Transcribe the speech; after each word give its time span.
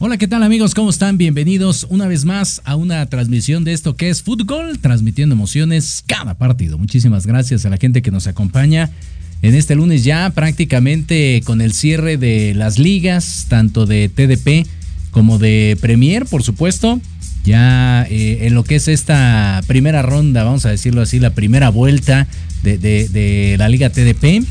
Hola, 0.00 0.16
¿qué 0.16 0.28
tal 0.28 0.44
amigos? 0.44 0.76
¿Cómo 0.76 0.90
están? 0.90 1.18
Bienvenidos 1.18 1.84
una 1.90 2.06
vez 2.06 2.24
más 2.24 2.62
a 2.64 2.76
una 2.76 3.04
transmisión 3.06 3.64
de 3.64 3.72
esto 3.72 3.96
que 3.96 4.10
es 4.10 4.22
Fútbol, 4.22 4.78
transmitiendo 4.78 5.34
emociones 5.34 6.04
cada 6.06 6.34
partido. 6.34 6.78
Muchísimas 6.78 7.26
gracias 7.26 7.66
a 7.66 7.68
la 7.68 7.78
gente 7.78 8.00
que 8.00 8.12
nos 8.12 8.28
acompaña 8.28 8.90
en 9.42 9.56
este 9.56 9.74
lunes 9.74 10.04
ya 10.04 10.30
prácticamente 10.30 11.42
con 11.44 11.60
el 11.60 11.72
cierre 11.72 12.16
de 12.16 12.54
las 12.54 12.78
ligas, 12.78 13.46
tanto 13.48 13.86
de 13.86 14.08
TDP 14.08 14.68
como 15.10 15.40
de 15.40 15.76
Premier, 15.80 16.26
por 16.26 16.44
supuesto. 16.44 17.00
Ya 17.44 18.06
eh, 18.08 18.46
en 18.46 18.54
lo 18.54 18.62
que 18.62 18.76
es 18.76 18.86
esta 18.86 19.62
primera 19.66 20.02
ronda, 20.02 20.44
vamos 20.44 20.64
a 20.64 20.70
decirlo 20.70 21.02
así, 21.02 21.18
la 21.18 21.30
primera 21.30 21.70
vuelta 21.70 22.28
de, 22.62 22.78
de 22.78 23.56
la 23.58 23.68
liga 23.68 23.90
TDP, 23.90 24.46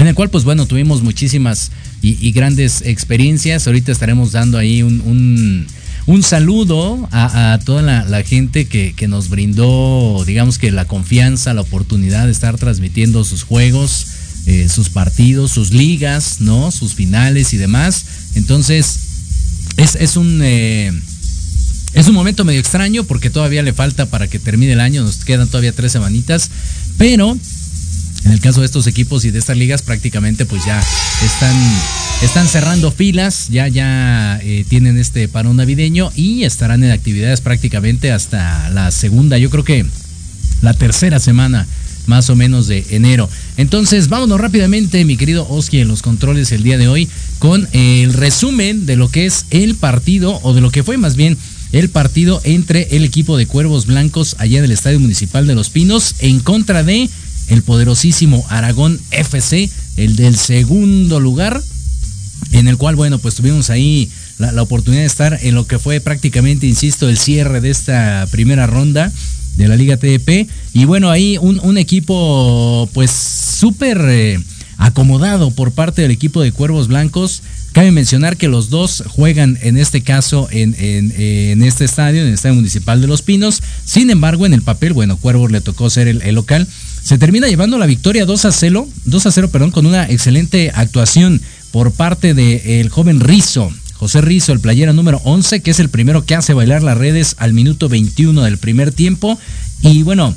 en 0.00 0.06
el 0.06 0.14
cual 0.14 0.30
pues 0.30 0.44
bueno, 0.44 0.64
tuvimos 0.66 1.02
muchísimas 1.02 1.70
y, 2.00 2.32
grandes 2.32 2.80
experiencias. 2.82 3.66
Ahorita 3.66 3.92
estaremos 3.92 4.32
dando 4.32 4.56
ahí 4.56 4.82
un, 4.82 5.66
un, 6.06 6.22
saludo 6.22 7.06
a, 7.12 7.58
toda 7.64 7.82
la, 7.82 8.22
gente 8.22 8.66
que, 8.66 9.08
nos 9.08 9.28
brindó, 9.28 10.24
digamos 10.26 10.58
que 10.58 10.70
la 10.70 10.86
confianza, 10.86 11.52
la 11.52 11.60
oportunidad 11.60 12.24
de 12.24 12.32
estar 12.32 12.56
transmitiendo 12.56 13.24
sus 13.24 13.42
juegos, 13.42 14.06
eh, 14.46 14.70
sus 14.70 14.88
partidos, 14.88 15.50
sus 15.50 15.72
ligas, 15.72 16.40
¿no? 16.40 16.70
Sus 16.70 16.94
finales 16.94 17.52
y 17.52 17.58
demás. 17.58 18.04
Entonces, 18.34 19.00
es, 19.76 19.96
es 19.96 20.16
un... 20.16 20.40
Eh, 20.42 20.92
es 21.92 22.06
un 22.06 22.14
momento 22.14 22.44
medio 22.44 22.60
extraño 22.60 23.02
porque 23.02 23.30
todavía 23.30 23.64
le 23.64 23.72
falta 23.72 24.06
para 24.06 24.28
que 24.28 24.38
termine 24.38 24.74
el 24.74 24.80
año, 24.80 25.02
nos 25.02 25.24
quedan 25.24 25.48
todavía 25.48 25.72
tres 25.72 25.90
semanitas, 25.90 26.48
pero 26.98 27.36
en 28.24 28.32
el 28.32 28.40
caso 28.40 28.60
de 28.60 28.66
estos 28.66 28.86
equipos 28.86 29.24
y 29.24 29.30
de 29.30 29.38
estas 29.38 29.56
ligas, 29.56 29.82
prácticamente 29.82 30.44
pues 30.46 30.64
ya 30.64 30.82
están, 31.24 31.56
están 32.22 32.46
cerrando 32.48 32.90
filas, 32.90 33.48
ya, 33.48 33.68
ya 33.68 34.38
eh, 34.42 34.64
tienen 34.68 34.98
este 34.98 35.28
parón 35.28 35.56
navideño 35.56 36.12
y 36.14 36.44
estarán 36.44 36.84
en 36.84 36.90
actividades 36.90 37.40
prácticamente 37.40 38.12
hasta 38.12 38.68
la 38.70 38.90
segunda, 38.90 39.38
yo 39.38 39.50
creo 39.50 39.64
que 39.64 39.86
la 40.62 40.74
tercera 40.74 41.18
semana 41.18 41.66
más 42.06 42.28
o 42.28 42.36
menos 42.36 42.66
de 42.66 42.84
enero. 42.90 43.28
Entonces, 43.56 44.08
vámonos 44.08 44.40
rápidamente, 44.40 45.04
mi 45.04 45.16
querido 45.16 45.46
Oski, 45.48 45.80
en 45.80 45.88
los 45.88 46.02
controles 46.02 46.50
el 46.50 46.62
día 46.62 46.76
de 46.76 46.88
hoy, 46.88 47.08
con 47.38 47.68
el 47.72 48.12
resumen 48.12 48.84
de 48.84 48.96
lo 48.96 49.08
que 49.08 49.26
es 49.26 49.46
el 49.50 49.76
partido, 49.76 50.40
o 50.42 50.52
de 50.52 50.60
lo 50.60 50.70
que 50.70 50.82
fue 50.82 50.98
más 50.98 51.14
bien 51.14 51.38
el 51.72 51.88
partido 51.88 52.40
entre 52.44 52.96
el 52.96 53.04
equipo 53.04 53.36
de 53.36 53.46
Cuervos 53.46 53.86
Blancos 53.86 54.34
allá 54.38 54.58
en 54.58 54.64
el 54.64 54.72
Estadio 54.72 54.98
Municipal 54.98 55.46
de 55.46 55.54
Los 55.54 55.70
Pinos 55.70 56.16
en 56.18 56.40
contra 56.40 56.82
de 56.82 57.08
el 57.50 57.62
poderosísimo 57.62 58.44
Aragón 58.48 58.98
FC, 59.10 59.68
el 59.96 60.16
del 60.16 60.36
segundo 60.36 61.20
lugar, 61.20 61.60
en 62.52 62.68
el 62.68 62.76
cual, 62.76 62.96
bueno, 62.96 63.18
pues 63.18 63.34
tuvimos 63.34 63.70
ahí 63.70 64.08
la, 64.38 64.62
oportunidad 64.62 65.02
de 65.02 65.06
estar 65.06 65.38
en 65.42 65.54
lo 65.54 65.66
que 65.66 65.78
fue 65.78 66.00
prácticamente, 66.00 66.66
insisto, 66.66 67.08
el 67.08 67.18
cierre 67.18 67.60
de 67.60 67.70
esta 67.70 68.26
primera 68.30 68.66
ronda 68.66 69.12
de 69.56 69.68
la 69.68 69.76
Liga 69.76 69.96
TDP. 69.96 70.48
Y 70.72 70.84
bueno, 70.84 71.10
ahí 71.10 71.38
un, 71.38 71.76
equipo 71.76 72.88
pues 72.94 73.10
súper 73.10 74.00
eh, 74.08 74.38
acomodado 74.78 75.50
por 75.50 75.72
parte 75.72 76.02
del 76.02 76.12
equipo 76.12 76.40
de 76.40 76.52
Cuervos 76.52 76.86
Blancos. 76.86 77.42
Cabe 77.72 77.90
mencionar 77.90 78.36
que 78.36 78.48
los 78.48 78.70
dos 78.70 79.02
juegan 79.08 79.58
en 79.60 79.76
este 79.76 80.02
caso 80.02 80.48
en, 80.50 80.74
en, 80.78 81.62
este 81.62 81.84
estadio, 81.84 82.22
en 82.22 82.28
el 82.28 82.34
Estadio 82.34 82.56
Municipal 82.56 83.00
de 83.00 83.06
Los 83.08 83.22
Pinos. 83.22 83.62
Sin 83.84 84.10
embargo, 84.10 84.46
en 84.46 84.54
el 84.54 84.62
papel, 84.62 84.92
bueno, 84.92 85.16
Cuervos 85.16 85.50
le 85.52 85.60
tocó 85.60 85.90
ser 85.90 86.08
el 86.08 86.34
local 86.34 86.66
se 87.02 87.18
termina 87.18 87.48
llevando 87.48 87.78
la 87.78 87.86
victoria 87.86 88.24
2 88.24 88.44
a 88.44 88.52
0, 88.52 88.88
2 89.04 89.26
a 89.26 89.30
0, 89.30 89.50
perdón, 89.50 89.70
con 89.70 89.86
una 89.86 90.08
excelente 90.08 90.70
actuación 90.74 91.40
por 91.70 91.92
parte 91.92 92.34
del 92.34 92.88
joven 92.88 93.20
Rizo. 93.20 93.70
José 93.94 94.22
Rizo, 94.22 94.52
el 94.52 94.60
playera 94.60 94.92
número 94.92 95.20
11, 95.24 95.60
que 95.60 95.70
es 95.70 95.80
el 95.80 95.90
primero 95.90 96.24
que 96.24 96.34
hace 96.34 96.54
bailar 96.54 96.82
las 96.82 96.96
redes 96.96 97.36
al 97.38 97.52
minuto 97.52 97.88
21 97.88 98.42
del 98.42 98.56
primer 98.58 98.92
tiempo. 98.92 99.38
Y 99.82 100.02
bueno, 100.02 100.34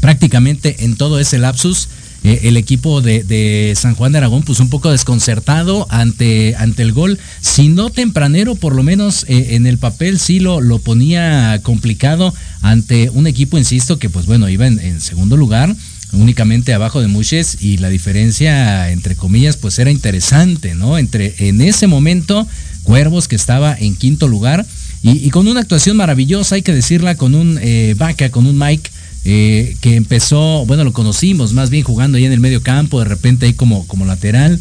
prácticamente 0.00 0.84
en 0.84 0.96
todo 0.96 1.20
ese 1.20 1.38
lapsus, 1.38 1.88
eh, 2.22 2.40
el 2.44 2.56
equipo 2.56 3.00
de, 3.00 3.72
San 3.76 3.94
Juan 3.94 4.12
de 4.12 4.18
Aragón, 4.18 4.42
pues 4.42 4.60
un 4.60 4.68
poco 4.68 4.90
desconcertado 4.90 5.86
ante, 5.90 6.54
ante 6.56 6.82
el 6.82 6.92
gol. 6.92 7.18
Si 7.40 7.68
no 7.68 7.90
tempranero, 7.90 8.54
por 8.54 8.74
lo 8.74 8.82
menos 8.82 9.24
eh, 9.28 9.54
en 9.54 9.66
el 9.66 9.78
papel 9.78 10.18
sí 10.18 10.40
lo, 10.40 10.60
lo 10.60 10.78
ponía 10.78 11.60
complicado 11.62 12.34
ante 12.62 13.10
un 13.10 13.26
equipo, 13.26 13.58
insisto, 13.58 13.98
que 13.98 14.10
pues 14.10 14.26
bueno, 14.26 14.48
iba 14.48 14.66
en, 14.66 15.00
segundo 15.00 15.36
lugar 15.36 15.74
únicamente 16.12 16.74
abajo 16.74 17.00
de 17.00 17.06
Muches 17.06 17.58
y 17.60 17.76
la 17.76 17.88
diferencia 17.88 18.90
entre 18.90 19.14
comillas 19.14 19.56
pues 19.56 19.78
era 19.78 19.92
interesante, 19.92 20.74
¿no? 20.74 20.98
Entre 20.98 21.48
en 21.48 21.60
ese 21.60 21.86
momento 21.86 22.48
Cuervos 22.82 23.28
que 23.28 23.36
estaba 23.36 23.76
en 23.78 23.94
quinto 23.94 24.26
lugar 24.26 24.66
y, 25.02 25.30
con 25.30 25.48
una 25.48 25.60
actuación 25.60 25.96
maravillosa, 25.96 26.56
hay 26.56 26.62
que 26.62 26.74
decirla, 26.74 27.14
con 27.14 27.34
un 27.34 27.58
eh, 27.62 27.94
Vaca, 27.96 28.30
con 28.30 28.46
un 28.46 28.58
Mike 28.58 28.90
eh, 29.24 29.76
que 29.80 29.96
empezó, 29.96 30.64
bueno, 30.66 30.84
lo 30.84 30.92
conocimos 30.92 31.52
más 31.52 31.70
bien 31.70 31.84
jugando 31.84 32.16
ahí 32.16 32.24
en 32.24 32.32
el 32.32 32.40
medio 32.40 32.62
campo, 32.62 32.98
de 32.98 33.04
repente 33.04 33.46
ahí 33.46 33.54
como, 33.54 33.86
como 33.86 34.06
lateral. 34.06 34.60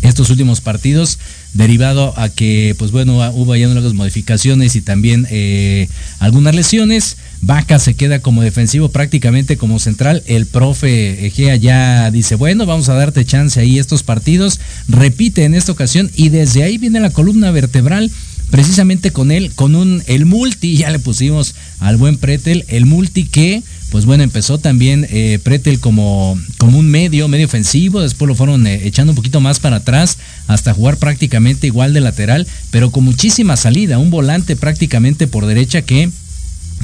Estos 0.00 0.30
últimos 0.30 0.60
partidos 0.60 1.18
derivado 1.54 2.14
a 2.16 2.28
que, 2.28 2.74
pues 2.78 2.92
bueno, 2.92 3.16
hubo 3.32 3.52
ahí 3.52 3.64
unas 3.64 3.94
modificaciones 3.94 4.76
y 4.76 4.80
también 4.80 5.26
eh, 5.30 5.88
algunas 6.20 6.54
lesiones. 6.54 7.16
Vaca 7.40 7.78
se 7.78 7.94
queda 7.94 8.20
como 8.20 8.42
defensivo 8.42 8.90
prácticamente 8.90 9.56
como 9.56 9.78
central. 9.80 10.22
El 10.26 10.46
profe 10.46 11.26
Egea 11.26 11.56
ya 11.56 12.10
dice, 12.10 12.36
bueno, 12.36 12.64
vamos 12.64 12.88
a 12.88 12.94
darte 12.94 13.24
chance 13.24 13.58
ahí 13.58 13.78
estos 13.78 14.02
partidos. 14.02 14.60
Repite 14.88 15.44
en 15.44 15.54
esta 15.54 15.72
ocasión 15.72 16.10
y 16.14 16.28
desde 16.28 16.62
ahí 16.62 16.78
viene 16.78 17.00
la 17.00 17.10
columna 17.10 17.50
vertebral 17.50 18.10
precisamente 18.50 19.10
con 19.10 19.30
él, 19.30 19.52
con 19.54 19.74
un, 19.74 20.02
el 20.06 20.26
multi, 20.26 20.76
ya 20.78 20.90
le 20.90 20.98
pusimos 20.98 21.54
al 21.80 21.96
buen 21.96 22.16
Pretel, 22.16 22.64
el 22.68 22.86
multi 22.86 23.24
que 23.24 23.62
pues 23.90 24.04
bueno, 24.04 24.22
empezó 24.22 24.58
también 24.58 25.06
eh, 25.10 25.38
Pretel 25.42 25.80
como, 25.80 26.38
como 26.58 26.78
un 26.78 26.90
medio, 26.90 27.26
medio 27.26 27.46
ofensivo, 27.46 28.00
después 28.00 28.28
lo 28.28 28.34
fueron 28.34 28.66
eh, 28.66 28.86
echando 28.86 29.12
un 29.12 29.16
poquito 29.16 29.40
más 29.40 29.60
para 29.60 29.76
atrás 29.76 30.18
hasta 30.46 30.74
jugar 30.74 30.98
prácticamente 30.98 31.66
igual 31.66 31.94
de 31.94 32.00
lateral, 32.00 32.46
pero 32.70 32.90
con 32.90 33.04
muchísima 33.04 33.56
salida, 33.56 33.98
un 33.98 34.10
volante 34.10 34.56
prácticamente 34.56 35.26
por 35.26 35.46
derecha 35.46 35.82
que 35.82 36.10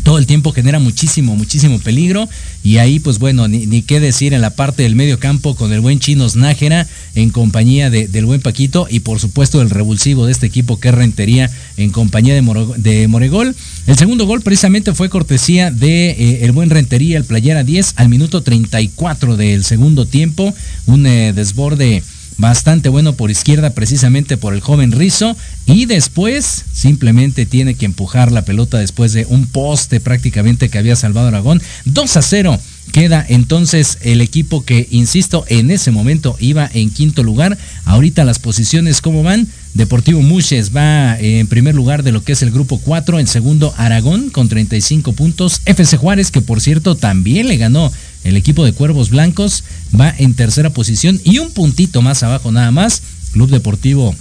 todo 0.03 0.19
el 0.19 0.27
tiempo 0.27 0.53
genera 0.53 0.79
muchísimo, 0.79 1.37
muchísimo 1.37 1.79
peligro. 1.79 2.29
Y 2.63 2.79
ahí, 2.79 2.99
pues 2.99 3.19
bueno, 3.19 3.49
ni, 3.49 3.83
qué 3.83 4.01
decir 4.01 4.35
en 4.35 4.41
la 4.41 4.51
parte 4.51 4.83
del 4.83 4.97
medio 4.97 5.19
campo 5.19 5.55
con 5.55 5.73
el 5.73 5.81
buen 5.81 6.01
chino 6.01 6.27
Nájera 6.35 6.87
en 7.15 7.31
compañía 7.31 7.91
del 7.91 8.27
buen 8.27 8.41
Paquito 8.41 8.87
y 8.91 9.01
por 9.01 9.21
supuesto 9.21 9.61
el 9.63 9.71
revulsivo 9.71 10.27
de 10.27 10.33
este 10.33 10.47
equipo 10.47 10.81
que 10.81 10.91
Rentería 10.91 11.51
en 11.77 11.91
compañía 11.91 12.35
de, 12.35 12.43
de 12.79 13.09
Moregol. 13.09 13.55
El 13.87 13.97
segundo 13.97 14.27
gol 14.27 14.41
precisamente 14.41 14.95
fue 14.95 15.11
cortesía 15.11 15.71
de 15.71 16.11
eh, 16.11 16.39
el 16.45 16.53
buen 16.53 16.71
Rentería, 16.71 17.19
el 17.19 17.25
Playera 17.25 17.63
10 17.63 17.95
al 17.97 18.09
minuto 18.09 18.43
34 18.43 19.37
del 19.37 19.65
segundo 19.65 20.07
tiempo. 20.07 20.55
Un 20.87 21.07
eh, 21.07 21.33
desborde 21.33 22.03
bastante 22.39 22.89
bueno 22.89 23.15
por 23.15 23.31
izquierda 23.31 23.71
precisamente 23.71 24.37
por 24.37 24.55
el 24.55 24.61
joven 24.61 24.93
Rizo 24.93 25.37
y 25.67 25.87
después 25.87 26.65
simplemente 26.73 27.47
tiene 27.47 27.75
que 27.75 27.87
empujar 27.87 28.33
la 28.33 28.45
pelota 28.45 28.79
después 28.79 29.13
de 29.13 29.27
un 29.27 29.47
poste 29.47 30.01
prácticamente 30.01 30.69
que 30.69 30.79
había 30.79 30.97
salvado 30.97 31.29
Aragón 31.29 31.63
2 31.85 32.17
a 32.17 32.23
0 32.23 32.61
Queda 32.93 33.25
entonces 33.29 33.99
el 34.03 34.21
equipo 34.21 34.65
que, 34.65 34.87
insisto, 34.91 35.45
en 35.49 35.71
ese 35.71 35.91
momento 35.91 36.37
iba 36.39 36.69
en 36.73 36.91
quinto 36.91 37.23
lugar. 37.23 37.59
Ahorita 37.85 38.25
las 38.25 38.39
posiciones, 38.39 39.01
¿cómo 39.01 39.23
van? 39.23 39.49
Deportivo 39.73 40.23
Muches 40.23 40.75
va 40.75 41.19
en 41.19 41.49
primer 41.49 41.75
lugar 41.75 42.05
de 42.05 42.13
lo 42.13 42.23
que 42.23 42.33
es 42.33 42.43
el 42.43 42.53
grupo 42.53 42.79
4, 42.79 43.19
en 43.19 43.27
segundo 43.27 43.75
Aragón 43.77 44.31
con 44.31 44.49
35 44.49 45.13
puntos. 45.15 45.61
FC 45.65 45.97
Juárez, 45.97 46.31
que 46.31 46.43
por 46.43 46.61
cierto 46.61 46.95
también 46.95 47.49
le 47.49 47.57
ganó 47.57 47.91
el 48.25 48.37
equipo 48.37 48.65
de 48.65 48.73
Cuervos 48.73 49.11
Blancos, 49.11 49.65
va 49.99 50.15
en 50.17 50.35
tercera 50.35 50.71
posición 50.71 51.21
y 51.25 51.39
un 51.39 51.53
puntito 51.53 52.03
más 52.03 52.23
abajo 52.23 52.51
nada 52.51 52.71
más. 52.71 53.03
Club 53.33 53.51
Deportivo 53.51 54.15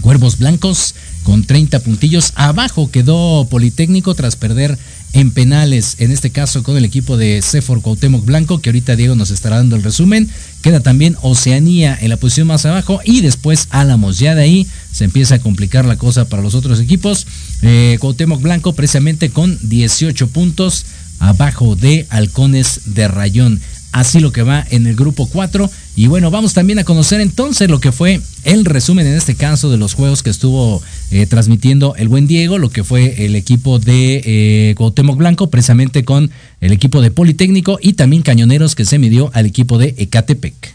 Cuervos 0.00 0.38
Blancos 0.38 0.94
con 1.22 1.44
30 1.44 1.80
puntillos. 1.80 2.32
Abajo 2.34 2.90
quedó 2.90 3.46
Politécnico 3.50 4.14
tras 4.14 4.36
perder 4.36 4.78
en 5.14 5.30
penales, 5.30 5.96
en 5.98 6.10
este 6.10 6.30
caso 6.30 6.62
con 6.62 6.76
el 6.76 6.84
equipo 6.84 7.16
de 7.16 7.40
Cefor 7.42 7.80
Cuauhtémoc 7.80 8.24
Blanco, 8.24 8.60
que 8.60 8.68
ahorita 8.68 8.94
Diego 8.94 9.14
nos 9.14 9.30
estará 9.30 9.56
dando 9.56 9.76
el 9.76 9.82
resumen. 9.82 10.28
Queda 10.62 10.80
también 10.80 11.16
Oceanía 11.22 11.98
en 12.00 12.10
la 12.10 12.18
posición 12.18 12.46
más 12.46 12.66
abajo 12.66 13.00
y 13.04 13.20
después 13.20 13.68
Álamos. 13.70 14.18
Ya 14.18 14.34
de 14.34 14.42
ahí 14.42 14.66
se 14.92 15.04
empieza 15.04 15.36
a 15.36 15.38
complicar 15.38 15.84
la 15.84 15.96
cosa 15.96 16.28
para 16.28 16.42
los 16.42 16.54
otros 16.54 16.80
equipos. 16.80 17.26
Eh, 17.62 17.98
Blanco 18.40 18.74
precisamente 18.74 19.30
con 19.30 19.58
18 19.62 20.28
puntos 20.28 20.84
abajo 21.18 21.76
de 21.76 22.06
Halcones 22.10 22.80
de 22.86 23.08
Rayón 23.08 23.60
así 23.92 24.20
lo 24.20 24.32
que 24.32 24.42
va 24.42 24.64
en 24.70 24.86
el 24.86 24.96
grupo 24.96 25.26
4. 25.26 25.70
Y 25.96 26.06
bueno, 26.06 26.30
vamos 26.30 26.54
también 26.54 26.78
a 26.78 26.84
conocer 26.84 27.20
entonces 27.20 27.68
lo 27.68 27.80
que 27.80 27.92
fue 27.92 28.20
el 28.44 28.64
resumen 28.64 29.06
en 29.06 29.14
este 29.14 29.34
caso 29.34 29.70
de 29.70 29.76
los 29.76 29.94
juegos 29.94 30.22
que 30.22 30.30
estuvo 30.30 30.82
eh, 31.10 31.26
transmitiendo 31.26 31.94
el 31.96 32.08
buen 32.08 32.26
Diego, 32.26 32.58
lo 32.58 32.70
que 32.70 32.84
fue 32.84 33.24
el 33.24 33.34
equipo 33.34 33.78
de 33.78 34.22
eh, 34.24 34.74
Blanco, 35.16 35.50
precisamente 35.50 36.04
con 36.04 36.30
el 36.60 36.72
equipo 36.72 37.00
de 37.00 37.10
Politécnico 37.10 37.78
y 37.80 37.94
también 37.94 38.22
Cañoneros 38.22 38.74
que 38.74 38.84
se 38.84 38.98
midió 38.98 39.30
al 39.34 39.46
equipo 39.46 39.78
de 39.78 39.94
Ecatepec. 39.98 40.74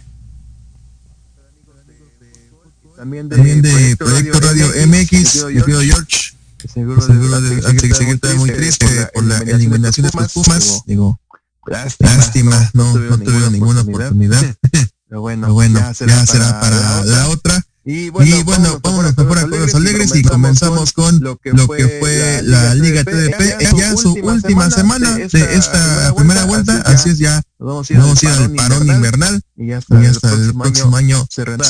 También 2.97 3.27
de, 3.27 3.97
Proyecto, 3.97 4.39
Radio, 4.39 4.67
MX, 4.87 5.45
yo 5.53 5.65
George. 5.65 6.22
Seguro, 6.71 7.05
de, 7.41 7.61
seguir 7.93 8.19
muy 8.37 8.51
triste 8.51 8.87
por 9.13 9.23
la 9.23 9.37
eliminación 9.39 10.07
de 10.07 10.11
los 10.19 10.33
Pumas. 10.33 10.83
Digo, 10.85 11.19
Lástima, 11.65 12.69
no, 12.73 12.93
no, 12.93 13.17
tuvieron 13.19 13.53
ninguna 13.53 13.81
oportunidad. 13.81 14.41
Pero 15.07 15.21
bueno, 15.21 15.53
bueno 15.53 15.79
ya 15.79 15.93
será, 16.25 16.59
para, 16.59 17.05
la 17.05 17.29
otra. 17.29 17.61
Y 17.85 18.09
bueno, 18.09 18.35
y 18.35 18.43
bueno 18.43 18.79
vámonos 18.81 19.17
mejor 19.17 19.37
a 19.39 19.41
Alegres 19.77 20.15
y 20.15 20.23
comenzamos 20.23 20.93
con 20.93 21.19
lo 21.19 21.37
que 21.37 21.51
fue 21.99 22.41
la 22.43 22.73
Liga 22.75 23.03
TDP, 23.03 23.75
ya 23.77 23.95
su 23.95 24.13
última 24.13 24.69
semana 24.71 25.15
de 25.15 25.55
esta 25.55 26.13
primera 26.15 26.45
vuelta, 26.45 26.81
así 26.85 27.09
es 27.09 27.17
ya, 27.17 27.41
vamos 27.63 27.89
a 27.89 27.93
ir 27.93 28.29
al 28.29 28.51
parón 28.53 28.87
invernal 28.87 29.41
y 29.55 29.71
hasta, 29.71 29.99
el, 29.99 30.53
próximo 30.53 30.97
año, 30.97 31.25
cerrará, 31.29 31.63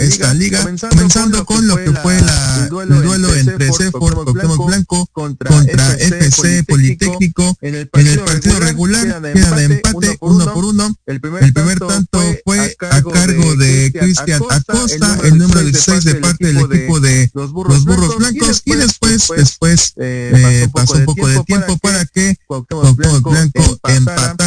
esta, 0.00 0.34
liga, 0.34 0.60
comenzando, 0.90 1.44
con 1.44 1.66
lo 1.66 1.76
que 1.76 1.92
fue 1.92 2.20
la, 2.20 2.64
el 2.64 2.68
duelo, 2.68 3.34
entre 3.34 3.72
CEFOR 3.72 4.24
Cuauhtémoc 4.24 4.66
Blanco 4.66 5.06
contra, 5.12 5.50
FC 5.98 6.64
Politécnico 6.64 7.56
en 7.60 7.74
el 7.74 7.88
partido, 7.88 8.60
regular, 8.60 9.22
queda 9.32 9.56
de 9.56 9.64
empate 9.64 10.16
uno 10.20 10.52
por 10.52 10.64
uno, 10.66 10.94
el 11.06 11.20
primer, 11.20 11.78
tanto 11.80 12.20
fue 12.44 12.76
a 12.90 13.02
cargo 13.02 13.56
de 13.56 13.92
Cristian 13.98 14.42
Acosta, 14.48 15.18
el 15.24 15.38
número 15.38 15.62
16 15.62 16.04
de 16.04 16.14
parte 16.16 16.52
del 16.52 16.58
equipo 16.58 17.00
de 17.00 17.30
los 17.34 17.52
Burros 17.52 17.84
Blancos. 17.84 18.62
Y 18.64 18.74
después, 18.74 19.28
después 19.36 19.92
eh, 19.96 20.68
pasó 20.72 20.94
un 20.94 21.04
poco 21.04 21.26
de 21.26 21.42
tiempo 21.44 21.78
para 21.78 22.04
que 22.06 22.36
Cuauhtémoc 22.46 22.96
Blanco 23.22 23.78
empatara 23.88 24.45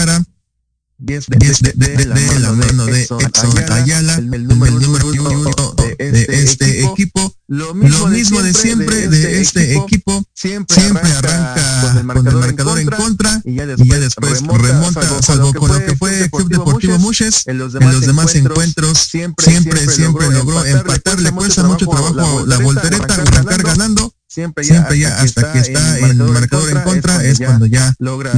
de, 0.99 2.39
la 2.39 2.51
mano 2.51 2.85
de 2.85 3.03
Exxon 3.03 3.71
Ayala, 3.71 4.15
el, 4.15 4.47
número 4.47 4.75
uno 4.75 5.73
de 5.77 5.95
este, 5.97 6.43
este 6.43 6.83
equipo. 6.83 7.33
Lo 7.47 7.73
mismo, 7.73 8.41
de 8.41 8.53
siempre 8.53 9.07
de 9.07 9.41
este 9.41 9.75
equipo, 9.75 10.23
siempre, 10.33 10.77
arranca 11.17 11.81
con 11.81 11.97
el 11.97 12.03
marcador, 12.03 12.79
en, 12.79 12.87
contra, 12.89 13.41
y 13.43 13.55
ya 13.55 13.65
después, 13.65 14.41
remonta, 14.41 15.21
salvo 15.23 15.53
con 15.53 15.71
lo 15.71 15.85
que 15.85 15.95
fue 15.95 16.29
Club 16.29 16.49
Deportivo 16.49 16.99
Muches, 16.99 17.47
en 17.47 17.57
los 17.57 17.73
demás, 17.73 18.35
encuentros 18.35 18.99
siempre, 18.99 19.87
siempre, 19.89 20.29
logró 20.29 20.63
empatar, 20.65 21.19
le 21.19 21.31
cuesta 21.31 21.63
mucho 21.63 21.87
trabajo 21.87 22.45
la 22.45 22.59
voltereta, 22.59 23.15
arrancar 23.15 23.63
ganando, 23.63 24.13
siempre 24.29 24.63
ya, 24.63 24.85
hasta, 25.19 25.51
que 25.51 25.59
está, 25.59 25.99
el 25.99 26.15
marcador 26.15 26.69
en 26.69 26.81
contra, 26.81 27.25
es 27.25 27.39
cuando 27.39 27.65
ya 27.65 27.93
logra, 27.97 28.31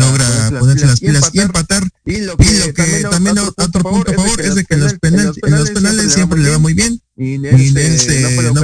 ponerse 0.58 0.88
las 0.88 1.00
pilas 1.02 1.30
y 1.34 1.40
empatar. 1.42 1.84
Y 2.06 2.22
lo 2.22 2.38
que, 2.38 2.74
también, 3.10 3.38
otro, 3.38 3.84
punto 3.84 4.12
a 4.12 4.14
favor 4.16 4.42
es 4.42 4.56
de 4.56 4.64
que 4.64 4.76
en 4.76 4.80
los, 4.80 4.94
penales, 4.94 5.36
en 5.44 5.52
los 5.52 5.70
penales 5.72 6.14
siempre 6.14 6.40
le 6.40 6.50
va 6.50 6.60
muy 6.60 6.74
bien. 6.74 7.02
Y 7.18 7.36
en 7.36 7.46
este, 7.46 8.22
no, 8.54 8.64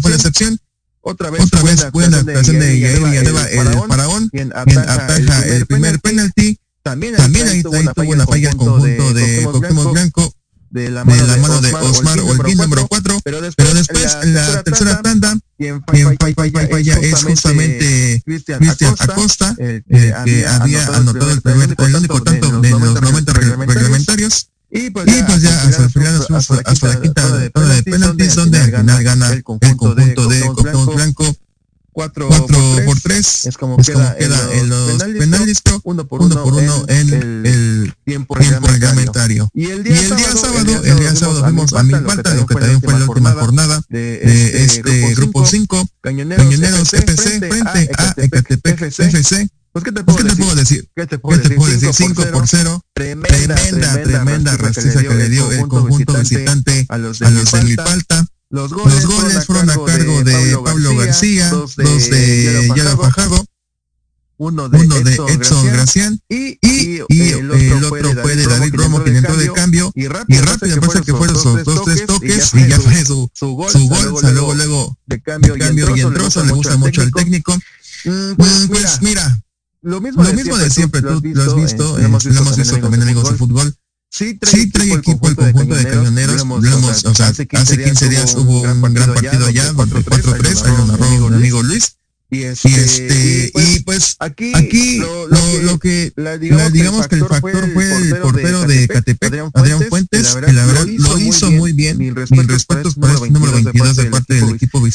fue 0.00 0.10
la, 0.10 0.16
excepción. 0.16 0.58
Otra 1.00 1.30
vez, 1.30 1.42
Otra 1.42 1.62
vez 1.62 1.90
buena 1.90 2.18
actuación 2.18 2.60
de 2.60 2.78
Yair 2.78 3.00
Villanueva, 3.00 3.44
el 3.46 3.68
faraón, 3.88 4.28
quien 4.28 4.52
ataja 4.54 5.46
el 5.46 5.66
primer 5.66 5.98
penalti. 5.98 6.58
También 6.84 7.16
ahí 7.18 7.62
tuvo 7.62 7.78
una 8.10 8.24
falla 8.24 8.50
el 8.50 8.56
conjunto 8.56 9.14
de 9.14 9.42
Cuauhtémoc 9.42 9.92
Blanco 9.92 10.32
de 10.72 10.90
la 10.90 11.04
mano, 11.04 11.60
de, 11.60 11.74
Osmar 11.74 12.18
Holguín, 12.18 12.56
número 12.56 12.88
4. 12.88 13.20
Pero 13.22 13.40
después, 13.40 14.16
en 14.22 14.34
la, 14.34 14.62
tercera 14.62 15.02
tanda, 15.02 15.38
quien 15.62 15.82
falla 16.70 16.94
es 17.00 17.22
justamente 17.22 18.22
Cristian 18.24 18.60
Acosta, 18.98 19.54
que 19.56 20.46
había 20.46 20.86
anotado 20.86 21.30
el 21.30 21.40
primer, 21.42 21.74
el 21.78 21.94
único 21.94 22.22
tanto 22.22 22.60
de 22.60 22.70
los 22.70 23.00
90 23.00 23.32
reglamentarios. 23.32 24.48
Y 24.74 24.88
pues, 24.88 25.06
y 25.06 25.22
pues 25.24 25.42
ya 25.42 25.62
hasta 25.64 25.82
el 25.84 25.90
final, 25.90 26.26
hasta, 26.30 26.54
hasta 26.64 26.88
la 26.88 27.00
quinta 27.00 27.36
de 27.36 27.50
penaltis, 27.82 28.34
donde 28.34 28.58
al 28.58 28.70
final 28.70 29.04
gana 29.04 29.30
el 29.32 29.42
conjunto 29.42 29.94
de 29.94 30.14
Cuauhtémoc 30.40 30.94
Blanco 30.94 31.36
4, 31.92 32.28
por 32.86 33.00
3 33.00 33.46
es 33.46 33.56
como, 33.56 33.76
queda, 33.76 34.16
en 34.18 34.68
los 34.68 35.02
penales, 35.18 35.62
uno 35.84 36.06
por 36.06 36.22
uno, 36.22 36.42
por 36.42 36.54
uno 36.54 36.84
en, 36.88 37.12
el, 37.12 37.94
tiempo, 38.04 38.34
reglamentario. 38.34 39.48
Y 39.52 39.66
el 39.66 39.82
día, 39.82 39.96
sábado, 40.08 40.82
el 40.84 40.98
día 40.98 41.14
sábado 41.14 41.44
fuimos 41.44 41.72
a 41.72 41.84
falta 41.84 42.34
lo 42.34 42.46
que 42.46 42.54
también 42.54 42.80
fue 42.80 42.98
la 42.98 43.06
última 43.06 43.32
jornada 43.32 43.82
de 43.88 44.64
este, 44.64 44.64
este 44.64 45.14
grupo 45.14 45.44
5, 45.44 45.88
Cañoneros 46.00 46.92
FC 46.92 47.38
frente 47.38 47.90
a 47.98 48.14
Ecatepec 48.16 48.82
FC. 48.82 49.48
Pues, 49.72 49.84
¿qué 49.84 49.92
te 49.92 50.04
puedo, 50.04 50.54
decir? 50.54 50.86
¿Qué 50.94 51.06
te 51.06 51.18
puedo, 51.18 51.38
decir? 51.38 51.92
5 51.92 52.26
por 52.30 52.46
0. 52.46 52.84
Tremenda, 52.92 53.54
tremenda, 53.54 54.02
tremenda 54.02 54.56
rastiza 54.58 55.02
que 55.02 55.14
le 55.14 55.30
dio 55.30 55.50
el 55.50 55.66
conjunto 55.66 56.12
visitante 56.14 56.86
a 56.88 56.98
los 56.98 57.18
de 57.20 57.64
Milpalta. 57.64 58.26
Los 58.52 58.70
goles, 58.70 59.46
fueron 59.46 59.70
a 59.70 59.82
cargo 59.86 60.22
de 60.22 60.58
Pablo 60.62 60.94
García, 60.98 61.48
dos 61.48 61.74
de 61.74 62.70
Yara 62.76 62.98
Fajardo, 62.98 63.42
uno 64.36 64.68
de, 64.68 65.14
Edson, 65.28 65.66
Gracián, 65.68 66.20
y, 66.28 66.58
el 66.60 67.82
otro, 67.82 68.12
fue 68.20 68.36
de 68.36 68.46
David 68.46 68.74
Romo, 68.74 69.02
que 69.02 69.16
entró 69.16 69.34
de 69.38 69.50
cambio, 69.54 69.90
y 69.94 70.06
rápido, 70.06 70.76
me 70.76 70.86
parece 70.86 71.00
que 71.00 71.14
fueron 71.14 71.34
sus 71.34 71.64
dos, 71.64 71.82
tres 71.82 72.04
toques, 72.04 72.52
y 72.52 72.68
ya 72.68 72.78
fue 72.78 73.02
su, 73.06 73.30
su 73.32 73.54
gol, 73.54 73.70
luego, 74.34 74.52
luego, 74.52 74.98
de 75.06 75.22
cambio, 75.22 75.56
y 75.56 76.00
entró, 76.02 76.26
eso 76.26 76.44
le 76.44 76.52
gusta 76.52 76.76
mucho 76.76 77.00
al 77.00 77.10
técnico. 77.10 77.56
Mm, 78.04 78.34
pues, 78.36 78.66
pues 78.68 79.00
mira, 79.00 79.42
lo 79.80 80.02
mismo, 80.02 80.58
de 80.58 80.68
siempre, 80.68 81.00
tú 81.00 81.22
lo 81.24 81.42
has 81.42 81.54
visto, 81.54 81.98
lo 81.98 82.04
hemos 82.04 82.22
visto 82.56 82.78
también 82.80 83.02
amigos 83.02 83.30
de 83.30 83.36
fútbol, 83.38 83.74
Sí 84.12 84.34
trae, 84.34 84.92
equipo, 84.92 85.26
el 85.26 85.36
conjunto 85.36 85.74
de 85.74 85.84
cañoneros. 85.84 86.44
o 86.44 87.14
sea, 87.14 87.28
hace 87.28 87.46
15 87.46 88.08
días 88.10 88.34
hubo 88.34 88.60
un 88.60 88.94
gran 88.94 89.14
partido 89.14 89.46
allá, 89.46 89.72
4-3, 89.72 90.64
ahí 90.64 90.76
lo 90.76 90.86
narró 90.86 91.30
mi 91.30 91.36
amigo 91.36 91.62
Luis. 91.62 91.96
Y 92.28 92.44
este, 92.44 92.68
y, 92.68 92.74
este, 92.74 93.52
y 93.54 93.80
pues, 93.80 94.16
aquí, 94.18 94.52
aquí 94.54 94.98
lo, 94.98 95.78
que, 95.78 96.12
digamos, 96.70 97.08
que 97.08 97.16
el 97.16 97.26
factor 97.26 97.72
fue 97.72 97.90
el 97.90 98.16
portero 98.18 98.66
de 98.66 98.86
Catepec, 98.86 99.50
Adrián 99.54 99.82
Fuentes, 99.88 100.34
que 100.34 100.52
la 100.52 100.66
verdad 100.66 100.86
lo 100.86 101.18
hizo 101.18 101.50
muy 101.50 101.72
bien. 101.72 101.96
Mis 101.96 102.14
respetos 102.14 102.94
por 102.96 103.10
el 103.10 103.32
número 103.32 103.52
22 103.52 103.96
de 103.96 104.04
parte 104.06 104.34
del 104.34 104.54
equipo. 104.56 104.86
Eh, 104.86 104.90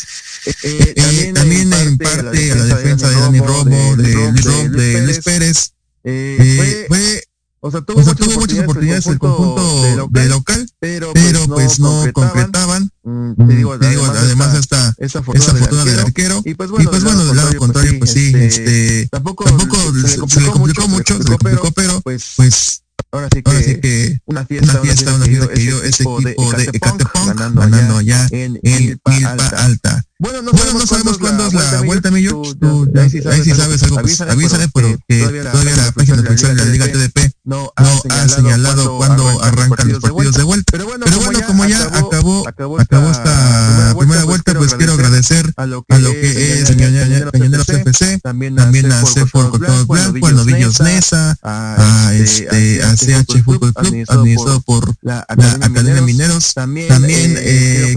eh, 0.63 0.93
eh, 0.95 1.31
también 1.33 1.73
en 1.73 1.97
parte 1.97 2.51
a 2.51 2.55
la 2.55 2.65
defensa 2.65 3.09
de 3.09 3.15
Dani 3.15 3.39
Robo, 3.39 3.95
de 3.95 4.13
Luis 4.31 4.45
Rob, 4.45 4.69
de 4.69 5.01
Luis 5.01 5.19
Pérez. 5.19 5.73
Fue 6.03 7.26
o 7.67 7.71
sea, 7.71 7.81
tuvo, 7.81 7.99
muchas, 7.99 8.59
oportunidades 8.59 9.07
el 9.07 9.19
conjunto, 9.19 10.07
de, 10.09 10.25
local, 10.27 10.69
pero, 10.79 11.11
pues, 11.13 11.79
no, 11.79 12.01
pues, 12.01 12.13
concretaban. 12.13 12.89
Mm, 13.03 13.33
te 13.47 13.55
digo, 13.55 13.73
además, 13.73 14.55
hasta 14.55 14.95
esa 14.97 15.21
fortuna, 15.21 15.83
del, 15.83 15.99
arquero. 15.99 16.41
Y 16.45 16.53
pues 16.53 16.69
bueno, 16.69 16.89
pues, 16.89 17.03
del 17.03 17.35
lado 17.35 17.57
contrario, 17.57 17.99
pues 17.99 18.11
sí, 18.11 18.31
este, 18.35 19.01
este 19.01 19.07
tampoco, 19.09 19.45
se, 19.47 19.51
le 19.51 20.47
complicó, 20.47 20.87
mucho, 20.87 21.17
se 21.17 21.23
le 21.23 21.37
complicó, 21.37 21.71
pero 21.71 21.99
pues, 22.01 22.33
pues 22.37 22.83
ahora 23.11 23.27
sí 23.33 23.43
que, 23.43 24.19
una 24.25 24.45
fiesta, 24.45 24.71
una 24.71 24.81
fiesta, 24.81 25.15
una 25.15 25.25
fiesta 25.25 25.53
que 25.53 25.59
dio 25.59 25.83
ese 25.83 26.03
equipo 26.03 26.51
de 26.53 26.63
Ecatepunk 26.73 27.37
ganando 27.37 27.97
allá 27.97 28.27
en 28.31 28.59
Milpa 28.63 29.11
Alta. 29.57 30.06
Bueno, 30.19 30.41
no, 30.41 30.51
bueno, 30.51 30.73
no 30.73 30.87
sabemos 30.87 31.19
cuándo 31.19 31.45
es 31.45 31.53
la 31.53 31.81
vuelta, 31.83 32.09
mi 32.09 32.21
George. 32.23 32.55
Tú, 32.59 32.91
ahí, 32.99 33.09
sí 33.09 33.21
sabes, 33.53 33.83
algo, 33.83 33.97
pues 33.99 34.19
avísale, 34.21 34.67
pero 34.73 34.97
que 35.07 35.19
todavía 35.19 35.75
la 35.75 35.91
página 35.91 36.21
oficial 36.21 36.55
de 36.55 36.65
la 36.65 36.71
Liga 36.71 36.91
TDP 36.91 37.33
no 37.43 37.71
ha 37.75 38.27
señalado 38.27 38.97
cuándo 38.97 39.43
arrancan 39.43 39.89
los 39.89 40.01
partidos 40.01 40.35
de 40.35 40.43
vuelta. 40.43 40.71
Pero 40.71 40.85
bueno, 40.85 41.05
como 41.45 41.65
ya 41.65 41.83
acabó 41.83 42.47
acabó 42.47 42.79
esta 43.11 43.95
primera 43.97 44.23
vuelta, 44.23 44.55
pues 44.55 44.73
quiero 44.73 44.93
agradecer 44.93 45.53
a 45.55 45.67
lo 45.67 45.83
que 45.83 46.61
es 46.61 46.71
Cañoneros 47.31 47.69
FC, 47.69 48.19
también 48.19 48.59
a 48.59 48.71
C4 48.71 49.51
Control 49.51 49.85
Blanco, 49.85 50.27
a 50.27 50.31
Novillos 50.31 50.81
Nesa, 50.81 51.37
a 51.43 52.11
este 52.15 52.81
a 52.81 52.95
CH 52.95 53.43
Fútbol 53.43 53.71
Club, 53.71 54.03
administrado 54.07 54.61
por 54.61 54.95
la 55.01 55.19
Academia 55.29 56.01
Mineros. 56.01 56.55
También 56.55 56.87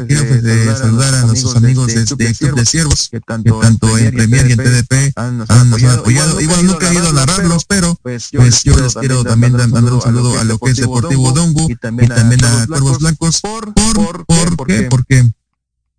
quiero 0.07 0.77
saludar 0.77 1.15
a 1.15 1.23
nuestros 1.23 1.57
amigos 1.57 1.95
de 1.95 2.10
de 2.17 2.35
Club 2.35 2.55
de 2.55 2.64
Siervos, 2.64 3.09
que 3.11 3.21
tanto, 3.21 3.99
en 3.99 4.12
Premier 4.12 4.49
y 4.49 4.52
en 4.52 4.59
TDP 4.59 5.12
han, 5.17 5.43
apoyado. 5.43 6.40
Igual 6.40 6.67
nunca 6.67 6.90
he 6.90 6.95
ido 6.95 7.09
a 7.09 7.12
narrarlos, 7.12 7.64
pero 7.64 7.99
pues 8.02 8.31
yo 8.31 8.43
les 8.43 8.62
pues 8.62 8.95
quiero 8.95 9.25
también 9.25 9.52
mandar 9.52 9.93
un 9.93 10.00
saludo 10.00 10.38
a 10.38 10.45
lo 10.45 10.59
que 10.59 10.71
es 10.71 10.76
Deportivo 10.76 11.33
Dongu 11.33 11.71
y 11.71 11.76
también 11.76 12.12
a 12.12 12.67
Cuervos 12.67 12.99
Blancos. 12.99 13.40
¿Por, 13.40 13.75
por, 13.75 14.26
por, 14.26 14.67
qué? 14.67 14.83
Porque 14.90 15.31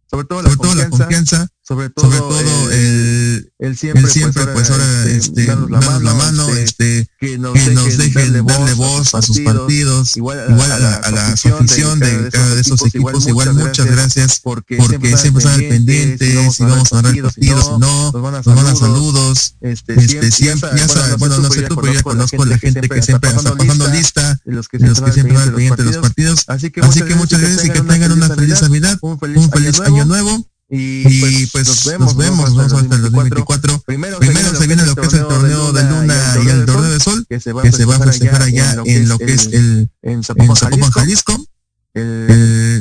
sobre 0.10 0.28
todo 0.28 0.42
la 0.42 0.90
confianza 0.90 1.48
sobre 1.72 1.90
todo, 1.90 2.06
sobre 2.06 2.20
todo 2.20 2.72
el, 2.72 3.52
el, 3.60 3.78
siempre, 3.78 4.04
el 4.04 4.10
siempre 4.10 4.44
pues, 4.44 4.68
pues 4.68 4.72
ahora 4.72 5.06
este, 5.06 5.48
la 5.48 5.80
mano, 5.80 6.00
la 6.02 6.14
mano 6.14 6.50
este, 6.50 7.00
este, 7.00 7.10
que 7.18 7.38
nos, 7.38 7.54
que 7.54 7.72
nos 7.72 7.98
dejen, 7.98 8.34
darle, 8.34 8.42
darle 8.42 8.74
voz 8.74 9.16
a 9.16 9.22
sus 9.22 9.40
partidos, 9.40 10.18
igual 10.18 10.40
a, 10.40 10.52
igual 10.52 10.70
a 10.70 10.80
la, 10.80 10.96
a 10.96 11.12
la 11.12 11.28
afición 11.28 12.00
de 12.00 12.30
cada 12.30 12.56
de 12.56 12.62
esos 12.62 12.86
equipos, 12.86 13.26
igual 13.26 13.54
muchas 13.54 13.86
gracias 13.86 14.42
porque, 14.44 14.76
porque 14.76 15.16
siempre 15.16 15.46
están 15.46 15.62
al 15.62 15.70
pendiente, 15.70 16.52
si 16.52 16.64
vamos 16.64 16.92
a 16.92 17.02
ganar 17.02 17.22
partidos, 17.22 17.64
si 17.66 17.80
no, 17.80 18.12
nos 18.12 18.22
van 18.22 18.36
a 18.36 18.76
saludos, 18.76 19.56
este, 19.62 19.94
este 19.94 20.30
siempre, 20.30 20.70
ya 20.76 20.90
sabes, 20.90 21.18
bueno, 21.20 21.38
no 21.38 21.50
sé 21.50 21.62
tú, 21.62 21.76
pero 21.76 21.94
ya 21.94 22.04
conozco 22.04 22.44
a 22.44 22.48
la 22.48 22.58
gente 22.58 22.82
que 22.90 23.02
siempre 23.02 23.30
está 23.30 23.56
pasando 23.56 23.88
lista, 23.88 24.42
de 24.44 24.54
los 24.54 24.68
que 24.68 24.78
siempre 24.78 25.10
están 25.10 25.38
al 25.38 25.54
pendiente 25.54 25.84
de 25.84 25.92
los 25.92 26.02
partidos, 26.02 26.44
así 26.48 26.70
que 26.70 26.82
muchas 27.16 27.40
gracias 27.40 27.66
y 27.66 27.70
que 27.70 27.82
tengan 27.82 28.12
una 28.12 28.28
feliz 28.28 28.62
Navidad, 28.62 29.00
un 29.02 29.18
feliz 29.50 29.80
año 29.80 30.04
nuevo 30.04 30.46
y, 30.74 31.20
pues, 31.20 31.50
pues, 31.52 31.68
nos 31.68 31.86
vemos, 31.86 32.08
nos 32.08 32.18
vemos, 32.18 32.38
nos 32.38 32.56
vemos 32.56 32.74
hasta 32.74 32.96
el 32.96 33.02
2024. 33.02 33.82
Primero, 33.86 34.20
Primero 34.20 34.56
se 34.56 34.68
viene 34.68 34.86
lo 34.86 34.96
que 34.96 35.06
es 35.06 35.14
el 35.14 35.28
torneo 35.28 35.74
de 35.74 35.84
Luna 35.84 36.16
y 36.46 36.48
el 36.48 36.66
torneo 36.66 36.92
de 36.92 37.00
Sol, 37.00 37.26
que 37.28 37.40
se 37.42 37.52
va 37.52 37.62
a 37.62 38.00
festejar 38.00 38.42
allá 38.42 38.78
en 38.86 39.10
lo 39.10 39.18
que 39.18 39.34
es 39.34 39.48
el 39.48 39.90
en 40.02 40.24
Zapopan, 40.24 40.92
Jalisco 40.92 41.46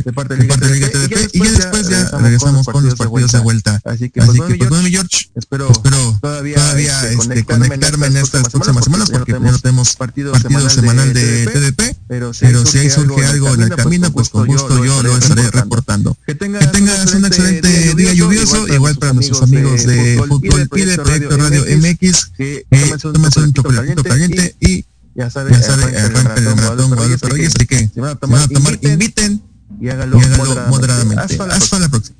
de 0.05 0.13
parte 0.13 0.37
de 0.37 0.43
Liga, 0.43 0.57
Liga 0.57 0.89
TDP, 0.89 1.35
y, 1.35 1.39
ya 1.45 1.51
después 1.51 1.89
ya 1.89 2.09
regresamos 2.19 2.67
con 2.67 2.85
los 2.85 2.95
partidos 2.95 3.33
de 3.33 3.39
vuelta. 3.41 3.81
Así 3.85 4.11
que, 4.11 4.21
Así 4.21 4.39
pues, 4.39 4.57
pues, 4.59 4.87
George, 4.89 5.31
espero, 5.35 5.71
espero 5.71 6.19
todavía, 6.21 6.57
este, 6.77 7.15
este 7.15 7.45
conectarme 7.45 8.07
en 8.07 8.17
estas 8.17 8.49
próximas 8.49 8.85
semanas 8.85 9.11
porque 9.11 9.33
ya 9.33 9.39
no 9.39 9.59
tenemos 9.59 9.97
partido, 9.97 10.33
semanal 10.69 11.13
de 11.13 11.47
TDP, 11.47 11.97
pero 12.09 12.33
si 12.33 12.47
ahí 12.47 12.91
surge 12.91 13.25
algo 13.25 13.55
en 13.55 13.63
el 13.63 13.75
camino, 13.75 14.11
pues 14.13 14.29
con 14.29 14.47
gusto 14.47 14.85
yo 14.85 15.03
lo 15.03 15.17
estaré 15.17 15.51
reportando. 15.51 16.17
Que 16.27 16.35
tengas 16.35 17.15
un 17.15 17.25
excelente 17.25 17.95
día 17.95 18.13
lluvioso, 18.13 18.69
igual 18.69 18.97
para 18.97 19.13
nuestros 19.13 19.43
amigos 19.43 19.85
de 19.87 20.23
Fútbol 20.29 20.69
Pide, 20.69 20.97
Proyecto 20.97 21.37
Radio 21.37 21.65
MX, 21.79 22.27
que 22.37 22.67
tomen 23.01 23.31
un 23.37 23.53
chocolatito 23.53 24.05
caliente 24.05 24.55
y 24.61 24.85
ya 25.15 25.29
sabe, 25.29 25.51
ya 25.51 25.63
sabe 25.63 25.99
arranca 25.99 26.35
el 26.37 26.55
maratón 26.55 26.95
Guadalupe 26.95 27.29
Reyes, 27.29 27.53
así 27.57 27.67
que 27.67 27.89
si 27.93 28.01
van 28.01 28.11
a 28.11 28.17
tomar, 28.17 28.49
inviten, 28.83 29.43
y 29.81 29.89
hágalo, 29.89 30.19
y 30.19 30.23
hágalo 30.23 30.69
moderadamente. 30.69 31.23
Hasta 31.23 31.47
la, 31.47 31.55
Hasta 31.55 31.79
la 31.79 31.89
próxima. 31.89 32.17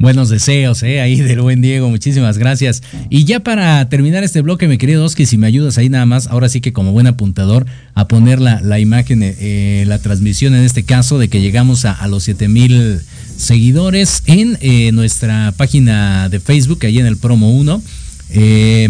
Buenos 0.00 0.28
deseos, 0.28 0.82
eh, 0.82 1.00
ahí 1.00 1.20
del 1.20 1.40
buen 1.40 1.60
Diego, 1.60 1.90
muchísimas 1.90 2.38
gracias. 2.38 2.82
Y 3.10 3.24
ya 3.24 3.40
para 3.40 3.88
terminar 3.88 4.22
este 4.24 4.40
bloque, 4.40 4.68
mi 4.68 4.78
querido 4.78 5.04
Oski, 5.04 5.26
si 5.26 5.36
me 5.36 5.46
ayudas 5.46 5.76
ahí 5.76 5.88
nada 5.88 6.06
más, 6.06 6.28
ahora 6.28 6.48
sí 6.48 6.60
que 6.60 6.72
como 6.72 6.92
buen 6.92 7.06
apuntador, 7.06 7.66
a 7.94 8.06
poner 8.08 8.40
la, 8.40 8.60
la 8.60 8.78
imagen, 8.78 9.20
eh, 9.22 9.84
la 9.86 9.98
transmisión 9.98 10.54
en 10.54 10.62
este 10.62 10.84
caso 10.84 11.18
de 11.18 11.28
que 11.28 11.40
llegamos 11.40 11.84
a, 11.84 11.92
a 11.92 12.06
los 12.06 12.22
7000 12.24 13.00
seguidores 13.36 14.22
en 14.26 14.56
eh, 14.60 14.92
nuestra 14.92 15.52
página 15.56 16.28
de 16.28 16.40
Facebook, 16.40 16.84
ahí 16.84 16.98
en 16.98 17.06
el 17.06 17.16
promo 17.16 17.50
1. 17.50 17.82
Eh, 18.30 18.88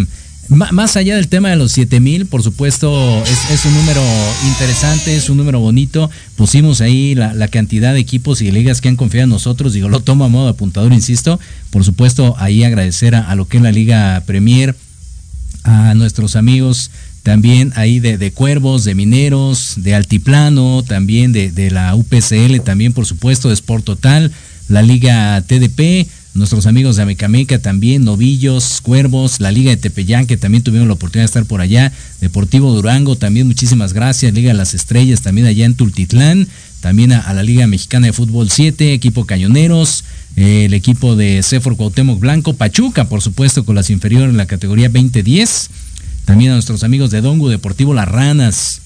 más 0.48 0.96
allá 0.96 1.16
del 1.16 1.28
tema 1.28 1.50
de 1.50 1.56
los 1.56 1.72
7000, 1.72 2.26
por 2.26 2.42
supuesto, 2.42 3.22
es, 3.24 3.64
un 3.66 3.74
número 3.74 4.02
interesante, 4.46 5.14
es 5.14 5.28
un 5.28 5.36
número 5.36 5.60
bonito. 5.60 6.10
Pusimos 6.36 6.80
ahí 6.80 7.14
la, 7.14 7.48
cantidad 7.48 7.92
de 7.92 8.00
equipos 8.00 8.40
y 8.40 8.50
ligas 8.50 8.80
que 8.80 8.88
han 8.88 8.96
confiado 8.96 9.24
en 9.24 9.30
nosotros. 9.30 9.74
Digo, 9.74 9.88
lo 9.88 10.00
tomo 10.00 10.24
a 10.24 10.28
modo 10.28 10.44
de 10.44 10.50
apuntador, 10.52 10.92
insisto. 10.92 11.38
Por 11.70 11.84
supuesto, 11.84 12.34
ahí 12.38 12.64
agradecer 12.64 13.14
a, 13.14 13.34
lo 13.34 13.46
que 13.46 13.58
es 13.58 13.62
la 13.62 13.72
Liga 13.72 14.22
Premier, 14.26 14.74
a 15.64 15.94
nuestros 15.94 16.36
amigos 16.36 16.90
también 17.24 17.74
ahí 17.76 18.00
de, 18.00 18.32
Cuervos, 18.32 18.84
de 18.84 18.94
Mineros, 18.94 19.74
de 19.76 19.94
Altiplano, 19.94 20.82
también 20.82 21.32
de, 21.32 21.50
de 21.50 21.70
la 21.70 21.94
UPCL, 21.94 22.60
también 22.64 22.94
por 22.94 23.04
supuesto 23.04 23.48
de 23.48 23.54
Sport 23.54 23.84
Total, 23.84 24.32
la 24.68 24.80
Liga 24.80 25.42
TDP 25.42 26.08
nuestros 26.38 26.66
amigos 26.66 26.96
de 26.96 27.02
Amecameca 27.02 27.58
también, 27.58 28.04
Novillos, 28.04 28.80
Cuervos, 28.80 29.40
la 29.40 29.50
Liga 29.50 29.70
de 29.70 29.76
Tepeyán, 29.76 30.26
que 30.26 30.36
también 30.36 30.62
tuvieron 30.62 30.88
la 30.88 30.94
oportunidad 30.94 31.24
de 31.24 31.26
estar 31.26 31.44
por 31.44 31.60
allá, 31.60 31.92
Deportivo 32.20 32.72
Durango, 32.72 33.16
también 33.16 33.46
muchísimas 33.46 33.92
gracias, 33.92 34.32
Liga 34.32 34.52
de 34.52 34.58
las 34.58 34.72
Estrellas, 34.72 35.20
también 35.20 35.46
allá 35.46 35.66
en 35.66 35.74
Tultitlán, 35.74 36.48
también 36.80 37.12
a, 37.12 37.32
la 37.34 37.42
Liga 37.42 37.66
Mexicana 37.66 38.06
de 38.06 38.12
Fútbol 38.12 38.50
7, 38.50 38.94
equipo 38.94 39.26
Cañoneros, 39.26 40.04
eh, 40.36 40.66
el 40.66 40.74
equipo 40.74 41.16
de 41.16 41.42
Cefor 41.42 41.76
Cuauhtémoc 41.76 42.20
Blanco, 42.20 42.54
Pachuca, 42.54 43.08
por 43.08 43.20
supuesto, 43.20 43.64
con 43.64 43.74
las 43.74 43.90
inferiores 43.90 44.30
en 44.30 44.36
la 44.36 44.46
categoría 44.46 44.88
2010, 44.88 45.70
también 46.24 46.52
a 46.52 46.54
nuestros 46.54 46.84
amigos 46.84 47.10
de 47.10 47.20
Dongo, 47.20 47.48
Deportivo 47.48 47.94
Las 47.94 48.08
Ranas, 48.08 48.80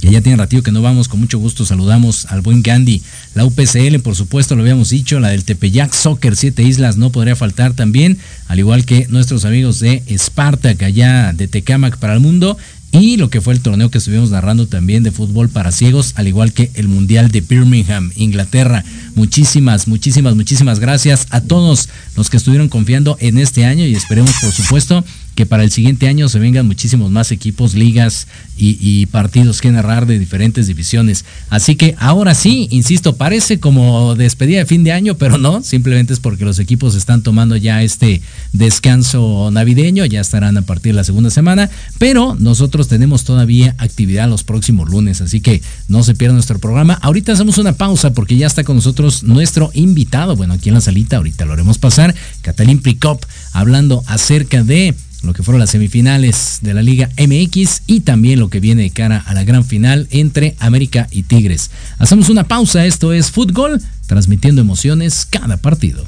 que 0.00 0.10
ya 0.10 0.20
tiene 0.20 0.36
ratito 0.36 0.62
que 0.62 0.72
no 0.72 0.82
vamos, 0.82 1.08
con 1.08 1.20
mucho 1.20 1.38
gusto 1.38 1.66
saludamos 1.66 2.26
al 2.26 2.40
buen 2.40 2.62
Gandhi, 2.62 3.02
la 3.34 3.44
UPCL, 3.44 3.98
por 4.02 4.16
supuesto, 4.16 4.56
lo 4.56 4.62
habíamos 4.62 4.90
dicho, 4.90 5.20
la 5.20 5.28
del 5.28 5.44
Tepeyac 5.44 5.92
Soccer, 5.92 6.36
Siete 6.36 6.62
Islas, 6.62 6.96
no 6.96 7.10
podría 7.10 7.36
faltar 7.36 7.74
también, 7.74 8.18
al 8.48 8.58
igual 8.58 8.84
que 8.84 9.06
nuestros 9.08 9.44
amigos 9.44 9.80
de 9.80 10.02
Spartak, 10.16 10.82
allá 10.82 11.32
de 11.32 11.48
Tecamac 11.48 11.98
para 11.98 12.14
el 12.14 12.20
mundo, 12.20 12.56
y 12.92 13.18
lo 13.18 13.30
que 13.30 13.40
fue 13.40 13.54
el 13.54 13.60
torneo 13.60 13.90
que 13.90 13.98
estuvimos 13.98 14.30
narrando 14.30 14.66
también 14.66 15.04
de 15.04 15.12
fútbol 15.12 15.48
para 15.48 15.70
ciegos, 15.70 16.12
al 16.16 16.26
igual 16.26 16.52
que 16.52 16.70
el 16.74 16.88
Mundial 16.88 17.30
de 17.30 17.40
Birmingham, 17.40 18.10
Inglaterra. 18.16 18.84
Muchísimas, 19.14 19.86
muchísimas, 19.86 20.34
muchísimas 20.34 20.80
gracias 20.80 21.28
a 21.30 21.40
todos 21.40 21.88
los 22.16 22.30
que 22.30 22.36
estuvieron 22.36 22.68
confiando 22.68 23.16
en 23.20 23.38
este 23.38 23.64
año 23.64 23.84
y 23.86 23.94
esperemos, 23.94 24.32
por 24.40 24.50
supuesto, 24.50 25.04
que 25.40 25.46
para 25.46 25.64
el 25.64 25.70
siguiente 25.70 26.06
año 26.06 26.28
se 26.28 26.38
vengan 26.38 26.66
muchísimos 26.66 27.10
más 27.10 27.32
equipos, 27.32 27.72
ligas 27.72 28.26
y, 28.58 29.06
partidos 29.06 29.62
que 29.62 29.70
narrar 29.70 30.04
de 30.04 30.18
diferentes 30.18 30.66
divisiones. 30.66 31.24
Así 31.48 31.76
que 31.76 31.94
ahora 31.98 32.34
sí, 32.34 32.68
insisto, 32.70 33.16
parece 33.16 33.58
como 33.58 34.16
despedida 34.16 34.58
de 34.58 34.66
fin 34.66 34.84
de 34.84 34.92
año, 34.92 35.14
pero 35.14 35.38
no, 35.38 35.62
simplemente 35.62 36.12
es 36.12 36.20
porque 36.20 36.44
los 36.44 36.58
equipos 36.58 36.94
están 36.94 37.22
tomando 37.22 37.56
ya 37.56 37.82
este 37.82 38.20
descanso 38.52 39.48
navideño, 39.50 40.04
ya 40.04 40.20
estarán 40.20 40.58
a 40.58 40.62
partir 40.62 40.92
de 40.92 40.96
la 40.96 41.04
segunda 41.04 41.30
semana, 41.30 41.70
pero 41.96 42.36
nosotros 42.38 42.88
tenemos 42.88 43.24
todavía 43.24 43.74
actividad 43.78 44.28
los 44.28 44.44
próximos 44.44 44.90
lunes, 44.90 45.22
así 45.22 45.40
que 45.40 45.62
no 45.88 46.02
se 46.02 46.14
pierdan 46.14 46.34
nuestro 46.34 46.58
programa. 46.58 46.98
Ahorita 47.00 47.32
hacemos 47.32 47.56
una 47.56 47.72
pausa 47.72 48.12
porque 48.12 48.36
ya 48.36 48.46
está 48.46 48.62
con 48.62 48.76
nosotros 48.76 49.22
nuestro 49.22 49.70
invitado, 49.72 50.36
bueno, 50.36 50.52
aquí 50.52 50.68
en 50.68 50.74
la 50.74 50.82
salita, 50.82 51.16
ahorita 51.16 51.46
lo 51.46 51.54
haremos 51.54 51.78
pasar, 51.78 52.14
Catalín 52.42 52.80
Pricop, 52.82 53.24
hablando 53.54 54.02
acerca 54.06 54.62
de 54.62 54.94
lo 55.22 55.32
que 55.32 55.42
fueron 55.42 55.60
las 55.60 55.70
semifinales 55.70 56.58
de 56.62 56.74
la 56.74 56.82
Liga 56.82 57.10
MX 57.18 57.82
y 57.86 58.00
también 58.00 58.40
lo 58.40 58.48
que 58.48 58.60
viene 58.60 58.82
de 58.82 58.90
cara 58.90 59.22
a 59.26 59.34
la 59.34 59.44
gran 59.44 59.64
final 59.64 60.08
entre 60.10 60.56
América 60.58 61.08
y 61.10 61.24
Tigres. 61.24 61.70
Hacemos 61.98 62.28
una 62.28 62.44
pausa, 62.44 62.86
esto 62.86 63.12
es 63.12 63.30
Fútbol, 63.30 63.80
transmitiendo 64.06 64.60
emociones 64.60 65.26
cada 65.28 65.56
partido. 65.56 66.06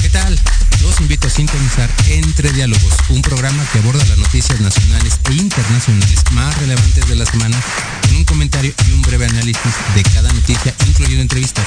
¿Qué 0.00 0.08
tal? 0.10 0.38
Los 0.82 1.00
invito 1.00 1.26
a 1.26 1.30
sintonizar 1.30 1.90
Entre 2.08 2.50
Diálogos, 2.52 2.94
un 3.10 3.20
programa 3.22 3.64
que 3.72 3.78
aborda 3.80 4.04
las 4.06 4.18
noticias 4.18 4.60
nacionales 4.60 5.18
e 5.30 5.34
internacionales 5.34 6.22
más 6.32 6.56
relevantes 6.58 7.06
de 7.08 7.16
la 7.16 7.26
semana, 7.26 7.56
con 8.02 8.16
un 8.16 8.24
comentario 8.24 8.72
y 8.88 8.92
un 8.92 9.02
breve 9.02 9.26
análisis 9.26 9.72
de 9.94 10.02
cada 10.02 10.32
noticia, 10.32 10.74
incluyendo 10.86 11.22
entrevistas 11.22 11.66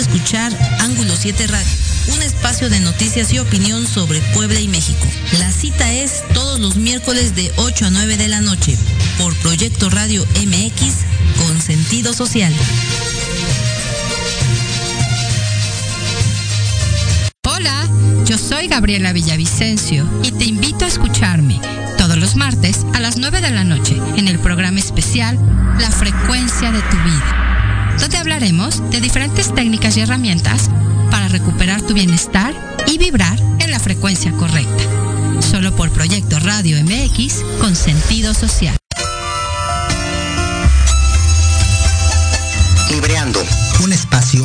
escuchar 0.00 0.50
Ángulo 0.80 1.14
7 1.14 1.46
Radio, 1.46 1.72
un 2.14 2.22
espacio 2.22 2.70
de 2.70 2.80
noticias 2.80 3.32
y 3.34 3.38
opinión 3.38 3.86
sobre 3.86 4.20
Puebla 4.32 4.58
y 4.58 4.66
México. 4.66 5.06
La 5.38 5.52
cita 5.52 5.92
es 5.92 6.22
todos 6.32 6.58
los 6.58 6.76
miércoles 6.76 7.34
de 7.36 7.52
8 7.56 7.86
a 7.86 7.90
9 7.90 8.16
de 8.16 8.28
la 8.28 8.40
noche 8.40 8.78
por 9.18 9.34
Proyecto 9.36 9.90
Radio 9.90 10.26
MX 10.36 10.94
con 11.36 11.60
sentido 11.60 12.14
social. 12.14 12.52
Hola, 17.46 17.86
yo 18.24 18.38
soy 18.38 18.68
Gabriela 18.68 19.12
Villavicencio 19.12 20.08
y 20.22 20.32
te 20.32 20.44
invito 20.44 20.86
a 20.86 20.88
escucharme 20.88 21.60
todos 21.98 22.16
los 22.16 22.36
martes 22.36 22.86
a 22.94 23.00
las 23.00 23.18
9 23.18 23.42
de 23.42 23.50
la 23.50 23.64
noche 23.64 24.00
en 24.16 24.28
el 24.28 24.38
programa 24.38 24.78
especial 24.78 25.38
La 25.78 25.90
frecuencia 25.90 26.72
de 26.72 26.80
tu 26.80 26.96
vida, 27.04 27.49
donde 28.00 28.18
hablaremos 28.18 28.90
de 28.90 29.00
diferentes 29.00 29.54
técnicas 29.54 29.96
y 29.96 30.00
herramientas 30.00 30.70
para 31.10 31.28
recuperar 31.28 31.82
tu 31.82 31.94
bienestar 31.94 32.54
y 32.86 32.98
vibrar 32.98 33.38
en 33.58 33.70
la 33.70 33.78
frecuencia 33.78 34.32
correcta. 34.32 34.84
Solo 35.40 35.74
por 35.74 35.90
Proyecto 35.90 36.38
Radio 36.40 36.76
MX 36.82 37.42
con 37.60 37.76
sentido 37.76 38.34
social. 38.34 38.76
Libreando, 42.90 43.42
un 43.84 43.92
espacio 43.92 44.44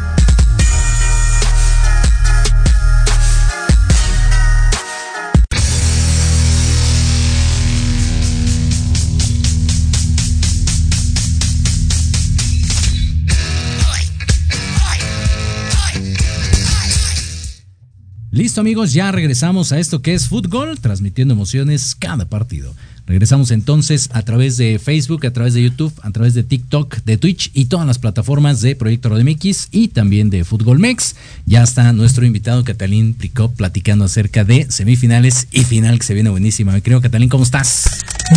Listo 18.33 18.61
amigos, 18.61 18.93
ya 18.93 19.11
regresamos 19.11 19.73
a 19.73 19.79
esto 19.79 20.01
que 20.01 20.13
es 20.13 20.29
fútbol, 20.29 20.79
transmitiendo 20.79 21.33
emociones 21.33 21.95
cada 21.95 22.23
partido. 22.23 22.73
Regresamos 23.05 23.51
entonces 23.51 24.09
a 24.13 24.21
través 24.21 24.55
de 24.55 24.79
Facebook, 24.79 25.25
a 25.25 25.33
través 25.33 25.53
de 25.53 25.63
YouTube, 25.63 25.91
a 26.01 26.11
través 26.11 26.33
de 26.33 26.43
TikTok, 26.43 27.03
de 27.03 27.17
Twitch 27.17 27.51
y 27.53 27.65
todas 27.65 27.85
las 27.85 27.99
plataformas 27.99 28.61
de 28.61 28.77
Proyecto 28.77 29.09
MX 29.09 29.67
y 29.71 29.89
también 29.89 30.29
de 30.29 30.45
Fútbol 30.45 30.79
Mex. 30.79 31.17
Ya 31.45 31.61
está 31.61 31.91
nuestro 31.91 32.25
invitado 32.25 32.63
Catalín 32.63 33.15
Pricop 33.15 33.53
platicando 33.53 34.05
acerca 34.05 34.45
de 34.45 34.65
semifinales 34.71 35.49
y 35.51 35.65
final 35.65 35.99
que 35.99 36.05
se 36.05 36.13
viene 36.13 36.29
buenísima. 36.29 36.71
Me 36.71 36.81
creo, 36.81 37.01
Catalín, 37.01 37.27
¿cómo 37.27 37.43
estás? 37.43 37.83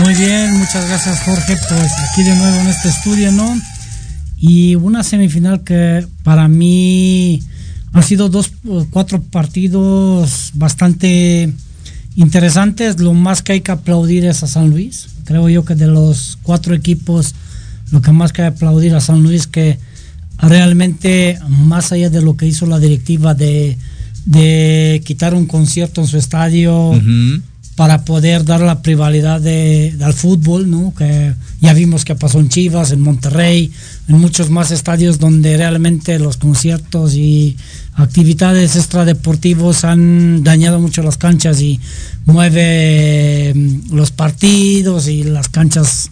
Muy 0.00 0.12
bien, 0.16 0.58
muchas 0.58 0.88
gracias 0.88 1.20
Jorge. 1.20 1.56
Pues 1.68 1.92
aquí 2.10 2.24
de 2.24 2.34
nuevo 2.34 2.60
en 2.62 2.66
este 2.66 2.88
estudio, 2.88 3.30
¿no? 3.30 3.56
Y 4.38 4.74
una 4.74 5.04
semifinal 5.04 5.62
que 5.62 6.04
para 6.24 6.48
mí 6.48 7.40
han 7.94 8.02
sido 8.02 8.28
dos, 8.28 8.52
cuatro 8.90 9.22
partidos 9.22 10.50
bastante 10.54 11.52
interesantes. 12.16 12.98
Lo 12.98 13.14
más 13.14 13.40
que 13.40 13.52
hay 13.52 13.60
que 13.60 13.70
aplaudir 13.70 14.24
es 14.24 14.42
a 14.42 14.48
San 14.48 14.68
Luis. 14.68 15.08
Creo 15.24 15.48
yo 15.48 15.64
que 15.64 15.76
de 15.76 15.86
los 15.86 16.36
cuatro 16.42 16.74
equipos, 16.74 17.36
lo 17.92 18.02
que 18.02 18.10
más 18.10 18.32
que 18.32 18.42
hay 18.42 18.50
que 18.50 18.56
aplaudir 18.56 18.96
a 18.96 19.00
San 19.00 19.22
Luis, 19.22 19.46
que 19.46 19.78
realmente, 20.38 21.38
más 21.48 21.92
allá 21.92 22.10
de 22.10 22.20
lo 22.20 22.36
que 22.36 22.46
hizo 22.46 22.66
la 22.66 22.80
directiva 22.80 23.34
de, 23.34 23.78
quitar 25.04 25.32
un 25.32 25.46
concierto 25.46 26.00
en 26.00 26.08
su 26.08 26.18
estadio, 26.18 27.00
para 27.76 28.04
poder 28.04 28.44
dar 28.44 28.60
la 28.60 28.82
privacidad 28.82 29.40
de, 29.40 29.96
al 30.02 30.14
fútbol, 30.14 30.70
¿no? 30.70 30.94
Que 30.96 31.34
ya 31.60 31.72
vimos 31.72 32.04
que 32.04 32.14
pasó 32.14 32.38
en 32.38 32.48
Chivas, 32.48 32.92
en 32.92 33.00
Monterrey, 33.00 33.72
en 34.08 34.18
muchos 34.18 34.48
más 34.48 34.70
estadios 34.70 35.18
donde 35.18 35.56
realmente 35.56 36.18
los 36.18 36.36
conciertos 36.36 37.14
y 37.14 37.56
actividades 37.94 38.76
extradeportivos 38.76 39.84
han 39.84 40.44
dañado 40.44 40.80
mucho 40.80 41.02
las 41.02 41.16
canchas 41.16 41.60
y 41.60 41.80
mueve 42.26 43.52
mm, 43.54 43.94
los 43.94 44.12
partidos 44.12 45.08
y 45.08 45.24
las 45.24 45.48
canchas 45.48 46.10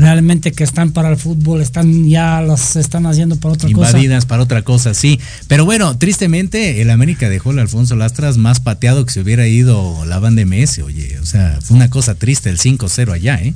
realmente 0.00 0.52
que 0.52 0.64
están 0.64 0.92
para 0.92 1.10
el 1.10 1.16
fútbol, 1.16 1.60
están 1.60 2.08
ya 2.08 2.40
las 2.40 2.76
están 2.76 3.06
haciendo 3.06 3.36
para 3.36 3.54
otra 3.54 3.70
cosa. 3.70 3.90
Invadidas 3.90 4.26
para 4.26 4.42
otra 4.42 4.62
cosa, 4.62 4.94
sí. 4.94 5.20
Pero 5.46 5.64
bueno, 5.64 5.96
tristemente 5.98 6.82
el 6.82 6.90
América 6.90 7.28
dejó 7.28 7.50
al 7.50 7.58
Alfonso 7.58 7.96
Lastras 7.96 8.36
más 8.36 8.60
pateado 8.60 9.04
que 9.04 9.12
si 9.12 9.20
hubiera 9.20 9.46
ido 9.46 10.04
la 10.06 10.18
banda 10.18 10.44
MS, 10.44 10.80
oye, 10.80 11.18
o 11.20 11.26
sea, 11.26 11.58
fue 11.62 11.76
una 11.76 11.90
cosa 11.90 12.14
triste 12.14 12.50
el 12.50 12.58
5-0 12.58 13.12
allá, 13.12 13.36
¿eh? 13.36 13.54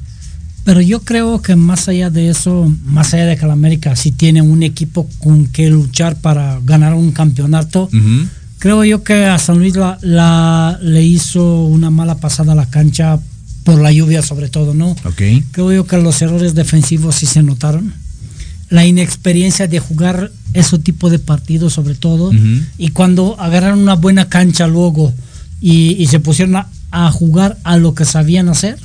Pero 0.64 0.80
yo 0.80 1.00
creo 1.00 1.42
que 1.42 1.56
más 1.56 1.88
allá 1.88 2.08
de 2.08 2.30
eso, 2.30 2.72
más 2.84 3.12
allá 3.12 3.26
de 3.26 3.36
que 3.36 3.44
el 3.44 3.50
América 3.50 3.94
sí 3.96 4.12
tiene 4.12 4.40
un 4.40 4.62
equipo 4.62 5.06
con 5.18 5.46
que 5.46 5.68
luchar 5.68 6.16
para 6.16 6.58
ganar 6.64 6.94
un 6.94 7.12
campeonato, 7.12 7.90
creo 8.58 8.82
yo 8.84 9.04
que 9.04 9.26
a 9.26 9.38
San 9.38 9.58
Luis 9.58 9.74
la, 9.76 10.78
le 10.80 11.02
hizo 11.02 11.64
una 11.66 11.90
mala 11.90 12.16
pasada 12.16 12.52
a 12.52 12.56
la 12.56 12.66
cancha 12.66 13.20
por 13.64 13.80
la 13.80 13.90
lluvia 13.90 14.22
sobre 14.22 14.48
todo, 14.48 14.74
¿no? 14.74 14.90
Ok. 14.90 15.22
Creo 15.50 15.72
yo 15.72 15.86
que 15.86 15.96
los 15.98 16.20
errores 16.22 16.54
defensivos 16.54 17.16
sí 17.16 17.26
se 17.26 17.42
notaron. 17.42 17.92
La 18.68 18.86
inexperiencia 18.86 19.66
de 19.66 19.80
jugar 19.80 20.30
ese 20.52 20.78
tipo 20.78 21.10
de 21.10 21.18
partidos 21.18 21.72
sobre 21.72 21.94
todo. 21.94 22.30
Y 22.78 22.90
cuando 22.90 23.36
agarraron 23.40 23.80
una 23.80 23.94
buena 23.94 24.28
cancha 24.28 24.66
luego 24.66 25.12
y, 25.60 26.06
se 26.06 26.20
pusieron 26.20 26.56
a, 26.56 27.10
jugar 27.10 27.58
a 27.64 27.76
lo 27.76 27.94
que 27.94 28.04
sabían 28.04 28.48
hacer, 28.48 28.78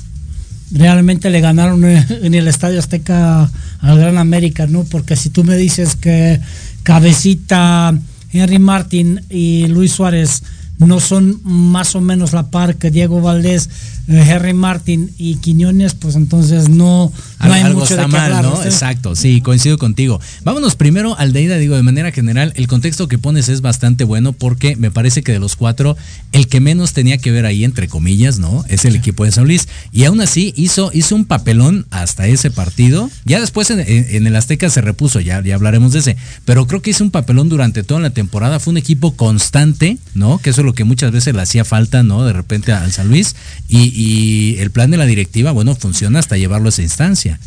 realmente 0.71 1.29
le 1.29 1.41
ganaron 1.41 1.83
en 1.85 2.33
el 2.33 2.47
Estadio 2.47 2.79
Azteca 2.79 3.51
al 3.79 3.97
Gran 3.97 4.17
América, 4.17 4.65
¿no? 4.65 4.83
Porque 4.85 5.15
si 5.15 5.29
tú 5.29 5.43
me 5.43 5.57
dices 5.57 5.95
que 5.95 6.39
Cabecita, 6.83 7.97
Henry 8.31 8.59
Martin 8.59 9.21
y 9.29 9.67
Luis 9.67 9.91
Suárez 9.91 10.43
no 10.79 10.99
son 10.99 11.39
más 11.43 11.95
o 11.95 12.01
menos 12.01 12.33
la 12.33 12.49
par 12.49 12.75
que 12.77 12.89
Diego 12.91 13.21
Valdés, 13.21 13.69
eh, 14.07 14.25
Henry 14.27 14.53
Martin 14.53 15.11
y 15.17 15.35
Quiñones, 15.35 15.93
pues 15.93 16.15
entonces 16.15 16.67
no, 16.69 17.11
no 17.43 17.53
hay 17.53 17.61
algo 17.61 17.81
mucho 17.81 17.93
está 17.93 18.03
de 18.03 18.07
mal, 18.07 18.33
hablar, 18.33 18.43
¿no? 18.51 18.61
¿sí? 18.63 18.67
Exacto, 18.69 19.15
sí, 19.15 19.41
coincido 19.41 19.77
contigo. 19.77 20.19
Vámonos 20.43 20.75
primero 20.75 21.17
al 21.17 21.31
de 21.33 21.41
ida, 21.43 21.57
digo, 21.57 21.75
de 21.75 21.83
manera 21.83 22.11
general, 22.11 22.53
el 22.55 22.67
contexto 22.67 23.07
que 23.07 23.17
pones 23.17 23.49
es 23.49 23.61
bastante 23.61 24.03
bueno 24.05 24.33
porque 24.33 24.75
me 24.77 24.89
parece 24.89 25.21
que 25.21 25.31
de 25.33 25.39
los 25.39 25.55
cuatro, 25.55 25.95
el 26.31 26.47
que 26.47 26.59
menos 26.59 26.93
tenía 26.93 27.17
que 27.17 27.31
ver 27.31 27.45
ahí, 27.45 27.63
entre 27.63 27.87
comillas, 27.87 28.39
¿no? 28.39 28.63
Es 28.69 28.85
el 28.85 28.95
equipo 28.95 29.25
de 29.25 29.31
San 29.31 29.45
Luis. 29.45 29.67
Y 29.91 30.05
aún 30.05 30.21
así 30.21 30.53
hizo, 30.55 30.91
hizo 30.93 31.15
un 31.15 31.25
papelón 31.25 31.85
hasta 31.91 32.25
ese 32.27 32.51
partido. 32.51 33.09
Ya 33.25 33.39
después 33.39 33.69
en, 33.69 33.81
en- 33.81 34.07
en 34.09 34.27
el 34.27 34.35
Azteca 34.35 34.69
se 34.69 34.81
repuso, 34.81 35.19
ya, 35.19 35.43
ya 35.43 35.55
hablaremos 35.55 35.91
de 35.93 35.99
ese. 35.99 36.17
Pero 36.45 36.65
creo 36.67 36.81
que 36.81 36.91
hizo 36.91 37.03
un 37.03 37.11
papelón 37.11 37.49
durante 37.49 37.83
toda 37.83 37.99
la 37.99 38.09
temporada. 38.11 38.59
Fue 38.59 38.71
un 38.71 38.77
equipo 38.77 39.15
constante, 39.15 39.97
¿no? 40.15 40.37
Que 40.39 40.51
eso 40.51 40.63
lo 40.69 40.73
que 40.75 40.83
muchas 40.83 41.11
veces 41.11 41.33
le 41.35 41.41
hacía 41.41 41.65
falta, 41.65 42.03
¿no? 42.03 42.23
De 42.25 42.33
repente 42.33 42.71
al 42.71 42.91
San 42.91 43.07
Luis. 43.09 43.35
Y, 43.67 43.91
y 43.95 44.57
el 44.59 44.69
plan 44.71 44.91
de 44.91 44.97
la 44.97 45.05
directiva, 45.05 45.51
bueno, 45.51 45.75
funciona 45.75 46.19
hasta 46.19 46.37
llevarlo 46.37 46.67
a 46.67 46.69
esa 46.69 46.83
instancia. 46.83 47.39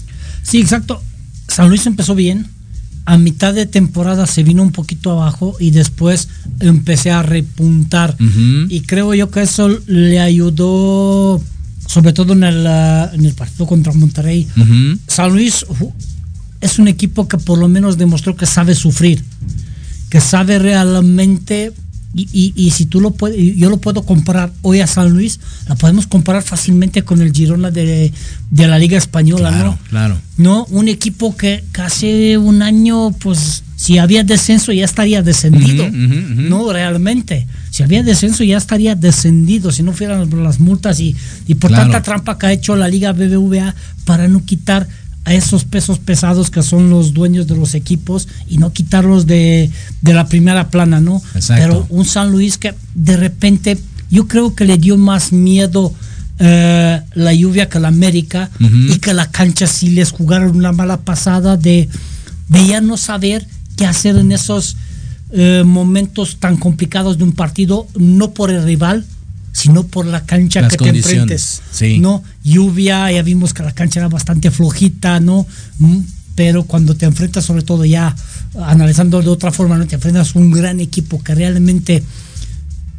Sí, 0.42 0.60
exacto. 0.60 1.02
San 1.48 1.68
Luis 1.68 1.86
empezó 1.86 2.14
bien. 2.14 2.46
A 3.04 3.18
mitad 3.18 3.52
de 3.52 3.66
temporada 3.66 4.26
se 4.26 4.42
vino 4.44 4.62
un 4.62 4.70
poquito 4.70 5.10
abajo 5.10 5.56
y 5.58 5.70
después 5.72 6.28
empecé 6.60 7.10
a 7.10 7.22
repuntar. 7.22 8.16
Y 8.68 8.80
creo 8.82 9.12
yo 9.14 9.28
que 9.30 9.42
eso 9.42 9.68
le 9.86 10.20
ayudó, 10.20 11.40
sobre 11.88 12.12
todo 12.12 12.32
en 12.34 12.44
el, 12.44 12.66
ah, 12.66 13.10
en 13.12 13.24
el 13.26 13.34
partido 13.34 13.66
contra 13.66 13.92
Monterrey. 13.92 14.46
San 15.08 15.32
Luis 15.32 15.64
ju- 15.66 15.92
es 16.60 16.78
un 16.78 16.86
equipo 16.86 17.26
que 17.26 17.38
por 17.38 17.58
lo 17.58 17.66
menos 17.68 17.98
demostró 17.98 18.36
que 18.36 18.46
sabe 18.46 18.74
sufrir, 18.76 19.24
que 20.08 20.20
sabe 20.20 20.60
realmente, 20.60 21.72
y, 22.14 22.28
y- 22.32 22.52
y 22.56 22.70
si 22.72 22.86
tú 22.86 23.00
lo 23.00 23.12
puedes, 23.12 23.56
yo 23.56 23.70
lo 23.70 23.78
puedo 23.78 24.02
comparar 24.02 24.52
hoy 24.62 24.80
a 24.80 24.86
San 24.86 25.10
Luis, 25.10 25.40
la 25.68 25.74
podemos 25.76 26.06
comparar 26.06 26.42
fácilmente 26.42 27.02
con 27.04 27.22
el 27.22 27.32
Girona 27.32 27.70
de, 27.70 28.12
de 28.50 28.66
la 28.66 28.78
Liga 28.78 28.98
Española, 28.98 29.48
Claro, 29.50 29.70
¿no? 29.70 29.78
claro. 29.88 30.18
No, 30.36 30.64
un 30.70 30.88
equipo 30.88 31.36
que, 31.36 31.64
hace 31.82 32.36
un 32.38 32.62
año, 32.62 33.12
pues, 33.12 33.62
si 33.76 33.98
había 33.98 34.24
descenso 34.24 34.72
ya 34.72 34.84
estaría 34.84 35.22
descendido, 35.22 35.88
no 35.90 36.72
realmente. 36.72 37.46
Si 37.70 37.82
había 37.82 38.02
descenso 38.02 38.44
ya 38.44 38.58
estaría 38.58 38.94
descendido, 38.94 39.72
si 39.72 39.82
no 39.82 39.92
fueran 39.92 40.28
las 40.44 40.60
multas 40.60 41.00
y, 41.00 41.16
y 41.46 41.54
por 41.54 41.70
Claro. 41.70 41.84
tanta 41.84 42.02
trampa 42.02 42.38
que 42.38 42.46
ha 42.46 42.52
hecho 42.52 42.76
la 42.76 42.88
Liga 42.88 43.12
BBVA 43.12 43.74
para 44.04 44.28
no 44.28 44.44
quitar 44.44 44.86
a 45.24 45.34
esos 45.34 45.64
pesos 45.64 45.98
pesados 45.98 46.50
que 46.50 46.62
son 46.62 46.90
los 46.90 47.14
dueños 47.14 47.46
de 47.46 47.56
los 47.56 47.74
equipos 47.74 48.28
y 48.48 48.58
no 48.58 48.72
quitarlos 48.72 49.26
de, 49.26 49.70
de 50.00 50.14
la 50.14 50.26
primera 50.26 50.68
plana, 50.68 51.00
¿no? 51.00 51.22
Exacto. 51.34 51.62
Pero 51.62 51.86
un 51.90 52.04
San 52.04 52.32
Luis 52.32 52.58
que 52.58 52.74
de 52.94 53.16
repente 53.16 53.78
yo 54.10 54.26
creo 54.26 54.54
que 54.54 54.64
le 54.64 54.78
dio 54.78 54.98
más 54.98 55.32
miedo 55.32 55.94
eh, 56.38 57.00
la 57.14 57.34
lluvia 57.34 57.68
que 57.68 57.78
la 57.78 57.88
América 57.88 58.50
y 58.58 58.98
que 58.98 59.14
la 59.14 59.30
cancha 59.30 59.66
sí 59.66 59.90
les 59.90 60.10
jugaron 60.10 60.56
una 60.56 60.72
mala 60.72 61.02
pasada 61.02 61.56
de, 61.56 61.88
de 62.48 62.66
ya 62.66 62.80
no 62.80 62.96
saber 62.96 63.46
qué 63.76 63.86
hacer 63.86 64.16
en 64.16 64.32
esos 64.32 64.76
eh, 65.30 65.62
momentos 65.64 66.38
tan 66.40 66.56
complicados 66.56 67.16
de 67.16 67.24
un 67.24 67.32
partido, 67.32 67.86
no 67.96 68.32
por 68.32 68.50
el 68.50 68.64
rival, 68.64 69.04
sino 69.52 69.84
por 69.86 70.06
la 70.06 70.24
cancha 70.24 70.62
Las 70.62 70.72
que 70.72 70.78
te 70.78 70.88
enfrentes. 70.90 71.60
sí. 71.70 71.98
¿no? 71.98 72.22
Lluvia, 72.42 73.12
ya 73.12 73.22
vimos 73.22 73.52
que 73.54 73.62
la 73.62 73.72
cancha 73.72 74.00
era 74.00 74.08
bastante 74.08 74.50
flojita, 74.50 75.20
¿no? 75.20 75.46
Mm, 75.78 75.98
Pero 76.34 76.64
cuando 76.64 76.94
te 76.94 77.04
enfrentas, 77.06 77.44
sobre 77.44 77.62
todo 77.62 77.84
ya 77.84 78.14
analizando 78.64 79.20
de 79.20 79.28
otra 79.28 79.52
forma, 79.52 79.76
¿no? 79.76 79.86
Te 79.86 79.96
enfrentas 79.96 80.34
a 80.34 80.38
un 80.38 80.50
gran 80.50 80.80
equipo 80.80 81.22
que 81.22 81.34
realmente 81.34 82.02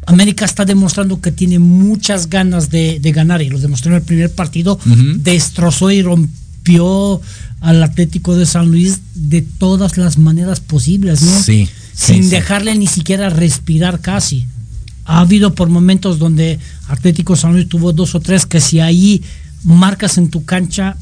América 0.06 0.44
está 0.44 0.64
demostrando 0.64 1.20
que 1.20 1.32
tiene 1.32 1.58
muchas 1.58 2.28
ganas 2.28 2.70
de, 2.70 3.00
de 3.00 3.12
ganar 3.12 3.40
y 3.42 3.48
lo 3.48 3.58
demostró 3.58 3.90
en 3.90 3.96
el 3.96 4.02
primer 4.02 4.30
partido. 4.32 4.78
Destrozó 5.16 5.90
y 5.90 6.02
rompió 6.02 7.20
al 7.60 7.82
Atlético 7.82 8.36
de 8.36 8.44
San 8.46 8.70
Luis 8.70 9.00
de 9.14 9.42
todas 9.42 9.96
las 9.96 10.18
maneras 10.18 10.60
posibles, 10.60 11.22
¿no? 11.22 11.42
Sí, 11.42 11.68
Sin 11.94 12.16
sí, 12.16 12.22
sí. 12.24 12.28
dejarle 12.28 12.74
ni 12.76 12.86
siquiera 12.86 13.30
respirar 13.30 14.00
casi. 14.00 14.46
Ha 15.04 15.20
habido 15.20 15.54
por 15.54 15.68
momentos 15.68 16.18
donde 16.18 16.58
Atlético 16.88 17.36
San 17.36 17.52
Luis 17.52 17.68
tuvo 17.68 17.92
dos 17.92 18.14
o 18.14 18.20
tres 18.20 18.46
que 18.46 18.60
si 18.60 18.80
ahí 18.80 19.22
marcas 19.62 20.18
en 20.18 20.30
tu 20.30 20.44
cancha, 20.44 20.96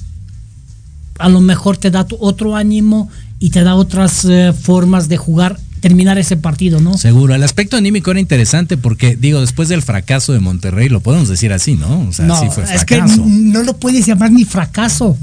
a 1.19 1.29
lo 1.29 1.41
mejor 1.41 1.77
te 1.77 1.91
da 1.91 2.07
otro 2.19 2.57
ánimo 2.57 3.09
y 3.38 3.51
te 3.51 3.62
da 3.62 3.75
otras 3.75 4.25
eh, 4.25 4.53
formas 4.53 5.09
de 5.09 5.17
jugar, 5.17 5.59
terminar 5.81 6.19
ese 6.19 6.37
partido, 6.37 6.81
¿no? 6.81 6.97
Seguro, 6.97 7.35
el 7.35 7.43
aspecto 7.43 7.77
anímico 7.77 8.11
era 8.11 8.21
interesante 8.21 8.77
porque, 8.77 9.17
digo, 9.17 9.41
después 9.41 9.69
del 9.69 9.83
fracaso 9.83 10.33
de 10.33 10.38
Monterrey, 10.38 10.88
lo 10.88 11.01
podemos 11.01 11.29
decir 11.29 11.53
así, 11.53 11.75
¿no? 11.75 12.09
O 12.09 12.12
sea, 12.12 12.27
no, 12.27 12.41
sí 12.41 12.47
fue 12.51 12.65
es 12.65 12.85
que 12.85 12.97
fracaso. 12.97 13.25
no 13.27 13.62
lo 13.62 13.77
puedes 13.77 14.07
llamar 14.07 14.31
ni 14.31 14.45
fracaso. 14.45 15.17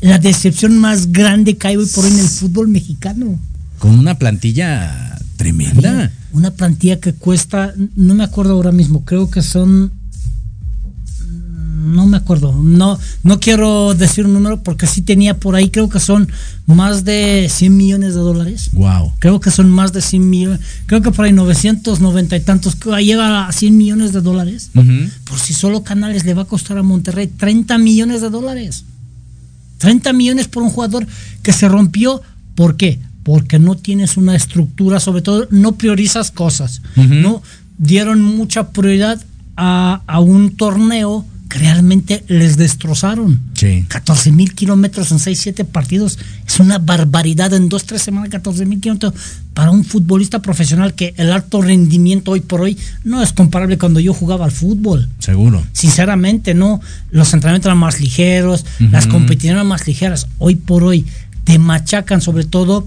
La 0.00 0.18
decepción 0.18 0.78
más 0.78 1.12
grande 1.12 1.56
que 1.56 1.68
hay 1.68 1.76
hoy 1.76 1.86
por 1.86 2.04
hoy 2.04 2.12
en 2.12 2.20
el 2.20 2.28
fútbol 2.28 2.68
mexicano. 2.68 3.38
Con 3.78 3.98
una 3.98 4.18
plantilla 4.18 5.07
tremenda. 5.38 6.12
Una 6.32 6.50
plantilla 6.50 7.00
que 7.00 7.14
cuesta, 7.14 7.72
no 7.96 8.14
me 8.14 8.24
acuerdo 8.24 8.52
ahora 8.52 8.72
mismo, 8.72 9.06
creo 9.06 9.30
que 9.30 9.40
son. 9.40 9.92
No 11.78 12.06
me 12.06 12.18
acuerdo, 12.18 12.52
no, 12.52 12.98
no 13.22 13.40
quiero 13.40 13.94
decir 13.94 14.26
un 14.26 14.34
número 14.34 14.62
porque 14.62 14.86
sí 14.86 15.00
tenía 15.00 15.38
por 15.38 15.56
ahí, 15.56 15.70
creo 15.70 15.88
que 15.88 16.00
son 16.00 16.28
más 16.66 17.04
de 17.04 17.48
100 17.50 17.74
millones 17.74 18.14
de 18.14 18.20
dólares. 18.20 18.68
Wow. 18.72 19.12
Creo 19.20 19.40
que 19.40 19.50
son 19.50 19.70
más 19.70 19.92
de 19.94 20.02
100 20.02 20.28
millones, 20.28 20.60
creo 20.84 21.00
que 21.00 21.12
por 21.12 21.24
ahí 21.24 21.32
990 21.32 22.36
y 22.36 22.40
tantos, 22.40 22.76
que 22.76 22.90
llega 23.02 23.46
a 23.46 23.52
100 23.52 23.76
millones 23.76 24.12
de 24.12 24.20
dólares. 24.20 24.70
Por 25.24 25.38
si 25.38 25.54
solo 25.54 25.82
Canales 25.82 26.26
le 26.26 26.34
va 26.34 26.42
a 26.42 26.46
costar 26.46 26.76
a 26.76 26.82
Monterrey 26.82 27.28
30 27.28 27.78
millones 27.78 28.20
de 28.20 28.28
dólares. 28.28 28.84
30 29.78 30.12
millones 30.12 30.48
por 30.48 30.62
un 30.62 30.70
jugador 30.70 31.06
que 31.42 31.52
se 31.52 31.68
rompió. 31.68 32.20
¿Por 32.54 32.76
qué? 32.76 33.00
Porque 33.28 33.58
no 33.58 33.74
tienes 33.74 34.16
una 34.16 34.34
estructura, 34.34 35.00
sobre 35.00 35.20
todo 35.20 35.46
no 35.50 35.72
priorizas 35.72 36.30
cosas. 36.30 36.80
No 36.96 37.42
dieron 37.76 38.22
mucha 38.22 38.70
prioridad 38.70 39.22
a, 39.54 40.00
a 40.06 40.20
un 40.20 40.56
torneo 40.56 41.26
que 41.50 41.58
realmente 41.58 42.24
les 42.28 42.56
destrozaron. 42.56 43.38
Sí. 43.52 43.84
14 43.86 44.32
mil 44.32 44.54
kilómetros 44.54 45.12
en 45.12 45.18
6, 45.18 45.38
7 45.38 45.64
partidos. 45.66 46.18
Es 46.46 46.58
una 46.58 46.78
barbaridad 46.78 47.52
en 47.52 47.68
2, 47.68 47.84
3 47.84 48.00
semanas, 48.00 48.30
14 48.30 48.64
mil 48.64 48.80
kilómetros 48.80 49.12
para 49.52 49.72
un 49.72 49.84
futbolista 49.84 50.40
profesional 50.40 50.94
que 50.94 51.12
el 51.18 51.30
alto 51.30 51.60
rendimiento 51.60 52.30
hoy 52.30 52.40
por 52.40 52.62
hoy 52.62 52.78
no 53.04 53.22
es 53.22 53.34
comparable 53.34 53.76
cuando 53.76 54.00
yo 54.00 54.14
jugaba 54.14 54.46
al 54.46 54.52
fútbol. 54.52 55.06
Seguro. 55.18 55.62
Sinceramente, 55.72 56.54
no. 56.54 56.80
Los 57.10 57.34
entrenamientos 57.34 57.66
eran 57.66 57.76
más 57.76 58.00
ligeros, 58.00 58.64
las 58.90 59.06
competiciones 59.06 59.56
eran 59.56 59.66
más 59.66 59.86
ligeras. 59.86 60.28
Hoy 60.38 60.54
por 60.54 60.82
hoy 60.82 61.04
te 61.44 61.58
machacan 61.58 62.22
sobre 62.22 62.44
todo 62.44 62.86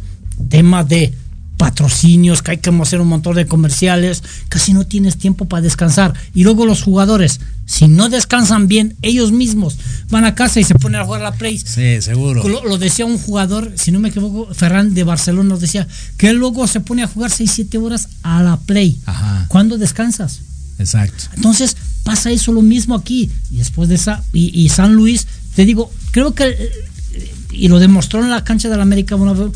tema 0.49 0.83
de 0.83 1.13
patrocinios, 1.61 2.41
que 2.41 2.51
hay 2.51 2.57
que 2.57 2.71
hacer 2.71 3.01
un 3.01 3.07
montón 3.07 3.35
de 3.35 3.45
comerciales, 3.45 4.23
casi 4.49 4.73
no 4.73 4.87
tienes 4.87 5.17
tiempo 5.17 5.45
para 5.45 5.61
descansar. 5.61 6.15
Y 6.33 6.43
luego 6.43 6.65
los 6.65 6.81
jugadores, 6.81 7.39
si 7.67 7.87
no 7.87 8.09
descansan 8.09 8.67
bien, 8.67 8.95
ellos 9.03 9.31
mismos 9.31 9.77
van 10.09 10.25
a 10.25 10.33
casa 10.33 10.59
y 10.59 10.63
se 10.63 10.73
ponen 10.73 11.01
a 11.01 11.05
jugar 11.05 11.21
la 11.21 11.33
Play. 11.33 11.59
Sí, 11.59 12.01
seguro. 12.01 12.41
Lo, 12.47 12.65
lo 12.65 12.79
decía 12.79 13.05
un 13.05 13.19
jugador, 13.19 13.73
si 13.75 13.91
no 13.91 13.99
me 13.99 14.09
equivoco, 14.09 14.51
Ferran 14.55 14.95
de 14.95 15.03
Barcelona 15.03 15.49
nos 15.49 15.61
decía 15.61 15.87
que 16.17 16.29
él 16.29 16.37
luego 16.37 16.65
se 16.65 16.79
pone 16.79 17.03
a 17.03 17.07
jugar 17.07 17.29
6, 17.29 17.51
7 17.53 17.77
horas 17.77 18.09
a 18.23 18.41
la 18.41 18.57
Play. 18.57 18.99
Ajá. 19.05 19.45
¿Cuándo 19.47 19.77
descansas? 19.77 20.39
Exacto. 20.79 21.25
Entonces 21.35 21.77
pasa 22.03 22.31
eso 22.31 22.51
lo 22.53 22.63
mismo 22.63 22.95
aquí. 22.95 23.29
Y 23.51 23.57
después 23.57 23.87
de 23.87 23.95
esa, 23.95 24.23
y, 24.33 24.59
y 24.59 24.69
San 24.69 24.95
Luis, 24.95 25.27
te 25.55 25.65
digo, 25.65 25.91
creo 26.09 26.33
que, 26.33 26.45
eh, 26.49 26.71
y 27.51 27.67
lo 27.67 27.77
demostró 27.77 28.23
en 28.23 28.31
la 28.31 28.43
cancha 28.43 28.67
del 28.67 28.81
América, 28.81 29.15
vez, 29.15 29.51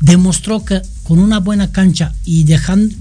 demostró 0.00 0.64
que 0.64 0.80
con 1.04 1.18
una 1.18 1.38
buena 1.40 1.70
cancha 1.72 2.12
y 2.24 2.44
dejando 2.44 2.94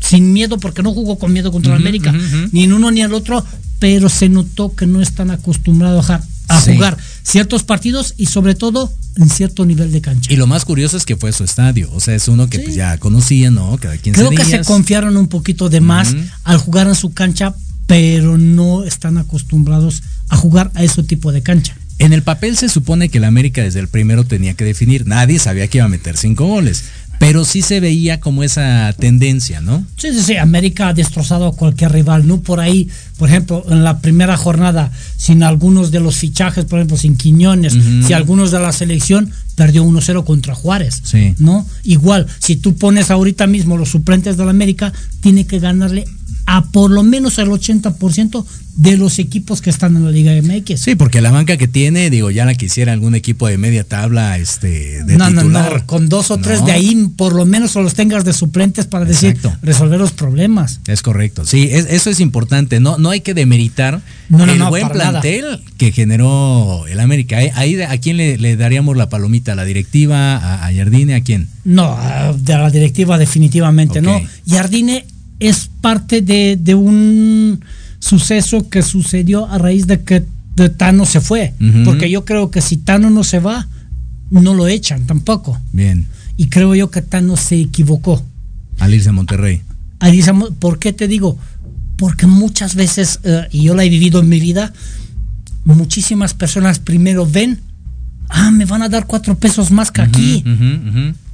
sin 0.00 0.32
miedo, 0.32 0.58
porque 0.58 0.82
no 0.82 0.92
jugó 0.92 1.18
con 1.18 1.32
miedo 1.32 1.52
contra 1.52 1.72
Ujú, 1.74 1.80
América, 1.80 2.12
ni 2.52 2.64
en 2.64 2.72
uno 2.72 2.90
ni 2.90 3.02
el 3.02 3.12
otro, 3.14 3.44
pero 3.78 4.08
se 4.08 4.28
notó 4.28 4.74
que 4.74 4.86
no 4.86 5.00
están 5.00 5.30
acostumbrados 5.30 6.10
a, 6.10 6.24
a 6.48 6.60
Sí. 6.60 6.74
jugar 6.74 6.96
ciertos 7.22 7.62
partidos 7.62 8.14
y 8.16 8.26
sobre 8.26 8.54
todo 8.54 8.92
en 9.16 9.28
cierto 9.28 9.64
nivel 9.66 9.92
de 9.92 10.00
cancha. 10.00 10.32
Y 10.32 10.36
lo 10.36 10.46
más 10.46 10.64
curioso 10.64 10.96
es 10.96 11.04
que 11.04 11.16
fue 11.16 11.32
su 11.32 11.44
estadio. 11.44 11.90
O 11.92 12.00
sea, 12.00 12.14
es 12.14 12.28
uno 12.28 12.48
que 12.48 12.58
pues, 12.60 12.74
ya 12.74 12.96
conocía, 12.98 13.50
¿no? 13.50 13.76
Cada 13.78 13.96
15 13.98 14.18
Creo 14.18 14.30
que 14.30 14.44
se 14.44 14.60
confiaron 14.64 15.16
un 15.16 15.28
poquito 15.28 15.68
de 15.68 15.80
más 15.80 16.14
al 16.44 16.58
jugar 16.58 16.88
en 16.88 16.94
su 16.94 17.12
cancha, 17.12 17.54
pero 17.86 18.38
no 18.38 18.84
están 18.84 19.18
acostumbrados 19.18 20.02
a 20.28 20.36
jugar 20.36 20.70
a 20.74 20.82
ese 20.82 21.02
tipo 21.02 21.30
de 21.32 21.42
cancha. 21.42 21.76
En 22.00 22.12
el 22.12 22.22
papel 22.22 22.56
se 22.56 22.68
supone 22.68 23.08
que 23.10 23.18
el 23.18 23.24
América 23.24 23.62
desde 23.62 23.78
el 23.80 23.88
primero 23.88 24.24
tenía 24.24 24.54
que 24.54 24.64
definir. 24.64 25.06
Nadie 25.06 25.38
sabía 25.38 25.68
que 25.68 25.78
iba 25.78 25.84
a 25.84 25.88
meter 25.88 26.16
cinco 26.16 26.46
goles. 26.46 26.84
Pero 27.18 27.44
sí 27.44 27.60
se 27.60 27.80
veía 27.80 28.18
como 28.18 28.42
esa 28.42 28.94
tendencia, 28.98 29.60
¿no? 29.60 29.84
Sí, 29.98 30.08
sí, 30.14 30.22
sí, 30.22 30.36
América 30.38 30.88
ha 30.88 30.94
destrozado 30.94 31.46
a 31.48 31.54
cualquier 31.54 31.92
rival, 31.92 32.26
¿no? 32.26 32.40
Por 32.40 32.60
ahí, 32.60 32.88
por 33.18 33.28
ejemplo, 33.28 33.62
en 33.68 33.84
la 33.84 33.98
primera 34.00 34.38
jornada, 34.38 34.90
sin 35.18 35.42
algunos 35.42 35.90
de 35.90 36.00
los 36.00 36.16
fichajes, 36.16 36.64
por 36.64 36.78
ejemplo, 36.78 36.96
sin 36.96 37.18
Quiñones, 37.18 37.74
Ujú. 37.74 38.06
si 38.06 38.14
algunos 38.14 38.50
de 38.52 38.60
la 38.60 38.72
selección, 38.72 39.30
perdió 39.54 39.84
1-0 39.84 40.24
contra 40.24 40.54
Juárez, 40.54 41.02
Sí. 41.04 41.34
¿no? 41.36 41.66
Igual, 41.84 42.26
si 42.38 42.56
tú 42.56 42.74
pones 42.76 43.10
ahorita 43.10 43.46
mismo 43.46 43.76
los 43.76 43.90
suplentes 43.90 44.38
del 44.38 44.48
América, 44.48 44.90
tiene 45.20 45.46
que 45.46 45.58
ganarle 45.58 46.06
a 46.52 46.62
por 46.72 46.90
lo 46.90 47.04
menos 47.04 47.38
el 47.38 47.48
80% 47.48 48.44
de 48.76 48.96
los 48.96 49.18
equipos 49.18 49.60
que 49.60 49.70
están 49.70 49.94
en 49.96 50.04
la 50.04 50.10
Liga 50.10 50.32
MX. 50.42 50.80
Sí, 50.80 50.94
porque 50.96 51.20
la 51.20 51.30
banca 51.30 51.56
que 51.56 51.68
tiene, 51.68 52.10
digo, 52.10 52.30
ya 52.30 52.44
la 52.44 52.54
quisiera 52.54 52.92
algún 52.92 53.14
equipo 53.14 53.46
de 53.46 53.56
media 53.58 53.84
tabla, 53.84 54.36
este, 54.38 55.04
de 55.04 55.16
no, 55.16 55.28
titular. 55.28 55.70
no, 55.72 55.78
no, 55.78 55.86
con 55.86 56.08
dos 56.08 56.30
o 56.32 56.38
tres 56.38 56.64
de 56.64 56.72
ahí, 56.72 57.08
por 57.16 57.34
lo 57.34 57.44
menos 57.46 57.76
o 57.76 57.82
los 57.82 57.94
tengas 57.94 58.24
de 58.24 58.32
suplentes 58.32 58.86
para 58.86 59.04
decir, 59.04 59.30
Exacto. 59.30 59.58
resolver 59.62 60.00
los 60.00 60.10
problemas. 60.12 60.80
Es 60.88 61.02
correcto, 61.02 61.44
sí, 61.44 61.68
es- 61.70 61.86
eso 61.90 62.10
es 62.10 62.18
importante, 62.20 62.80
no, 62.80 62.98
no 62.98 63.10
hay 63.10 63.20
que 63.20 63.34
demeritar 63.34 64.00
No, 64.28 64.42
el 64.44 64.60
buen 64.64 64.82
nada. 64.88 64.92
plantel 65.20 65.62
que 65.76 65.92
generó 65.92 66.84
el 66.88 66.98
América. 66.98 67.36
Ahí- 67.38 67.50
Ahí, 67.54 67.80
¿a 67.82 67.98
quién 67.98 68.16
le, 68.16 68.38
le 68.38 68.56
daríamos 68.56 68.96
la 68.96 69.08
palomita? 69.08 69.52
¿A 69.52 69.54
la 69.56 69.64
directiva? 69.64 70.36
¿A, 70.36 70.66
a 70.66 70.72
Jardine? 70.74 71.14
¿A 71.14 71.20
quién? 71.22 71.48
No, 71.64 71.84
ah, 71.98 72.32
de 72.36 72.54
la 72.54 72.70
directiva 72.70 73.18
definitivamente 73.18 74.00
no. 74.00 74.20
Jardine 74.48 75.04
es 75.40 75.70
parte 75.80 76.20
de, 76.22 76.56
de 76.60 76.74
un 76.74 77.60
suceso 77.98 78.68
que 78.68 78.82
sucedió 78.82 79.46
a 79.46 79.58
raíz 79.58 79.86
de 79.86 80.02
que 80.02 80.24
de 80.56 80.68
Tano 80.68 81.06
se 81.06 81.20
fue. 81.20 81.54
Porque 81.84 82.10
yo 82.10 82.24
creo 82.24 82.50
que 82.50 82.60
si 82.60 82.76
Tano 82.76 83.10
no 83.10 83.24
se 83.24 83.38
va, 83.40 83.66
no 84.30 84.54
lo 84.54 84.68
echan 84.68 85.06
tampoco. 85.06 85.58
Bien, 85.72 86.06
Y 86.36 86.48
creo 86.48 86.74
yo 86.74 86.90
que 86.90 87.02
Tano 87.02 87.36
se 87.36 87.60
equivocó. 87.60 88.24
al 88.78 88.94
irse 88.94 89.08
a 89.08 89.12
Monterrey. 89.12 89.62
Ahí 89.98 90.12
dice, 90.12 90.32
¿Por 90.58 90.78
qué 90.78 90.92
te 90.92 91.08
digo? 91.08 91.38
Porque 91.96 92.26
muchas 92.26 92.74
veces, 92.74 93.20
eh, 93.24 93.46
y 93.52 93.64
yo 93.64 93.74
la 93.74 93.84
he 93.84 93.88
vivido 93.90 94.20
en 94.20 94.28
mi 94.28 94.40
vida, 94.40 94.72
muchísimas 95.64 96.32
personas 96.34 96.78
primero 96.78 97.26
ven, 97.26 97.60
ah, 98.28 98.50
me 98.50 98.64
van 98.64 98.82
a 98.82 98.88
dar 98.88 99.06
cuatro 99.06 99.36
pesos 99.36 99.70
más 99.70 99.90
que 99.90 100.00
aquí, 100.02 100.44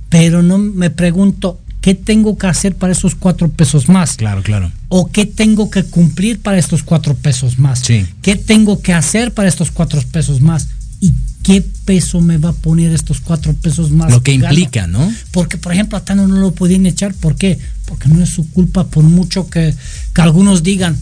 pero 0.08 0.42
no 0.42 0.58
me 0.58 0.90
pregunto, 0.90 1.60
¿qué 1.86 1.94
tengo 1.94 2.36
que 2.36 2.48
hacer 2.48 2.74
para 2.74 2.92
esos 2.92 3.14
cuatro 3.14 3.48
pesos 3.48 3.88
más? 3.88 4.16
Claro, 4.16 4.42
claro. 4.42 4.72
¿O 4.88 5.08
qué 5.08 5.24
tengo 5.24 5.70
que 5.70 5.84
cumplir 5.84 6.40
para 6.40 6.58
estos 6.58 6.82
cuatro 6.82 7.14
pesos 7.14 7.60
más? 7.60 7.78
Sí. 7.78 8.04
¿Qué 8.22 8.34
tengo 8.34 8.82
que 8.82 8.92
hacer 8.92 9.32
para 9.32 9.48
estos 9.48 9.70
cuatro 9.70 10.02
pesos 10.10 10.40
más? 10.40 10.66
¿Y 11.00 11.12
qué 11.44 11.64
peso 11.84 12.20
me 12.20 12.38
va 12.38 12.48
a 12.48 12.54
poner 12.54 12.92
estos 12.92 13.20
cuatro 13.20 13.54
pesos 13.54 13.92
más? 13.92 14.10
Lo 14.10 14.20
que 14.20 14.32
implica, 14.32 14.88
¿no? 14.88 15.14
Porque, 15.30 15.58
por 15.58 15.74
ejemplo, 15.74 15.96
a 15.96 16.04
Tano 16.04 16.26
no 16.26 16.34
lo 16.38 16.50
podían 16.50 16.86
echar. 16.86 17.14
¿Por 17.14 17.36
qué? 17.36 17.56
Porque 17.84 18.08
no 18.08 18.20
es 18.20 18.30
su 18.30 18.50
culpa, 18.50 18.88
por 18.88 19.04
mucho 19.04 19.48
que, 19.48 19.72
que 20.12 20.20
algunos 20.20 20.64
digan. 20.64 20.98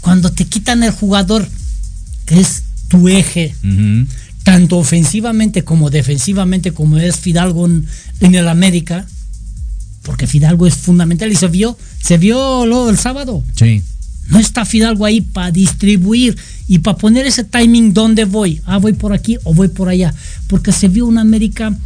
Cuando 0.00 0.32
te 0.32 0.46
quitan 0.46 0.84
el 0.84 0.92
jugador, 0.92 1.46
que 2.24 2.40
es 2.40 2.62
tu 2.88 3.10
eje, 3.10 3.54
tanto 4.42 4.78
ofensivamente 4.78 5.64
como 5.64 5.90
defensivamente, 5.90 6.72
como 6.72 6.96
es 6.96 7.16
Fidalgo 7.16 7.66
en, 7.66 7.86
en 8.20 8.34
el 8.36 8.48
América, 8.48 9.04
porque 10.06 10.26
Fidalgo 10.28 10.66
es 10.68 10.74
fundamental 10.76 11.30
y 11.32 11.34
se 11.36 11.48
vio, 11.48 11.76
se 12.00 12.16
vio 12.16 12.64
luego 12.64 12.88
el 12.88 12.96
sábado. 12.96 13.42
Sí. 13.56 13.82
No 14.28 14.38
está 14.38 14.64
Fidalgo 14.64 15.04
ahí 15.04 15.20
para 15.20 15.50
distribuir 15.50 16.36
y 16.68 16.78
para 16.78 16.96
poner 16.96 17.26
ese 17.26 17.42
timing 17.44 17.92
donde 17.92 18.24
voy. 18.24 18.60
Ah, 18.66 18.78
voy 18.78 18.92
por 18.92 19.12
aquí 19.12 19.36
o 19.44 19.52
voy 19.52 19.68
por 19.68 19.88
allá. 19.88 20.14
Porque 20.46 20.70
se 20.72 20.88
vio 20.88 21.06
una 21.06 21.20
América 21.22 21.76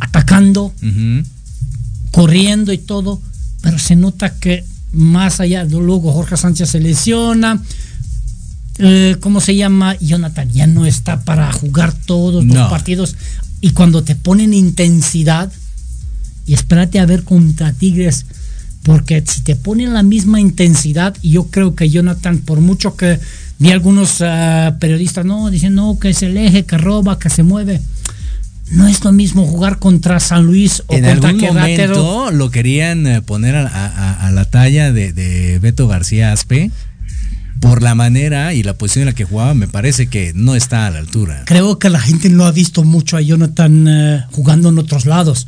atacando, 0.00 0.72
corriendo 2.10 2.72
y 2.72 2.78
todo, 2.78 3.20
pero 3.60 3.78
se 3.78 3.94
nota 3.96 4.34
que 4.38 4.64
más 4.92 5.40
allá, 5.40 5.64
luego 5.64 6.12
Jorge 6.12 6.36
Sánchez 6.36 6.70
se 6.70 6.80
lesiona. 6.80 7.62
eh, 8.78 9.16
¿Cómo 9.20 9.40
se 9.40 9.54
llama? 9.54 9.96
Jonathan 10.00 10.50
ya 10.50 10.66
no 10.66 10.84
está 10.86 11.22
para 11.24 11.52
jugar 11.52 11.92
todos 12.06 12.44
los 12.44 12.56
No. 12.56 12.68
partidos. 12.70 13.14
Y 13.60 13.70
cuando 13.70 14.02
te 14.02 14.16
ponen 14.16 14.52
intensidad, 14.52 15.52
y 16.46 16.54
espérate 16.54 16.98
a 17.00 17.06
ver 17.06 17.24
contra 17.24 17.72
Tigres, 17.72 18.26
porque 18.82 19.22
si 19.26 19.42
te 19.42 19.56
ponen 19.56 19.94
la 19.94 20.02
misma 20.02 20.40
intensidad, 20.40 21.16
y 21.22 21.30
yo 21.30 21.44
creo 21.44 21.74
que 21.74 21.88
Jonathan, 21.90 22.38
por 22.38 22.60
mucho 22.60 22.96
que 22.96 23.18
vi 23.58 23.70
algunos 23.70 24.20
ah, 24.20 24.76
periodistas, 24.78 25.24
no, 25.24 25.50
dicen, 25.50 25.74
no, 25.74 25.98
que 25.98 26.10
es 26.10 26.22
el 26.22 26.36
eje, 26.36 26.64
que 26.66 26.76
roba, 26.76 27.18
que 27.18 27.30
se 27.30 27.42
mueve. 27.42 27.80
No 28.70 28.86
es 28.88 29.04
lo 29.04 29.12
mismo 29.12 29.46
jugar 29.46 29.78
contra 29.78 30.18
San 30.20 30.44
Luis 30.46 30.82
o 30.86 30.94
En 30.94 31.04
contra 31.04 31.28
algún 31.30 31.40
momento 31.42 32.30
lo 32.30 32.50
querían 32.50 33.06
eh, 33.06 33.22
poner 33.22 33.54
a, 33.56 33.66
a- 33.68 34.26
a 34.26 34.30
la 34.32 34.44
talla 34.46 34.90
de, 34.92 35.12
de 35.12 35.58
Beto 35.60 35.86
García 35.86 36.32
Aspe 36.32 36.70
por 37.60 37.82
la 37.82 37.94
manera 37.94 38.52
y 38.54 38.62
la 38.62 38.74
posición 38.76 39.02
en 39.02 39.06
la 39.06 39.12
que 39.14 39.24
jugaba, 39.24 39.54
me 39.54 39.68
parece 39.68 40.08
que 40.08 40.32
no 40.34 40.54
está 40.54 40.86
a 40.86 40.90
la 40.90 40.98
altura. 40.98 41.42
Creo 41.46 41.78
que 41.78 41.88
la 41.90 42.00
gente 42.00 42.28
no 42.30 42.44
ha 42.44 42.52
visto 42.52 42.84
mucho 42.84 43.16
a 43.16 43.20
Jonathan 43.22 43.86
eh, 43.88 44.24
jugando 44.32 44.68
en 44.70 44.78
otros 44.78 45.06
lados. 45.06 45.46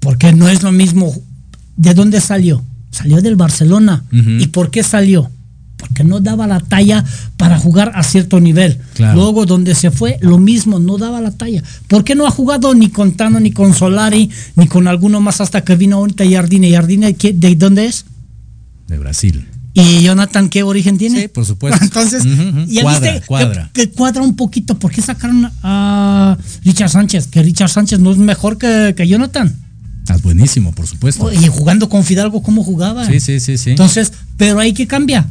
Porque 0.00 0.32
no 0.32 0.48
es 0.48 0.62
lo 0.62 0.72
mismo. 0.72 1.14
¿De 1.76 1.94
dónde 1.94 2.20
salió? 2.20 2.62
Salió 2.90 3.20
del 3.22 3.36
Barcelona. 3.36 4.02
¿Y 4.10 4.48
por 4.48 4.70
qué 4.70 4.82
salió? 4.82 5.30
Porque 5.76 6.04
no 6.04 6.20
daba 6.20 6.46
la 6.46 6.60
talla 6.60 7.04
para 7.38 7.58
jugar 7.58 7.92
a 7.94 8.02
cierto 8.02 8.38
nivel. 8.40 8.78
Claro. 8.94 9.18
Luego, 9.18 9.46
donde 9.46 9.74
se 9.74 9.90
fue, 9.90 10.18
lo 10.20 10.36
mismo, 10.38 10.78
no 10.78 10.98
daba 10.98 11.20
la 11.22 11.30
talla. 11.30 11.62
¿Por 11.88 12.04
qué 12.04 12.14
no 12.14 12.26
ha 12.26 12.30
jugado 12.30 12.74
ni 12.74 12.90
con 12.90 13.12
Tano, 13.12 13.40
ni 13.40 13.50
con 13.50 13.72
Solari, 13.74 14.28
ni 14.56 14.66
con 14.66 14.88
alguno 14.88 15.20
más 15.20 15.40
hasta 15.40 15.62
que 15.64 15.76
vino 15.76 15.96
ahorita 15.96 16.24
Jardine? 16.30 16.70
¿Jardine 16.70 17.14
¿qué- 17.14 17.32
de 17.32 17.54
dónde 17.54 17.86
es? 17.86 18.04
De 18.88 18.98
Brasil. 18.98 19.46
¿Y 19.72 20.02
Jonathan 20.02 20.48
qué 20.50 20.64
origen 20.64 20.98
tiene? 20.98 21.22
Sí, 21.22 21.28
por 21.28 21.46
supuesto. 21.46 21.78
Entonces, 21.84 22.24
Cuadra, 22.82 23.12
viste 23.12 23.26
cuadra. 23.26 23.70
Que, 23.72 23.86
que 23.86 23.90
cuadra 23.92 24.22
un 24.22 24.36
poquito. 24.36 24.78
¿Por 24.78 24.90
qué 24.90 25.00
sacaron 25.00 25.50
a 25.62 26.36
Richard 26.64 26.90
Sánchez? 26.90 27.28
Que 27.28 27.42
Richard 27.42 27.70
Sánchez 27.70 28.00
no 28.00 28.10
es 28.10 28.18
mejor 28.18 28.58
que, 28.58 28.92
que 28.96 29.06
Jonathan. 29.08 29.54
Ah, 30.12 30.18
buenísimo, 30.22 30.72
por 30.72 30.86
supuesto. 30.86 31.32
Y 31.32 31.46
jugando 31.48 31.88
con 31.88 32.04
Fidalgo, 32.04 32.42
¿cómo 32.42 32.64
jugaba? 32.64 33.06
Sí, 33.06 33.20
sí, 33.20 33.38
sí, 33.40 33.56
sí. 33.58 33.70
Entonces, 33.70 34.12
pero 34.36 34.58
ahí 34.58 34.72
que 34.72 34.86
cambia. 34.86 35.26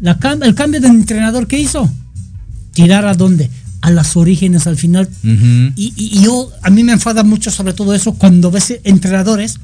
La 0.00 0.18
el 0.42 0.54
cambio 0.54 0.80
de 0.80 0.88
entrenador 0.88 1.46
que 1.46 1.58
hizo. 1.58 1.90
Tirar 2.74 3.06
a 3.06 3.14
dónde? 3.14 3.48
A 3.80 3.90
las 3.90 4.16
orígenes 4.16 4.66
al 4.66 4.76
final. 4.76 5.08
Y, 5.22 5.92
y- 5.96 6.18
y 6.18 6.22
yo, 6.24 6.50
a 6.62 6.70
mí 6.70 6.84
me 6.84 6.92
enfada 6.92 7.22
mucho 7.24 7.50
sobre 7.50 7.72
todo 7.72 7.94
eso 7.94 8.12
cuando 8.14 8.50
ves 8.50 8.74
entrenadores 8.84 9.56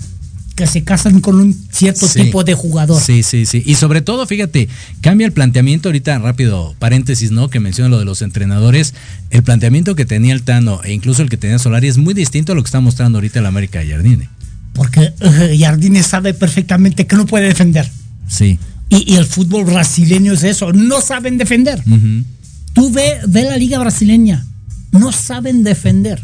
que 0.55 0.67
se 0.67 0.83
casan 0.83 1.21
con 1.21 1.37
un 1.39 1.55
cierto 1.71 2.09
Sí. 2.09 2.23
tipo 2.25 2.43
de 2.43 2.55
jugador. 2.55 3.01
Sí, 3.01 3.23
sí, 3.23 3.47
sí. 3.47 3.63
Y 3.65 3.77
sobre 3.77 4.01
todo, 4.01 4.27
fíjate, 4.27 4.69
cambia 5.03 5.25
el 5.25 5.33
planteamiento 5.33 5.89
ahorita, 5.89 6.19
rápido, 6.19 6.75
paréntesis, 6.81 7.31
¿no? 7.31 7.49
Que 7.49 7.61
menciona 7.61 7.89
lo 7.91 7.99
de 8.01 8.05
los 8.05 8.23
entrenadores. 8.23 8.93
El 9.31 9.45
planteamiento 9.45 9.95
que 9.95 10.05
tenía 10.05 10.35
el 10.35 10.43
Tano 10.43 10.81
e 10.83 10.93
incluso 10.93 11.23
el 11.23 11.29
que 11.31 11.37
tenía 11.37 11.61
Solari 11.61 11.87
es 11.87 11.97
muy 11.97 12.13
distinto 12.13 12.53
a 12.53 12.55
lo 12.57 12.63
que 12.65 12.67
está 12.69 12.81
mostrando 12.81 13.19
ahorita 13.19 13.39
el 13.39 13.47
América 13.47 13.79
de 13.79 13.89
Jardine. 13.91 14.29
Porque 14.73 15.13
eh, 15.21 15.57
Jardine 15.59 16.03
sabe 16.03 16.35
perfectamente 16.35 17.07
que 17.07 17.17
no 17.17 17.27
puede 17.27 17.47
defender. 17.47 17.91
Sí. 18.29 18.59
Y, 18.89 19.13
y 19.13 19.17
el 19.17 19.27
fútbol 19.27 19.65
brasileño 19.65 20.33
es 20.33 20.45
eso, 20.45 20.73
no 20.73 21.01
saben 21.01 21.39
defender. 21.39 21.83
Ujú. 21.87 22.25
Tú 22.73 22.91
ve, 22.91 23.19
ve 23.27 23.43
la 23.45 23.57
liga 23.57 23.79
brasileña, 23.79 24.47
no 24.93 25.13
saben 25.13 25.65
defender. 25.65 26.23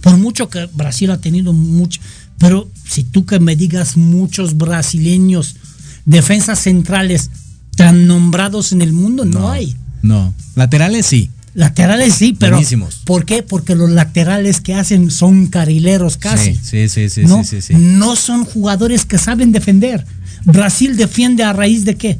Por 0.00 0.16
mucho 0.16 0.48
que 0.48 0.66
Brasil 0.66 1.10
ha 1.10 1.20
tenido 1.20 1.52
mucho, 1.52 2.00
pero 2.38 2.70
si 2.86 3.02
tú 3.02 3.26
que 3.26 3.40
me 3.40 3.56
digas 3.56 3.96
muchos 3.96 4.56
brasileños, 4.56 5.56
defensas 6.04 6.60
centrales 6.60 7.30
tan 7.76 8.06
nombrados 8.06 8.72
en 8.72 8.82
el 8.82 8.92
mundo, 8.92 9.24
no, 9.24 9.50
hay. 9.50 9.76
No. 10.02 10.34
Laterales 10.54 11.06
sí. 11.06 11.30
Laterales 11.58 12.14
sí, 12.14 12.36
pero 12.38 12.52
Buenísimos. 12.52 13.02
¿por 13.04 13.24
qué? 13.24 13.42
Porque 13.42 13.74
los 13.74 13.90
laterales 13.90 14.60
que 14.60 14.74
hacen 14.74 15.10
son 15.10 15.48
carileros 15.48 16.16
casi. 16.16 16.54
Sí, 16.54 16.88
sí, 16.88 16.88
sí, 16.88 17.10
sí, 17.10 17.22
no, 17.24 17.42
sí, 17.42 17.60
sí, 17.60 17.74
sí. 17.74 17.74
no 17.74 18.14
son 18.14 18.44
jugadores 18.44 19.04
que 19.04 19.18
saben 19.18 19.50
defender. 19.50 20.06
Brasil 20.44 20.96
defiende 20.96 21.42
a 21.42 21.52
raíz 21.52 21.84
de 21.84 21.96
qué? 21.96 22.16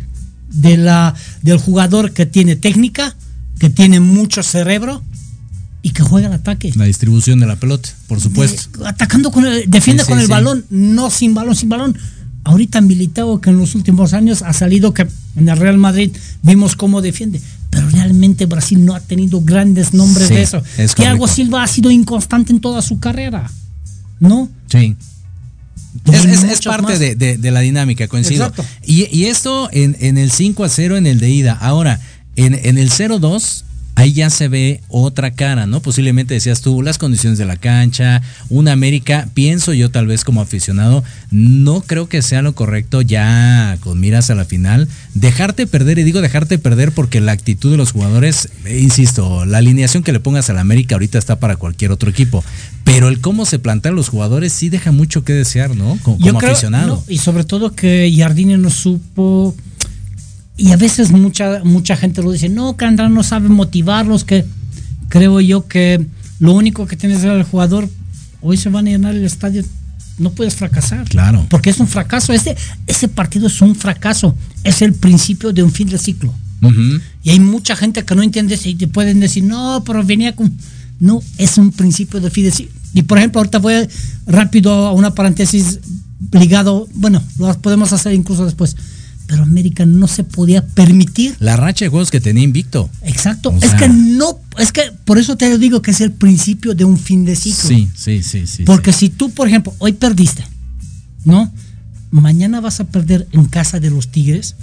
De 0.51 0.77
la, 0.77 1.15
del 1.43 1.59
jugador 1.59 2.13
que 2.13 2.27
tiene 2.27 2.57
técnica, 2.57 3.15
que 3.61 3.71
tiene 3.71 4.01
mucho 4.01 4.43
cerebro 4.43 5.05
y 5.83 5.91
que 5.91 6.03
juega 6.03 6.27
al 6.27 6.33
ataque. 6.33 6.73
La 6.75 6.87
distribución 6.87 7.39
de 7.39 7.47
la 7.47 7.55
pelota, 7.55 7.91
por 8.09 8.21
supuesto. 8.21 8.85
Atacando 8.87 9.31
con 9.31 9.47
el, 9.47 9.71
defiende 9.71 10.03
Sí, 10.03 10.07
sí, 10.09 10.13
con 10.13 10.21
el 10.21 10.27
balón, 10.27 10.65
no 10.69 11.13
sin 11.13 11.33
balón, 11.35 11.55
sin 11.55 11.69
balón. 11.69 11.97
Ahorita 12.43 12.81
Militao 12.81 13.41
que 13.41 13.51
en 13.51 13.59
los 13.59 13.77
últimos 13.77 14.15
años 14.15 14.43
ha 14.43 14.53
salido 14.53 14.93
que 14.93 15.07
en 15.37 15.49
el 15.49 15.57
Real 15.57 15.79
Madrid 15.79 16.11
vimos 16.43 16.75
cómo 16.75 17.03
defiende, 17.03 17.41
pero 17.79 17.91
realmente 17.91 18.47
Brasil 18.47 18.85
no 18.85 18.95
ha 18.95 19.01
tenido 19.01 19.41
grandes 19.41 19.95
nombres 19.95 20.29
Sí, 20.29 20.35
de 20.35 20.43
eso. 20.43 20.63
es 20.77 20.95
Thiago. 20.95 21.27
Silva 21.29 21.63
ha 21.63 21.67
sido 21.67 21.91
inconstante 21.91 22.53
en 22.53 22.61
toda 22.61 22.83
su 22.83 22.99
carrera. 22.99 23.51
¿No? 24.21 24.49
Sí. 24.71 24.97
Es, 26.13 26.25
es- 26.25 26.43
es 26.43 26.45
muchos 26.45 26.67
parte 26.67 26.99
de, 26.99 27.15
de- 27.15 27.39
de 27.39 27.51
la 27.51 27.61
dinámica, 27.61 28.09
coincido. 28.09 28.47
Exacto. 28.47 28.65
Y, 28.87 29.07
y 29.17 29.27
esto 29.27 29.69
en, 29.73 29.97
en 30.01 30.19
el 30.19 30.31
5 30.31 30.65
a 30.65 30.69
0 30.69 30.97
en 30.97 31.07
el 31.07 31.19
de 31.21 31.31
ida. 31.31 31.53
Ahora, 31.61 32.01
en, 32.37 32.55
en 32.55 32.79
el 32.79 32.91
0-2, 32.91 33.63
ahí 33.99 34.13
ya 34.13 34.31
se 34.31 34.47
ve 34.47 34.81
otra 34.87 35.33
cara, 35.33 35.67
¿no? 35.67 35.81
Posiblemente 35.83 36.33
decías 36.33 36.61
tú, 36.61 36.83
las 36.83 36.99
condiciones 36.99 37.37
de 37.37 37.45
la 37.45 37.57
cancha, 37.57 38.23
una 38.49 38.71
América, 38.71 39.29
pienso 39.35 39.73
yo 39.73 39.91
tal 39.91 40.07
vez 40.07 40.23
como 40.23 40.41
aficionado, 40.41 41.03
no 41.33 41.81
creo 41.81 42.09
que 42.09 42.23
sea 42.23 42.41
lo 42.41 42.55
correcto 42.55 43.03
ya 43.03 43.77
con 43.81 43.99
miras 43.99 44.31
a 44.31 44.37
la 44.37 44.45
final, 44.45 44.87
dejarte 45.15 45.67
perder, 45.67 45.99
y 45.99 46.05
digo 46.05 46.21
dejarte 46.21 46.59
perder 46.59 46.93
porque 46.93 47.21
la 47.21 47.33
actitud 47.33 47.73
de 47.73 47.77
los 47.77 47.91
jugadores, 47.91 48.51
eh, 48.67 48.79
insisto, 48.79 49.45
la 49.45 49.59
alineación 49.59 50.05
que 50.05 50.13
le 50.13 50.21
pongas 50.21 50.49
a 50.49 50.53
la 50.53 50.61
América 50.61 50.95
ahorita 50.95 51.19
está 51.19 51.41
para 51.41 51.57
cualquier 51.57 51.91
otro 51.91 52.09
equipo, 52.09 52.45
pero 52.85 53.09
el 53.09 53.21
cómo 53.21 53.47
se 53.47 53.59
plantean 53.59 53.97
los 53.97 54.11
jugadores 54.11 54.53
sí 54.53 54.69
deja 54.69 54.93
mucho 54.93 55.25
que 55.25 55.33
desear, 55.33 55.75
¿no? 55.75 55.99
Como, 56.05 56.21
como 56.21 56.39
aficionado. 56.39 56.87
No, 56.87 57.05
y 57.09 57.19
sobre 57.19 57.43
todo 57.43 57.75
que 57.75 58.15
Jardine 58.17 58.59
no 58.59 58.71
supo. 58.71 59.57
Y 60.59 60.73
a 60.73 60.77
veces 60.77 61.11
mucha, 61.11 61.63
mucha 61.65 61.97
gente 61.97 62.23
lo 62.23 62.33
dice, 62.33 62.51
no, 62.51 62.77
que 62.77 62.85
Andrés 62.85 63.11
no 63.11 63.23
sabe 63.23 63.49
motivarlos, 63.49 64.25
que 64.25 64.45
creo 65.09 65.41
yo 65.41 65.67
que 65.67 66.05
lo 66.41 66.53
único 66.53 66.87
que 66.87 66.97
tienes 66.97 67.21
que 67.21 67.29
el 67.29 67.45
jugador, 67.45 67.89
hoy 68.43 68.57
se 68.57 68.69
van 68.69 68.87
a 68.87 68.91
llenar 68.91 69.15
el 69.15 69.25
estadio, 69.25 69.65
no 70.19 70.31
puedes 70.33 70.57
fracasar. 70.57 71.09
Claro. 71.09 71.47
Porque 71.49 71.71
es 71.71 71.79
un 71.79 71.87
fracaso. 71.87 72.33
Ese, 72.33 72.57
ese 72.87 73.09
partido 73.09 73.47
es 73.47 73.63
un 73.63 73.75
fracaso. 73.75 74.37
Es 74.65 74.83
el 74.83 74.95
principio 74.95 75.53
de 75.53 75.63
un 75.63 75.71
fin 75.71 75.89
de 75.89 75.97
ciclo. 75.97 76.35
Y 77.23 77.31
hay 77.31 77.39
mucha 77.39 77.77
gente 77.77 78.05
que 78.05 78.15
no 78.17 78.23
entiende 78.23 78.57
eso 78.57 78.69
y 78.69 78.75
te 78.75 78.89
pueden 78.89 79.21
decir, 79.21 79.45
no, 79.45 79.83
pero 79.87 80.03
venía 80.05 80.35
con... 80.35 80.53
No, 80.99 81.23
es 81.39 81.57
un 81.57 81.71
principio 81.71 82.21
de 82.21 82.31
fin 82.31 82.45
de 82.45 82.51
ciclo. 82.51 82.75
Y 82.95 83.03
por 83.03 83.19
ejemplo, 83.19 83.39
ahorita 83.41 83.59
voy 83.61 83.75
rápido 84.27 84.73
a 84.73 84.93
una 84.93 85.15
paréntesis 85.15 85.79
ligado, 86.33 86.89
bueno, 86.95 87.23
lo 87.39 87.57
podemos 87.61 87.93
hacer 87.93 88.13
incluso 88.13 88.45
después, 88.45 88.75
pero 89.29 89.45
América 89.45 89.87
no 89.87 90.09
se 90.09 90.25
podía 90.25 90.67
permitir. 90.67 91.37
La 91.39 91.55
racha 91.57 91.85
de 91.85 91.91
juegos 91.91 92.11
que 92.11 92.19
tenía 92.21 92.43
invicto. 92.43 92.91
Exacto, 93.03 93.51
O 93.51 93.57
es 93.57 93.61
sea- 93.71 93.77
que 93.79 93.89
no, 93.89 94.41
es 94.59 94.73
que 94.73 94.83
por 95.05 95.19
eso 95.19 95.37
te 95.37 95.57
digo 95.59 95.81
que 95.83 95.93
es 95.93 96.01
el 96.01 96.11
principio 96.13 96.75
de 96.75 96.85
un 96.85 96.99
fin 96.99 97.25
de 97.25 97.37
ciclo. 97.37 97.69
Sí, 97.69 97.89
sí, 97.95 98.23
sí, 98.25 98.47
sí. 98.47 98.65
Porque 98.65 98.93
si 98.93 99.11
tú, 99.11 99.31
por 99.31 99.47
ejemplo, 99.47 99.73
hoy 99.79 99.93
perdiste, 99.93 100.45
¿no? 101.25 101.53
Mañana 102.11 102.61
vas 102.61 102.81
a 102.81 102.85
perder 102.85 103.29
en 103.33 103.45
casa 103.45 103.79
de 103.79 103.91
los 103.91 104.09
Tigres. 104.09 104.57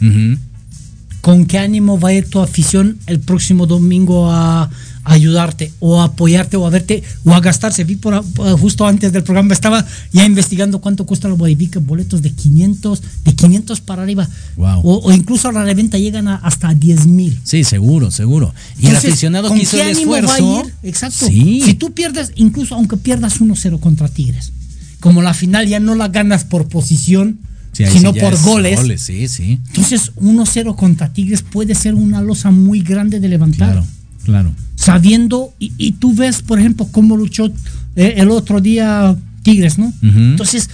¿Con 1.21 1.45
qué 1.45 1.57
ánimo 1.59 1.99
va 1.99 2.09
a 2.09 2.13
ir 2.13 2.29
tu 2.29 2.39
afición 2.39 2.97
el 3.07 3.19
próximo 3.19 3.65
domingo 3.67 4.31
a, 4.31 4.69
a 5.05 5.13
ayudarte 5.13 5.71
o 5.79 6.01
a 6.01 6.05
apoyarte 6.05 6.57
o 6.57 6.65
a 6.67 6.69
verte 6.69 7.03
o 7.23 7.33
a 7.33 7.39
gastarse? 7.39 7.85
Vi 7.85 7.95
por, 7.95 8.21
justo 8.59 8.85
antes 8.85 9.13
del 9.13 9.23
programa, 9.23 9.53
estaba 9.53 9.85
ya 10.11 10.25
investigando 10.25 10.81
cuánto 10.81 11.05
cuesta 11.05 11.29
los 11.29 11.37
Boivica, 11.37 11.79
boletos 11.79 12.21
de 12.21 12.31
500, 12.31 13.01
de 13.23 13.33
500 13.33 13.81
para 13.81 14.03
arriba. 14.03 14.27
Wow. 14.57 14.81
O, 14.83 14.97
o 15.07 15.11
incluso 15.13 15.47
a 15.47 15.51
la 15.53 15.63
reventa 15.63 15.97
llegan 15.97 16.27
a 16.27 16.35
hasta 16.35 16.73
10 16.73 17.05
mil. 17.07 17.39
Sí, 17.43 17.63
seguro, 17.63 18.11
seguro. 18.11 18.53
Y 18.77 18.81
el 18.81 18.87
Entonces, 18.87 19.11
aficionado 19.11 19.47
¿con 19.47 19.57
que 19.57 19.63
hizo 19.63 19.77
el 19.77 19.89
ánimo 19.95 20.11
va 20.11 20.17
a 20.17 20.19
esfuerzo. 20.21 20.63
ir? 20.65 20.73
Exacto. 20.83 21.27
Sí. 21.27 21.61
Si 21.63 21.73
tú 21.75 21.93
pierdes, 21.93 22.31
incluso 22.35 22.75
aunque 22.75 22.97
pierdas 22.97 23.39
1-0 23.39 23.79
contra 23.79 24.07
Tigres, 24.09 24.51
como 24.99 25.21
la 25.21 25.33
final 25.33 25.67
ya 25.67 25.79
no 25.79 25.93
la 25.95 26.07
ganas 26.07 26.43
por 26.43 26.67
posición, 26.67 27.39
Sí, 27.71 27.83
sino 27.91 28.13
sí 28.13 28.19
por 28.21 28.33
es 28.33 28.43
goles. 28.43 29.01
Sí. 29.01 29.59
Entonces 29.67 30.13
1-0 30.15 30.75
contra 30.77 31.11
Tigres 31.11 31.41
puede 31.41 31.75
ser 31.75 31.93
una 31.93 32.21
losa 32.21 32.49
muy 32.49 32.79
grande 32.81 33.19
de 33.19 33.27
levantar. 33.27 33.73
Claro, 33.73 33.85
claro. 34.25 34.51
Sabiendo, 34.75 35.53
y, 35.59 35.71
y 35.77 35.93
tú 35.93 36.13
ves, 36.13 36.41
por 36.41 36.59
ejemplo, 36.59 36.87
cómo 36.91 37.15
luchó 37.15 37.51
eh, 37.95 38.15
el 38.17 38.29
otro 38.29 38.59
día 38.59 39.15
Tigres, 39.41 39.77
¿no? 39.77 39.93
Entonces, 40.01 40.69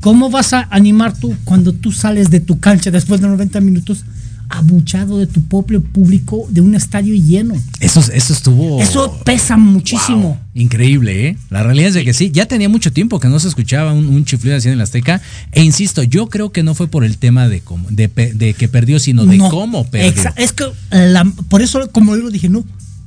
¿cómo 0.00 0.30
vas 0.30 0.52
a 0.52 0.66
animar 0.70 1.16
tú 1.16 1.34
cuando 1.44 1.72
tú 1.72 1.92
sales 1.92 2.28
de 2.30 2.40
tu 2.40 2.58
cancha 2.58 2.90
después 2.90 3.20
de 3.20 3.28
90 3.28 3.60
minutos 3.60 4.04
abuchado 4.50 5.18
de 5.18 5.26
tu 5.26 5.42
propio 5.42 5.80
público 5.82 6.46
de 6.50 6.60
un 6.60 6.74
estadio 6.74 7.14
lleno? 7.14 7.54
Eso, 7.78 8.00
eso 8.12 8.32
estuvo. 8.32 8.82
Eso 8.82 9.20
pesa 9.24 9.56
muchísimo. 9.56 10.20
Wow, 10.22 10.38
increíble, 10.54 11.28
¿eh? 11.28 11.36
La 11.50 11.62
realidad 11.62 11.88
es 11.88 11.94
de 11.94 12.04
que 12.04 12.12
sí, 12.12 12.30
ya 12.32 12.46
tenía 12.46 12.68
mucho 12.68 12.92
tiempo 12.92 13.20
que 13.20 13.28
no 13.28 13.38
se 13.38 13.48
escuchaba 13.48 13.92
un, 13.92 14.08
un 14.08 14.24
chiflido 14.24 14.56
así 14.56 14.68
en 14.68 14.74
el 14.74 14.80
Azteca. 14.80 15.22
E 15.52 15.62
insisto, 15.62 16.02
yo 16.02 16.28
creo 16.28 16.50
que 16.52 16.62
no 16.62 16.74
fue 16.74 16.88
por 16.88 17.04
el 17.04 17.16
tema 17.16 17.48
de, 17.48 17.60
cómo- 17.60 17.86
de, 17.90 18.08
pe- 18.08 18.32
de 18.34 18.54
que 18.54 18.66
perdió, 18.68 18.98
sino 18.98 19.24
de 19.24 19.38
No, 19.38 19.48
cómo 19.50 19.86
perdió. 19.88 20.32
Es 20.36 20.52
que 20.52 20.64
la- 20.90 21.24
por 21.48 21.62
eso, 21.62 21.88
como 21.92 22.16
yo 22.16 22.22
lo 22.22 22.30
dije, 22.30 22.48
no, 22.48 22.64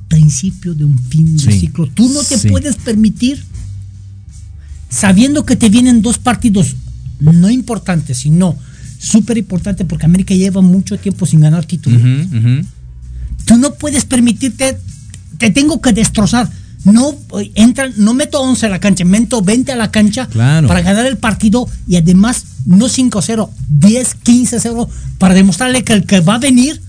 principio 0.08 0.74
de 0.74 0.84
un 0.84 0.98
fin 0.98 1.36
de 1.36 1.42
Sí, 1.52 1.60
ciclo. 1.60 1.86
Tú 1.88 2.08
no 2.08 2.22
te 2.22 2.38
sí. 2.38 2.48
puedes 2.48 2.76
permitir, 2.76 3.44
sabiendo 4.88 5.44
que 5.44 5.56
te 5.56 5.68
vienen 5.68 6.02
dos 6.02 6.18
partidos 6.18 6.76
no 7.20 7.50
importantes, 7.50 8.18
sino 8.18 8.56
súper 9.04 9.38
importantes, 9.38 9.86
porque 9.86 10.06
América 10.06 10.34
lleva 10.34 10.60
mucho 10.62 10.96
tiempo 10.98 11.26
sin 11.26 11.40
ganar 11.40 11.64
título. 11.64 11.96
Ujú, 11.98 12.36
ujú. 12.38 12.66
Tú 13.44 13.56
no 13.58 13.74
puedes 13.74 14.04
permitirte, 14.04 14.78
te 15.38 15.50
tengo 15.50 15.80
que 15.80 15.92
destrozar. 15.92 16.48
No 16.84 17.14
entran, 17.54 17.92
no 17.96 18.12
meto 18.12 18.40
11 18.42 18.66
a 18.66 18.68
la 18.68 18.78
cancha, 18.78 19.04
meto 19.04 19.40
20 19.40 19.72
a 19.72 19.76
la 19.76 19.90
cancha 19.90 20.26
Claro. 20.26 20.68
para 20.68 20.82
ganar 20.82 21.06
el 21.06 21.16
partido 21.16 21.66
y 21.88 21.96
además 21.96 22.44
no 22.66 22.88
5-0, 22.88 23.48
10, 23.70 24.16
15-0 24.22 24.88
para 25.18 25.32
demostrarle 25.34 25.82
que 25.82 25.94
el 25.94 26.04
que 26.04 26.20
va 26.20 26.34
a 26.34 26.38
venir 26.38 26.80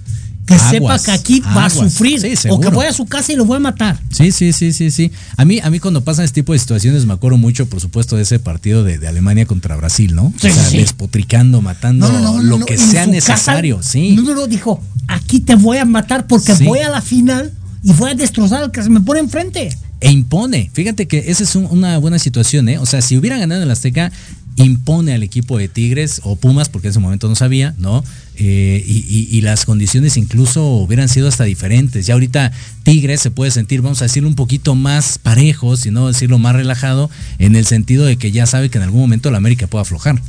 que 0.45 0.53
Aguas, 0.53 0.69
sepa 0.69 0.99
que 0.99 1.11
aquí 1.11 1.39
va 1.39 1.65
a 1.65 1.69
sufrir 1.69 2.19
Sí, 2.19 2.47
o 2.49 2.59
que 2.59 2.69
voy 2.69 2.85
a 2.85 2.93
su 2.93 3.05
casa 3.05 3.33
y 3.33 3.35
lo 3.35 3.45
voy 3.45 3.57
a 3.57 3.59
matar. 3.59 3.99
Sí, 4.11 4.31
sí, 4.31 4.53
sí, 4.53 4.73
sí, 4.73 4.91
sí. 4.91 5.11
A 5.37 5.45
mí, 5.45 5.59
a 5.63 5.69
mí 5.69 5.79
cuando 5.79 6.03
pasan 6.03 6.25
este 6.25 6.41
tipo 6.41 6.53
de 6.53 6.59
situaciones 6.59 7.05
me 7.05 7.13
acuerdo 7.13 7.37
mucho, 7.37 7.67
por 7.67 7.81
supuesto, 7.81 8.15
de 8.15 8.23
ese 8.23 8.39
partido 8.39 8.83
de, 8.83 8.97
de 8.99 9.07
Alemania 9.07 9.45
contra 9.45 9.75
Brasil, 9.75 10.13
¿no? 10.15 10.31
Sí, 10.39 10.47
o 10.47 10.53
sea, 10.53 10.63
sí. 10.65 10.77
despotricando, 10.77 11.61
matando 11.61 12.07
lo 12.41 12.59
que 12.59 12.77
sea 12.77 13.07
necesario, 13.07 13.77
casa, 13.77 13.89
sí. 13.89 14.15
No, 14.15 14.21
no, 14.21 14.35
no, 14.35 14.47
dijo, 14.47 14.81
aquí 15.07 15.39
te 15.39 15.55
voy 15.55 15.77
a 15.77 15.85
matar 15.85 16.27
porque 16.27 16.53
voy 16.63 16.79
a 16.79 16.89
la 16.89 17.01
final 17.01 17.51
y 17.83 17.93
voy 17.93 18.11
a 18.11 18.15
destrozar 18.15 18.63
al 18.63 18.71
que 18.71 18.83
se 18.83 18.89
me 18.89 19.01
pone 19.01 19.19
enfrente. 19.19 19.75
E 20.01 20.11
impone. 20.11 20.69
Fíjate 20.73 21.07
que 21.07 21.25
esa 21.31 21.43
es 21.43 21.55
un- 21.55 21.65
una 21.71 21.97
buena 21.97 22.19
situación, 22.19 22.67
¿eh? 22.69 22.77
O 22.79 22.85
sea, 22.85 23.01
si 23.01 23.17
hubiera 23.17 23.37
ganado 23.37 23.63
el 23.63 23.71
Azteca, 23.71 24.11
impone 24.57 25.13
al 25.13 25.21
equipo 25.23 25.57
de 25.57 25.67
Tigres 25.67 26.21
o 26.23 26.37
Pumas, 26.37 26.69
porque 26.69 26.87
en 26.87 26.91
ese 26.91 26.99
momento 26.99 27.27
no 27.27 27.35
sabía, 27.35 27.73
¿no? 27.77 28.03
Eh, 28.37 28.83
y, 28.87 28.99
y- 29.07 29.27
y 29.37 29.41
las 29.41 29.65
condiciones 29.65 30.15
incluso 30.17 30.65
hubieran 30.65 31.09
sido 31.09 31.27
hasta 31.27 31.43
diferentes. 31.43 32.05
Ya 32.05 32.13
ahorita 32.13 32.51
Tigres 32.83 33.19
se 33.21 33.31
puede 33.31 33.51
sentir, 33.51 33.81
vamos 33.81 34.01
a 34.01 34.05
decirlo, 34.05 34.29
un 34.29 34.35
poquito 34.35 34.73
más 34.75 35.17
parejo, 35.17 35.75
si 35.75 35.91
no 35.91 36.07
decirlo 36.07 36.39
más 36.39 36.55
relajado, 36.55 37.09
en 37.37 37.55
el 37.57 37.65
sentido 37.65 38.05
de 38.05 38.15
que 38.17 38.31
ya 38.31 38.45
sabe 38.45 38.69
que 38.69 38.77
en 38.77 38.83
algún 38.85 39.01
momento 39.01 39.29
la 39.31 39.37
América 39.37 39.67
puede 39.67 39.81
aflojar. 39.81 40.21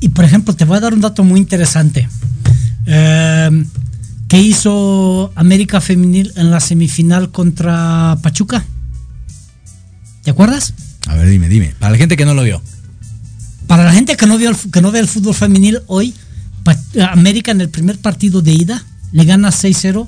Y 0.00 0.08
por 0.10 0.24
ejemplo, 0.24 0.54
te 0.54 0.64
voy 0.64 0.78
a 0.78 0.80
dar 0.80 0.94
un 0.94 1.00
dato 1.00 1.22
muy 1.24 1.38
interesante. 1.40 2.08
Eh, 2.86 3.64
¿Qué 4.28 4.40
hizo 4.40 5.30
América 5.36 5.80
Femenil 5.82 6.32
en 6.36 6.50
la 6.50 6.60
semifinal 6.60 7.30
contra 7.30 8.16
Pachuca? 8.22 8.64
¿Te 10.22 10.30
acuerdas? 10.30 10.72
A 11.06 11.14
ver, 11.14 11.28
dime, 11.28 11.48
dime. 11.48 11.74
Para 11.78 11.92
la 11.92 11.98
gente 11.98 12.16
que 12.16 12.24
no 12.24 12.32
lo 12.34 12.42
vio. 12.42 12.62
Para 13.66 13.84
la 13.84 13.92
gente 13.92 14.16
que 14.16 14.26
no, 14.26 14.36
vio 14.38 14.50
el, 14.50 14.56
que 14.70 14.80
no 14.80 14.90
ve 14.90 14.98
el 15.00 15.08
fútbol 15.08 15.34
femenil 15.34 15.78
hoy, 15.86 16.14
América 17.10 17.50
en 17.50 17.60
el 17.60 17.68
primer 17.68 17.98
partido 17.98 18.40
de 18.42 18.52
ida 18.52 18.84
le 19.12 19.24
gana 19.24 19.50
6-0 19.50 20.06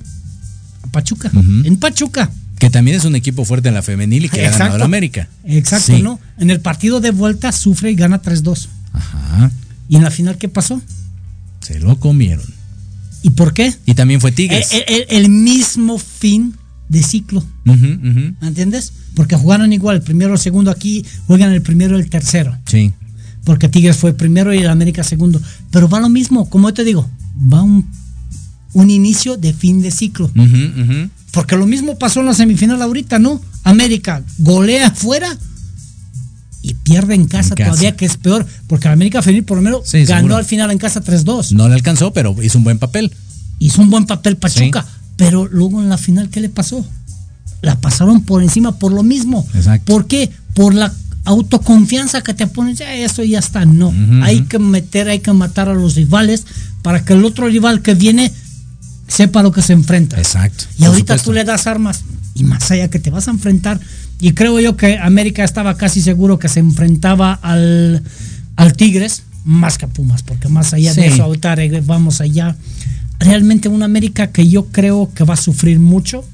a 0.82 0.86
Pachuca. 0.90 1.30
En 1.64 1.76
Pachuca. 1.76 2.30
Que 2.58 2.70
también 2.70 2.96
es 2.96 3.04
un 3.04 3.14
equipo 3.16 3.44
fuerte 3.44 3.68
en 3.68 3.74
la 3.74 3.82
femenil 3.82 4.24
y 4.24 4.28
que 4.28 4.46
ha 4.46 4.50
ganado 4.50 4.78
la 4.78 4.84
América. 4.86 5.28
Exacto, 5.44 5.94
Sí. 5.94 6.02
¿no? 6.02 6.18
En 6.38 6.50
el 6.50 6.60
partido 6.60 7.00
de 7.00 7.10
vuelta 7.10 7.52
sufre 7.52 7.90
y 7.90 7.94
gana 7.94 8.22
3-2. 8.22 8.68
Ajá. 8.92 9.50
¿Y 9.88 9.96
en 9.96 10.02
la 10.02 10.10
final 10.10 10.38
qué 10.38 10.48
pasó? 10.48 10.80
Se 11.60 11.78
lo 11.78 11.98
comieron. 12.00 12.44
¿Y 13.22 13.30
por 13.30 13.52
qué? 13.52 13.74
Y 13.84 13.94
también 13.94 14.20
fue 14.20 14.32
Tigres. 14.32 14.72
El, 14.72 14.84
el- 14.88 15.06
el 15.10 15.28
mismo 15.28 15.98
fin 15.98 16.54
de 16.88 17.02
ciclo. 17.02 17.44
Ujú. 17.66 18.34
¿Entiendes? 18.42 18.92
Porque 19.14 19.36
jugaron 19.36 19.72
igual, 19.72 19.96
el 19.96 20.02
primero, 20.02 20.32
el 20.34 20.38
segundo 20.38 20.70
aquí, 20.70 21.04
juegan 21.26 21.52
el 21.52 21.60
primero 21.62 21.98
el 21.98 22.08
tercero. 22.08 22.56
Sí. 22.66 22.92
Porque 23.46 23.68
Tigres 23.70 23.96
fue 23.96 24.12
primero 24.12 24.52
y 24.52 24.58
el 24.58 24.68
América 24.68 25.02
segundo. 25.02 25.40
Pero 25.70 25.88
va 25.88 26.00
lo 26.00 26.10
mismo, 26.10 26.50
como 26.50 26.68
yo 26.68 26.74
te 26.74 26.84
digo, 26.84 27.08
va 27.50 27.62
un, 27.62 27.88
un 28.74 28.90
inicio 28.90 29.38
de 29.38 29.54
fin 29.54 29.80
de 29.80 29.90
ciclo. 29.90 30.30
Porque 31.30 31.56
lo 31.56 31.66
mismo 31.66 31.96
pasó 31.98 32.20
en 32.20 32.26
la 32.26 32.34
semifinal 32.34 32.82
ahorita, 32.82 33.18
¿no? 33.18 33.40
América 33.62 34.22
golea 34.38 34.88
afuera 34.88 35.38
y 36.62 36.74
pierde 36.74 37.14
en 37.14 37.26
casa, 37.26 37.50
En 37.50 37.54
casa. 37.56 37.70
todavía, 37.70 37.96
que 37.96 38.04
es 38.06 38.16
peor. 38.16 38.44
Porque 38.66 38.88
la 38.88 38.94
América 38.94 39.22
Femenil 39.22 39.44
por 39.44 39.56
lo 39.58 39.62
menos 39.62 39.82
Sí, 39.84 40.04
ganó 40.04 40.18
seguro. 40.18 40.36
al 40.36 40.44
final 40.44 40.70
en 40.72 40.78
casa 40.78 41.02
3-2. 41.02 41.52
No 41.52 41.68
le 41.68 41.74
alcanzó, 41.74 42.12
pero 42.12 42.34
hizo 42.42 42.58
un 42.58 42.64
buen 42.64 42.78
papel. 42.78 43.12
Hizo 43.60 43.80
un 43.80 43.90
buen 43.90 44.06
papel 44.06 44.36
Pachuca. 44.36 44.84
Pero 45.16 45.46
luego 45.46 45.80
en 45.80 45.88
la 45.88 45.96
final, 45.98 46.28
¿qué 46.30 46.40
le 46.40 46.48
pasó? 46.48 46.84
La 47.62 47.80
pasaron 47.80 48.22
por 48.22 48.42
encima 48.42 48.78
por 48.78 48.92
lo 48.92 49.02
mismo. 49.04 49.46
Exacto. 49.54 49.92
¿Por 49.92 50.06
qué? 50.08 50.30
Por 50.54 50.74
la 50.74 50.92
autoconfianza 51.26 52.22
que 52.22 52.32
te 52.32 52.46
pones, 52.46 52.78
ya 52.78 52.94
eso 52.94 53.22
ya 53.22 53.40
está. 53.40 53.66
No, 53.66 53.92
hay 54.22 54.42
que 54.42 54.58
meter, 54.58 55.08
hay 55.08 55.18
que 55.18 55.32
matar 55.32 55.68
a 55.68 55.74
los 55.74 55.94
rivales 55.96 56.46
para 56.82 57.04
que 57.04 57.12
el 57.12 57.24
otro 57.24 57.48
rival 57.48 57.82
que 57.82 57.94
viene 57.94 58.32
sepa 59.08 59.42
lo 59.42 59.52
que 59.52 59.60
se 59.60 59.74
enfrenta. 59.74 60.16
Exacto. 60.18 60.64
Y 60.78 60.84
ahorita 60.84 61.14
supuesto. 61.14 61.30
tú 61.30 61.34
le 61.34 61.44
das 61.44 61.66
armas 61.66 62.04
y 62.34 62.44
más 62.44 62.70
allá 62.70 62.88
que 62.88 62.98
te 62.98 63.10
vas 63.10 63.28
a 63.28 63.32
enfrentar. 63.32 63.80
Y 64.20 64.32
creo 64.32 64.58
yo 64.60 64.76
que 64.76 64.98
América 64.98 65.44
estaba 65.44 65.76
casi 65.76 66.00
seguro 66.00 66.38
que 66.38 66.48
se 66.48 66.60
enfrentaba 66.60 67.32
al, 67.34 68.02
al 68.56 68.72
Tigres 68.74 69.24
más 69.44 69.78
que 69.78 69.84
a 69.84 69.88
Pumas, 69.88 70.22
porque 70.22 70.48
más 70.48 70.72
allá 70.74 70.92
de 70.92 71.06
eso, 71.06 71.22
ahorita 71.22 71.54
vamos 71.84 72.20
allá. 72.20 72.56
Realmente 73.18 73.68
una 73.68 73.84
América 73.84 74.28
que 74.28 74.48
yo 74.48 74.66
creo 74.66 75.10
que 75.14 75.24
va 75.24 75.34
a 75.34 75.38
sufrir 75.38 75.78
mucho. 75.78 76.24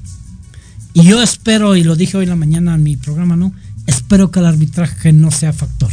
Y 0.93 1.03
yo 1.03 1.21
espero, 1.21 1.75
y 1.75 1.83
lo 1.83 1.95
dije 1.95 2.17
hoy 2.17 2.23
en 2.23 2.29
la 2.29 2.35
mañana 2.35 2.75
en 2.75 2.83
mi 2.83 2.97
programa, 2.97 3.35
¿no? 3.35 3.53
Espero 3.87 4.31
que 4.31 4.39
el 4.39 4.45
arbitraje 4.45 5.11
no 5.13 5.31
sea 5.31 5.53
factor. 5.53 5.91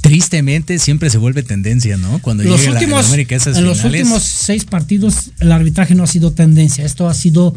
Tristemente 0.00 0.78
siempre 0.78 1.10
se 1.10 1.18
vuelve 1.18 1.42
tendencia, 1.42 1.96
¿no? 1.96 2.20
Cuando 2.20 2.44
Los 2.44 2.60
llega 2.60 2.74
últimos, 2.74 3.02
la 3.02 3.08
América 3.08 3.34
esas 3.36 3.56
en 3.58 3.64
los 3.64 3.78
finales. 3.78 4.02
últimos 4.02 4.22
seis 4.22 4.64
partidos 4.64 5.30
el 5.40 5.50
arbitraje 5.50 5.94
no 5.94 6.04
ha 6.04 6.06
sido 6.06 6.32
tendencia. 6.32 6.84
Esto 6.84 7.08
ha 7.08 7.14
sido 7.14 7.54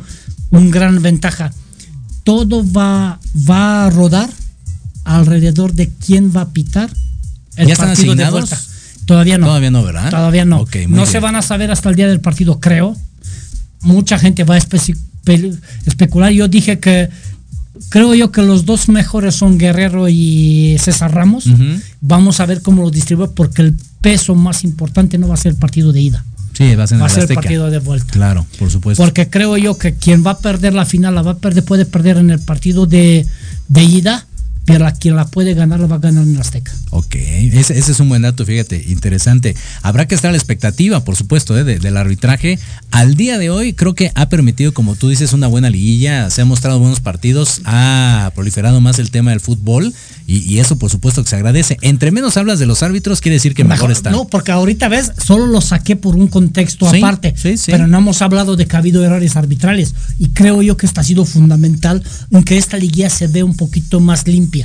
un 0.49 0.71
gran 0.71 1.01
ventaja. 1.01 1.53
Todo 2.23 2.65
va, 2.69 3.19
va 3.49 3.85
a 3.85 3.89
rodar 3.89 4.29
alrededor 5.03 5.73
de 5.73 5.89
quién 5.89 6.35
va 6.35 6.41
a 6.41 6.49
pitar 6.49 6.89
el 7.57 7.67
¿Ya 7.67 7.73
están 7.73 7.89
partido 7.89 8.15
de 8.15 8.23
asignados? 8.23 8.49
vuelta. 8.49 8.61
Todavía 9.05 9.37
no. 9.37 9.45
Todavía 9.47 9.71
no, 9.71 9.83
¿verdad? 9.83 10.09
Todavía 10.09 10.45
no. 10.45 10.57
No 10.59 10.65
bien. 10.65 11.05
se 11.05 11.19
van 11.19 11.35
a 11.35 11.41
saber 11.41 11.69
hasta 11.71 11.89
el 11.89 11.95
día 11.95 12.07
del 12.07 12.21
partido, 12.21 12.59
creo. 12.59 12.95
Mucha 13.81 14.17
gente 14.17 14.43
va 14.43 14.55
a 14.55 14.57
especular. 14.57 16.31
Yo 16.31 16.47
dije 16.47 16.79
que 16.79 17.09
creo 17.89 18.13
yo 18.15 18.31
que 18.31 18.41
los 18.41 18.65
dos 18.65 18.89
mejores 18.89 19.35
son 19.35 19.57
Guerrero 19.57 20.07
y 20.09 20.77
César 20.79 21.13
Ramos. 21.13 21.45
Vamos 22.01 22.39
a 22.39 22.45
ver 22.45 22.61
cómo 22.61 22.83
lo 22.83 22.91
distribuye 22.91 23.29
porque 23.35 23.61
el 23.61 23.75
peso 24.01 24.35
más 24.35 24.63
importante 24.63 25.17
no 25.17 25.27
va 25.27 25.35
a 25.35 25.37
ser 25.37 25.53
el 25.53 25.57
partido 25.57 25.91
de 25.93 26.01
ida, 26.01 26.25
Sí, 26.53 26.75
va 26.75 26.83
a 26.83 26.87
ser 26.87 26.99
va 26.99 27.05
a 27.05 27.07
el 27.07 27.13
ser 27.13 27.29
el 27.29 27.35
partido 27.35 27.69
de 27.69 27.79
vuelta. 27.79 28.11
Claro, 28.11 28.45
por 28.59 28.69
supuesto. 28.69 29.01
Porque 29.01 29.29
creo 29.29 29.57
yo 29.57 29.77
que 29.77 29.95
quien 29.95 30.25
va 30.25 30.31
a 30.31 30.37
perder 30.39 30.73
la 30.73 30.85
final 30.85 31.15
la 31.15 31.21
va 31.21 31.31
a 31.31 31.37
perder, 31.37 31.63
puede 31.63 31.85
perder 31.85 32.17
en 32.17 32.29
el 32.29 32.39
partido 32.39 32.85
de, 32.85 33.25
de 33.67 33.83
ida, 33.83 34.25
pero 34.71 34.87
a 34.87 34.91
quien 34.91 35.15
la 35.15 35.25
puede 35.27 35.53
ganar 35.53 35.79
la 35.79 35.87
va 35.87 35.95
a 35.97 35.99
ganar 35.99 36.23
en 36.23 36.37
Azteca. 36.37 36.71
Ok, 36.91 37.15
ese, 37.15 37.77
ese 37.77 37.91
es 37.91 37.99
un 37.99 38.09
buen 38.09 38.21
dato, 38.21 38.45
fíjate, 38.45 38.83
interesante. 38.87 39.55
Habrá 39.81 40.07
que 40.07 40.15
estar 40.15 40.29
a 40.29 40.31
la 40.31 40.37
expectativa, 40.37 41.03
por 41.03 41.15
supuesto, 41.15 41.57
¿eh? 41.57 41.63
de- 41.63 41.79
del 41.79 41.97
arbitraje. 41.97 42.59
Al 42.91 43.15
día 43.15 43.37
de 43.37 43.49
hoy 43.49 43.73
creo 43.73 43.95
que 43.95 44.11
ha 44.15 44.29
permitido, 44.29 44.73
como 44.73 44.95
tú 44.95 45.09
dices, 45.09 45.33
una 45.33 45.47
buena 45.47 45.69
liguilla, 45.69 46.29
se 46.29 46.41
han 46.41 46.47
mostrado 46.47 46.79
buenos 46.79 46.99
partidos, 46.99 47.61
ha 47.65 48.31
proliferado 48.35 48.81
más 48.81 48.99
el 48.99 49.11
tema 49.11 49.31
del 49.31 49.39
fútbol 49.39 49.93
y, 50.27 50.37
y 50.39 50.59
eso 50.59 50.77
por 50.77 50.89
supuesto 50.89 51.23
que 51.23 51.29
se 51.29 51.35
agradece. 51.35 51.77
Entre 51.81 52.11
menos 52.11 52.37
hablas 52.37 52.59
de 52.59 52.65
los 52.65 52.83
árbitros, 52.83 53.21
quiere 53.21 53.35
decir 53.35 53.53
que 53.55 53.63
mejor, 53.63 53.91
están. 53.91 54.11
No, 54.13 54.27
porque 54.27 54.51
ahorita 54.51 54.87
ves, 54.89 55.11
solo 55.23 55.47
lo 55.47 55.61
saqué 55.61 55.95
por 55.95 56.15
un 56.15 56.27
contexto 56.27 56.89
Sí, 56.91 56.97
aparte, 56.97 57.33
sí, 57.37 57.57
sí. 57.57 57.71
pero 57.71 57.87
no 57.87 57.97
hemos 57.99 58.21
hablado 58.21 58.55
de 58.55 58.65
que 58.67 58.75
ha 58.75 58.79
habido 58.79 59.03
errores 59.03 59.35
arbitrales 59.35 59.93
y 60.19 60.29
creo 60.29 60.61
yo 60.61 60.77
que 60.77 60.85
esto 60.85 61.01
ha 61.01 61.03
sido 61.03 61.25
fundamental 61.25 62.03
en 62.31 62.43
que 62.43 62.57
esta 62.57 62.77
liguilla 62.77 63.09
se 63.09 63.27
ve 63.27 63.43
un 63.43 63.55
poquito 63.55 63.99
más 63.99 64.27
limpia. 64.27 64.60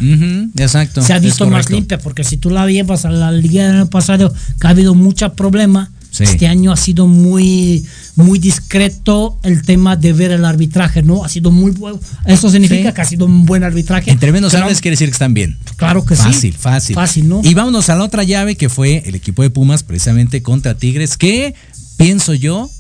Exacto. 0.59 1.03
se 1.03 1.13
ha 1.13 1.19
visto 1.19 1.49
más 1.49 1.71
limpia, 1.71 1.99
porque 1.99 2.25
si 2.25 2.37
tú 2.37 2.51
la 2.51 2.67
llevas 2.67 3.05
a 3.05 3.11
la 3.11 3.31
liga 3.33 3.67
del 3.67 3.77
año 3.77 3.91
pasado, 3.91 4.33
que 4.61 4.67
ha 4.67 4.71
habido 4.71 4.95
mucho 4.95 5.33
problema, 5.35 5.91
Sí. 6.11 6.25
este 6.25 6.47
año 6.49 6.73
ha 6.73 6.77
sido 6.79 7.07
muy, 7.07 7.85
muy 8.15 8.39
discreto 8.39 9.39
el 9.43 9.63
tema 9.63 9.97
de 9.97 10.15
ver 10.15 10.31
el 10.31 10.47
arbitraje, 10.47 11.03
¿no? 11.03 11.25
Ha 11.25 11.29
sido 11.29 11.51
muy 11.51 11.73
bueno. 11.73 12.01
Eso 12.25 12.49
significa 12.49 12.89
Sí. 12.89 12.95
que 12.95 13.01
ha 13.03 13.05
sido 13.05 13.27
un 13.27 13.45
buen 13.45 13.63
arbitraje. 13.65 14.11
Entre 14.11 14.33
menos 14.33 14.51
Que 14.53 14.57
no- 14.59 14.65
hables 14.65 14.81
quiere 14.81 14.93
decir 14.95 15.09
que 15.09 15.13
están 15.13 15.35
bien. 15.35 15.59
Claro 15.77 16.07
que 16.07 16.17
sí. 16.17 16.23
Fácil, 16.23 16.55
fácil. 16.55 16.95
Fácil, 16.95 17.29
¿no? 17.29 17.43
Y 17.45 17.53
vámonos 17.53 17.91
a 17.91 17.97
la 17.97 18.05
otra 18.05 18.23
llave 18.25 18.57
que 18.57 18.71
fue 18.71 19.03
el 19.05 19.15
equipo 19.15 19.43
de 19.43 19.51
Pumas 19.51 19.83
precisamente 19.83 20.41
contra 20.43 20.75
Tigres, 20.75 21.19
que 21.19 21.55
pienso 21.99 22.33
yo 22.33 22.71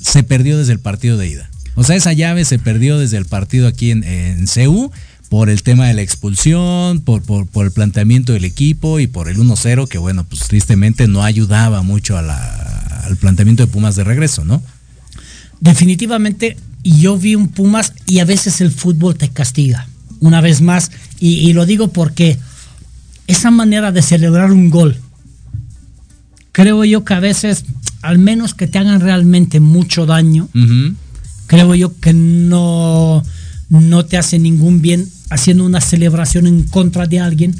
se 0.00 0.24
perdió 0.24 0.58
desde 0.58 0.72
el 0.72 0.80
partido 0.80 1.16
de 1.16 1.28
ida. 1.28 1.50
O 1.76 1.84
sea, 1.84 1.94
esa 1.94 2.12
llave 2.12 2.44
se 2.44 2.58
perdió 2.58 2.98
desde 2.98 3.16
el 3.16 3.26
partido 3.26 3.68
aquí 3.68 3.92
en, 3.92 4.02
en 4.02 4.46
CU 4.46 4.90
por 5.32 5.48
el 5.48 5.62
tema 5.62 5.86
de 5.86 5.94
la 5.94 6.02
expulsión, 6.02 7.00
por, 7.00 7.22
por, 7.22 7.46
por 7.46 7.64
el 7.64 7.72
planteamiento 7.72 8.34
del 8.34 8.44
equipo 8.44 9.00
y 9.00 9.06
por 9.06 9.30
el 9.30 9.38
1-0 9.38 9.88
que 9.88 9.96
bueno, 9.96 10.24
pues 10.24 10.42
tristemente 10.42 11.08
no 11.08 11.22
ayudaba 11.24 11.80
mucho 11.80 12.18
a 12.18 12.22
la- 12.22 13.00
al 13.06 13.16
planteamiento 13.16 13.64
de 13.64 13.72
Pumas 13.72 13.96
de 13.96 14.04
regreso, 14.04 14.44
¿no? 14.44 14.62
definitivamente 15.60 16.58
yo 16.84 17.16
vi 17.16 17.34
un 17.34 17.48
Pumas 17.48 17.94
y 18.06 18.18
a 18.18 18.26
veces 18.26 18.60
el 18.60 18.70
fútbol 18.72 19.16
te 19.16 19.30
castiga. 19.30 19.86
Una 20.20 20.42
vez 20.42 20.60
más, 20.60 20.90
y, 21.18 21.34
y 21.48 21.54
lo 21.54 21.64
digo 21.64 21.88
porque 21.88 22.38
esa 23.26 23.50
manera 23.50 23.90
de 23.90 24.02
celebrar 24.02 24.52
un 24.52 24.68
gol, 24.68 24.98
creo 26.52 26.84
yo 26.84 27.04
que 27.06 27.14
a 27.14 27.20
veces, 27.20 27.64
al 28.02 28.18
menos 28.18 28.52
que 28.52 28.66
te 28.66 28.78
hagan 28.78 29.00
realmente 29.00 29.60
mucho 29.60 30.04
daño, 30.04 30.48
creo 31.46 31.74
yo 31.74 31.98
que 32.00 32.12
no, 32.12 33.22
no 33.70 34.04
te 34.04 34.18
hace 34.18 34.38
ningún 34.38 34.82
bien 34.82 35.08
haciendo 35.32 35.64
una 35.64 35.80
celebración 35.80 36.46
en 36.46 36.62
contra 36.64 37.06
de 37.06 37.20
alguien 37.20 37.54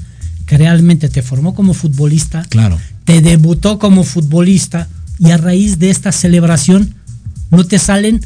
que 0.47 0.59
realmente 0.59 1.09
te 1.09 1.23
formó 1.23 1.55
como 1.55 1.73
futbolista, 1.75 2.43
Claro. 2.49 2.79
te 3.05 3.21
debutó 3.21 3.79
como 3.79 4.05
futbolista 4.05 4.89
y 5.19 5.31
a 5.31 5.37
raíz 5.37 5.79
de 5.79 5.91
esta 5.91 6.13
celebración 6.13 6.95
no 7.51 7.65
te 7.65 7.79
salen 7.79 8.21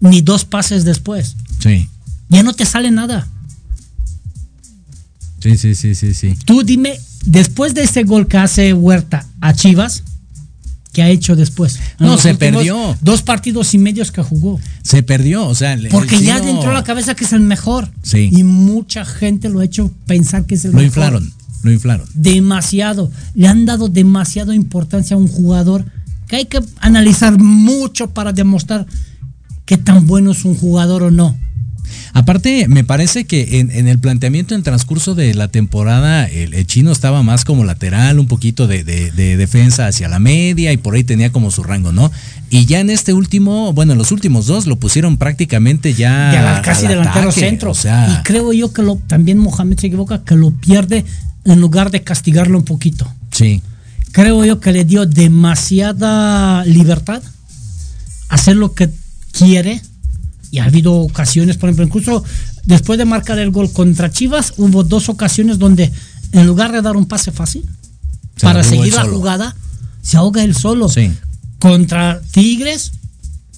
ni 0.00 0.20
dos 0.20 0.44
pases 0.44 0.84
después. 0.84 1.36
Sí. 1.60 1.88
Ya 2.28 2.42
no 2.42 2.52
te 2.54 2.64
sale 2.64 2.90
nada. 2.90 3.26
Sí, 5.40 5.56
sí, 5.56 5.74
sí, 5.74 5.94
sí, 5.94 6.14
sí. 6.14 6.36
Tú 6.44 6.62
dime, 6.62 6.98
después 7.24 7.74
de 7.74 7.84
ese 7.84 8.04
gol 8.04 8.26
que 8.28 8.36
hace 8.38 8.72
Huerta 8.74 9.26
a 9.40 9.54
Chivas, 9.54 10.02
¿qué 10.92 11.02
ha 11.02 11.08
hecho 11.08 11.36
después? 11.36 11.78
No, 11.98 12.18
se 12.18 12.34
perdió. 12.34 12.96
Dos 13.00 13.22
partidos 13.22 13.74
y 13.74 13.78
medios 13.78 14.10
que 14.12 14.22
jugó. 14.22 14.58
Se 14.82 15.02
perdió, 15.02 15.46
o 15.46 15.54
sea, 15.54 15.78
Porque 15.90 16.20
ya 16.20 16.38
no- 16.38 16.44
le 16.44 16.50
entró 16.50 16.70
a 16.70 16.74
la 16.74 16.84
cabeza 16.84 17.14
que 17.14 17.24
es 17.24 17.32
el 17.32 17.40
mejor. 17.40 17.88
Sí. 18.02 18.28
Y 18.32 18.44
mucha 18.44 19.04
gente 19.04 19.48
lo 19.48 19.60
ha 19.60 19.64
hecho 19.64 19.90
pensar 20.06 20.46
que 20.46 20.54
es 20.56 20.64
el 20.64 20.72
Lo 20.72 20.78
mejor. 20.78 20.86
inflaron, 20.88 21.32
lo 21.62 21.72
inflaron. 21.72 22.06
Demasiado. 22.14 23.10
Le 23.34 23.46
han 23.48 23.66
dado 23.66 23.88
demasiada 23.88 24.54
importancia 24.54 25.14
a 25.14 25.18
un 25.18 25.28
jugador 25.28 25.84
que 26.28 26.36
hay 26.36 26.44
que 26.46 26.60
analizar 26.80 27.38
mucho 27.38 28.10
para 28.10 28.32
demostrar 28.32 28.86
qué 29.66 29.76
tan 29.76 30.06
bueno 30.06 30.30
es 30.32 30.44
un 30.44 30.54
jugador 30.56 31.02
o 31.04 31.10
no. 31.10 31.36
Aparte, 32.12 32.66
me 32.68 32.82
parece 32.84 33.24
que 33.24 33.60
en, 33.60 33.70
en 33.70 33.86
el 33.86 33.98
planteamiento 33.98 34.54
en 34.54 34.62
transcurso 34.62 35.14
de 35.14 35.32
la 35.34 35.48
temporada, 35.48 36.26
el, 36.26 36.54
el 36.54 36.66
chino 36.66 36.90
estaba 36.92 37.22
más 37.22 37.44
como 37.44 37.64
lateral, 37.64 38.18
un 38.18 38.26
poquito 38.26 38.66
de, 38.66 38.82
de- 38.84 39.10
de 39.12 39.36
defensa 39.36 39.86
hacia 39.86 40.08
la 40.08 40.18
media 40.18 40.72
y 40.72 40.76
por 40.76 40.94
ahí 40.94 41.04
tenía 41.04 41.30
como 41.30 41.50
su 41.50 41.62
rango, 41.62 41.92
¿no? 41.92 42.10
Y 42.50 42.66
ya 42.66 42.80
en 42.80 42.90
este 42.90 43.12
último, 43.12 43.72
bueno, 43.72 43.92
en 43.92 43.98
los 43.98 44.10
últimos 44.10 44.46
dos 44.46 44.66
lo 44.66 44.76
pusieron 44.76 45.16
prácticamente 45.18 45.94
ya. 45.94 46.32
Ya 46.32 46.62
casi 46.62 46.86
delantero 46.88 47.28
ataque, 47.30 47.40
centro. 47.40 47.70
O 47.70 47.74
sea, 47.74 48.18
y 48.20 48.22
creo 48.24 48.52
yo 48.52 48.72
que 48.72 48.82
lo, 48.82 48.96
también 48.96 49.38
Mohamed 49.38 49.78
se 49.78 49.86
equivoca, 49.86 50.24
que 50.24 50.34
lo 50.34 50.50
pierde 50.50 51.04
en 51.44 51.60
lugar 51.60 51.90
de 51.92 52.02
castigarlo 52.02 52.58
un 52.58 52.64
poquito. 52.64 53.10
sí, 53.32 53.62
Creo 54.12 54.44
yo 54.44 54.58
que 54.58 54.72
le 54.72 54.84
dio 54.84 55.06
demasiada 55.06 56.64
libertad 56.64 57.22
a 58.28 58.34
hacer 58.34 58.56
lo 58.56 58.74
que 58.74 58.90
quiere. 59.32 59.80
Y 60.50 60.58
ha 60.58 60.64
habido 60.64 60.94
ocasiones, 60.94 61.56
por 61.56 61.68
ejemplo, 61.68 61.86
incluso 61.86 62.24
después 62.64 62.98
de 62.98 63.04
marcar 63.04 63.38
el 63.38 63.50
gol 63.50 63.72
contra 63.72 64.10
Chivas, 64.10 64.54
hubo 64.56 64.82
dos 64.82 65.08
ocasiones 65.08 65.58
donde 65.58 65.92
en 66.32 66.46
lugar 66.46 66.72
de 66.72 66.82
dar 66.82 66.96
un 66.96 67.06
pase 67.06 67.32
fácil 67.32 67.64
Se 68.36 68.46
para 68.46 68.64
seguir 68.64 68.94
la 68.94 69.04
jugada, 69.04 69.54
se 70.02 70.16
ahoga 70.16 70.42
él 70.42 70.54
solo. 70.54 70.88
Sí. 70.88 71.12
Contra 71.58 72.20
Tigres, 72.32 72.92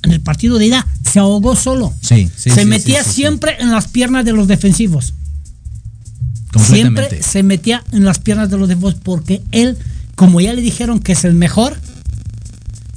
en 0.03 0.13
el 0.13 0.21
partido 0.21 0.59
de 0.59 0.67
ida, 0.67 0.87
se 1.11 1.19
ahogó 1.19 1.57
solo. 1.57 1.95
sí, 2.03 2.31
sí. 2.37 2.51
se 2.51 2.65
metía 2.65 3.05
siempre 3.05 3.57
en 3.61 3.71
las 3.71 3.89
piernas 3.89 4.25
de 4.25 4.33
los 4.33 4.49
defensivos. 4.49 5.15
Siempre 6.61 7.23
se 7.23 7.43
metía 7.43 7.83
en 7.93 8.05
las 8.05 8.19
piernas 8.19 8.51
de 8.51 8.59
los 8.59 8.69
defensivos 8.69 9.01
porque 9.03 9.43
él, 9.53 9.79
como 10.17 10.41
ya 10.41 10.53
le 10.53 10.61
dijeron 10.61 10.99
que 10.99 11.13
es 11.13 11.25
el 11.25 11.35
mejor, 11.35 11.79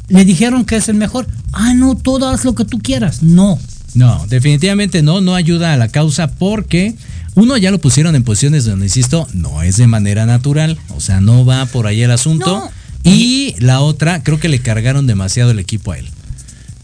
le 0.09 0.25
dijeron 0.25 0.65
que 0.65 0.75
es 0.75 0.89
el 0.89 0.95
mejor. 0.95 1.27
Ah, 1.53 1.73
no, 1.73 1.95
todo 1.95 2.27
haz 2.27 2.43
lo 2.43 2.53
que 2.53 2.65
tú 2.65 2.79
quieras. 2.79 3.23
No. 3.23 3.57
No, 3.95 4.25
definitivamente 4.27 5.01
no, 5.01 5.21
no 5.21 5.35
ayuda 5.35 5.73
a 5.73 5.77
la 5.77 5.87
causa 5.87 6.27
porque 6.27 6.95
uno 7.35 7.57
ya 7.57 7.71
lo 7.71 7.79
pusieron 7.79 8.15
en 8.15 8.23
posiciones 8.23 8.65
donde, 8.65 8.85
insisto, 8.85 9.27
no 9.33 9.61
es 9.61 9.77
de 9.77 9.87
manera 9.87 10.25
natural, 10.25 10.77
o 10.95 11.01
sea, 11.01 11.21
no 11.21 11.45
va 11.45 11.65
por 11.65 11.87
ahí 11.87 12.01
el 12.01 12.11
asunto. 12.11 12.59
No. 12.59 12.71
Y 13.03 13.55
la 13.59 13.81
otra, 13.81 14.23
creo 14.23 14.39
que 14.39 14.49
le 14.49 14.59
cargaron 14.59 15.05
demasiado 15.05 15.51
el 15.51 15.59
equipo 15.59 15.91
a 15.91 15.99
él, 15.99 16.07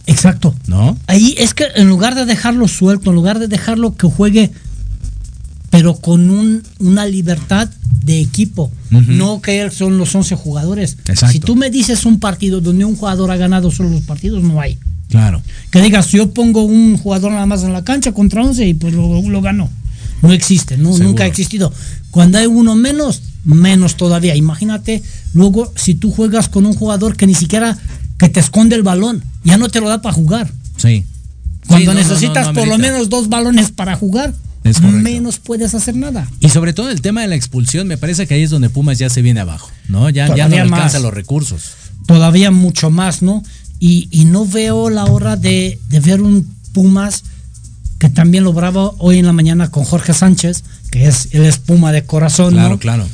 Exacto. 0.06 0.56
¿no? 0.68 0.98
Ahí 1.08 1.36
es 1.38 1.54
que 1.54 1.66
en 1.76 1.88
lugar 1.88 2.16
de 2.16 2.26
dejarlo 2.26 2.68
suelto, 2.68 3.10
en 3.10 3.16
lugar 3.16 3.40
de 3.40 3.48
dejarlo 3.48 3.96
que 3.96 4.08
juegue, 4.08 4.52
pero 5.70 5.96
con 5.96 6.30
un, 6.30 6.64
una 6.80 7.06
libertad 7.06 7.70
de 8.04 8.20
equipo, 8.20 8.72
no 8.90 9.42
que 9.42 9.62
él 9.62 9.72
son 9.72 9.98
los 9.98 10.14
11 10.14 10.36
jugadores. 10.36 10.98
Exacto. 11.08 11.34
Si 11.34 11.40
tú 11.40 11.56
me 11.56 11.70
dices 11.70 12.06
un 12.06 12.20
partido 12.20 12.62
donde 12.62 12.86
un 12.86 12.96
jugador 12.96 13.32
ha 13.32 13.38
ganado 13.38 13.72
solo 13.72 13.90
los 13.90 14.02
partidos, 14.02 14.44
no 14.44 14.60
hay. 14.60 14.78
Claro. 15.12 15.42
Que 15.70 15.82
digas, 15.82 16.08
yo 16.08 16.34
pongo 16.34 16.64
un 16.64 16.98
jugador 16.98 17.32
nada 17.34 17.46
más 17.46 17.64
en 17.64 17.74
la 17.74 17.84
cancha 17.84 18.14
contra 18.14 18.44
11 18.44 18.66
y 18.68 18.74
pues 18.74 18.94
lo, 18.94 19.22
lo 19.22 19.42
ganó. 19.42 19.70
No 20.22 20.32
existe, 20.32 20.78
no, 20.78 20.90
Seguro. 20.92 21.04
nunca 21.10 21.24
ha 21.26 21.28
existido. 21.28 21.72
Cuando 22.10 22.38
hay 22.38 22.46
uno 22.46 22.76
menos, 22.76 23.22
menos 23.44 23.98
todavía. 23.98 24.36
Imagínate, 24.36 25.04
luego, 25.34 25.72
si 25.76 25.96
tú 25.96 26.12
juegas 26.12 26.48
con 26.50 26.66
un 26.66 26.74
jugador 26.74 27.16
que 27.18 27.28
ni 27.28 27.36
siquiera 27.36 27.78
que 28.18 28.30
te 28.30 28.40
esconde 28.40 28.76
el 28.76 28.84
balón, 28.84 29.24
ya 29.44 29.58
no 29.58 29.70
te 29.70 29.82
lo 29.82 29.90
da 29.90 30.02
para 30.02 30.14
jugar. 30.14 30.52
Sí. 30.78 31.06
Cuando 31.68 31.80
Sí, 31.80 31.86
no, 31.86 31.94
no, 31.94 32.00
necesitas 32.00 32.48
no, 32.48 32.54
no 32.54 32.60
por 32.60 32.68
lo 32.68 32.78
menos 32.78 33.10
dos 33.10 33.30
balones 33.30 33.72
para 33.72 33.96
jugar, 33.96 34.34
menos 34.92 35.40
puedes 35.40 35.74
hacer 35.74 35.96
nada. 35.96 36.28
Y 36.40 36.50
sobre 36.50 36.74
todo 36.74 36.90
el 36.90 37.02
tema 37.02 37.22
de 37.22 37.28
la 37.28 37.36
expulsión, 37.36 37.88
me 37.88 37.98
parece 37.98 38.28
que 38.28 38.36
ahí 38.36 38.44
es 38.44 38.50
donde 38.50 38.70
Pumas 38.70 39.00
ya 39.00 39.10
se 39.10 39.22
viene 39.22 39.40
abajo, 39.40 39.72
¿no? 39.88 40.10
Ya, 40.10 40.34
ya 40.36 40.48
no 40.48 40.56
alcanza 40.56 40.98
más. 40.98 41.02
los 41.02 41.14
recursos. 41.14 41.72
Todavía 42.06 42.52
mucho 42.52 42.90
más, 42.90 43.22
¿no? 43.22 43.44
Y, 43.82 44.08
y 44.12 44.26
no 44.26 44.46
veo 44.46 44.90
la 44.92 45.06
hora 45.06 45.36
de, 45.36 45.80
de 45.90 46.00
ver 46.00 46.22
un 46.22 46.48
Pumas 46.72 47.24
que 47.98 48.08
también 48.10 48.44
lo 48.46 48.54
bravo 48.54 48.96
hoy 49.00 49.18
en 49.18 49.26
la 49.26 49.34
mañana 49.34 49.70
con 49.72 49.84
Jorge 49.84 50.14
Sánchez, 50.14 50.64
que 50.92 51.08
es 51.08 51.30
el 51.32 51.44
espuma 51.46 51.92
de 51.92 52.04
corazón, 52.06 52.54
Claro, 52.54 52.70
¿no? 52.70 52.80
claro. 52.80 53.08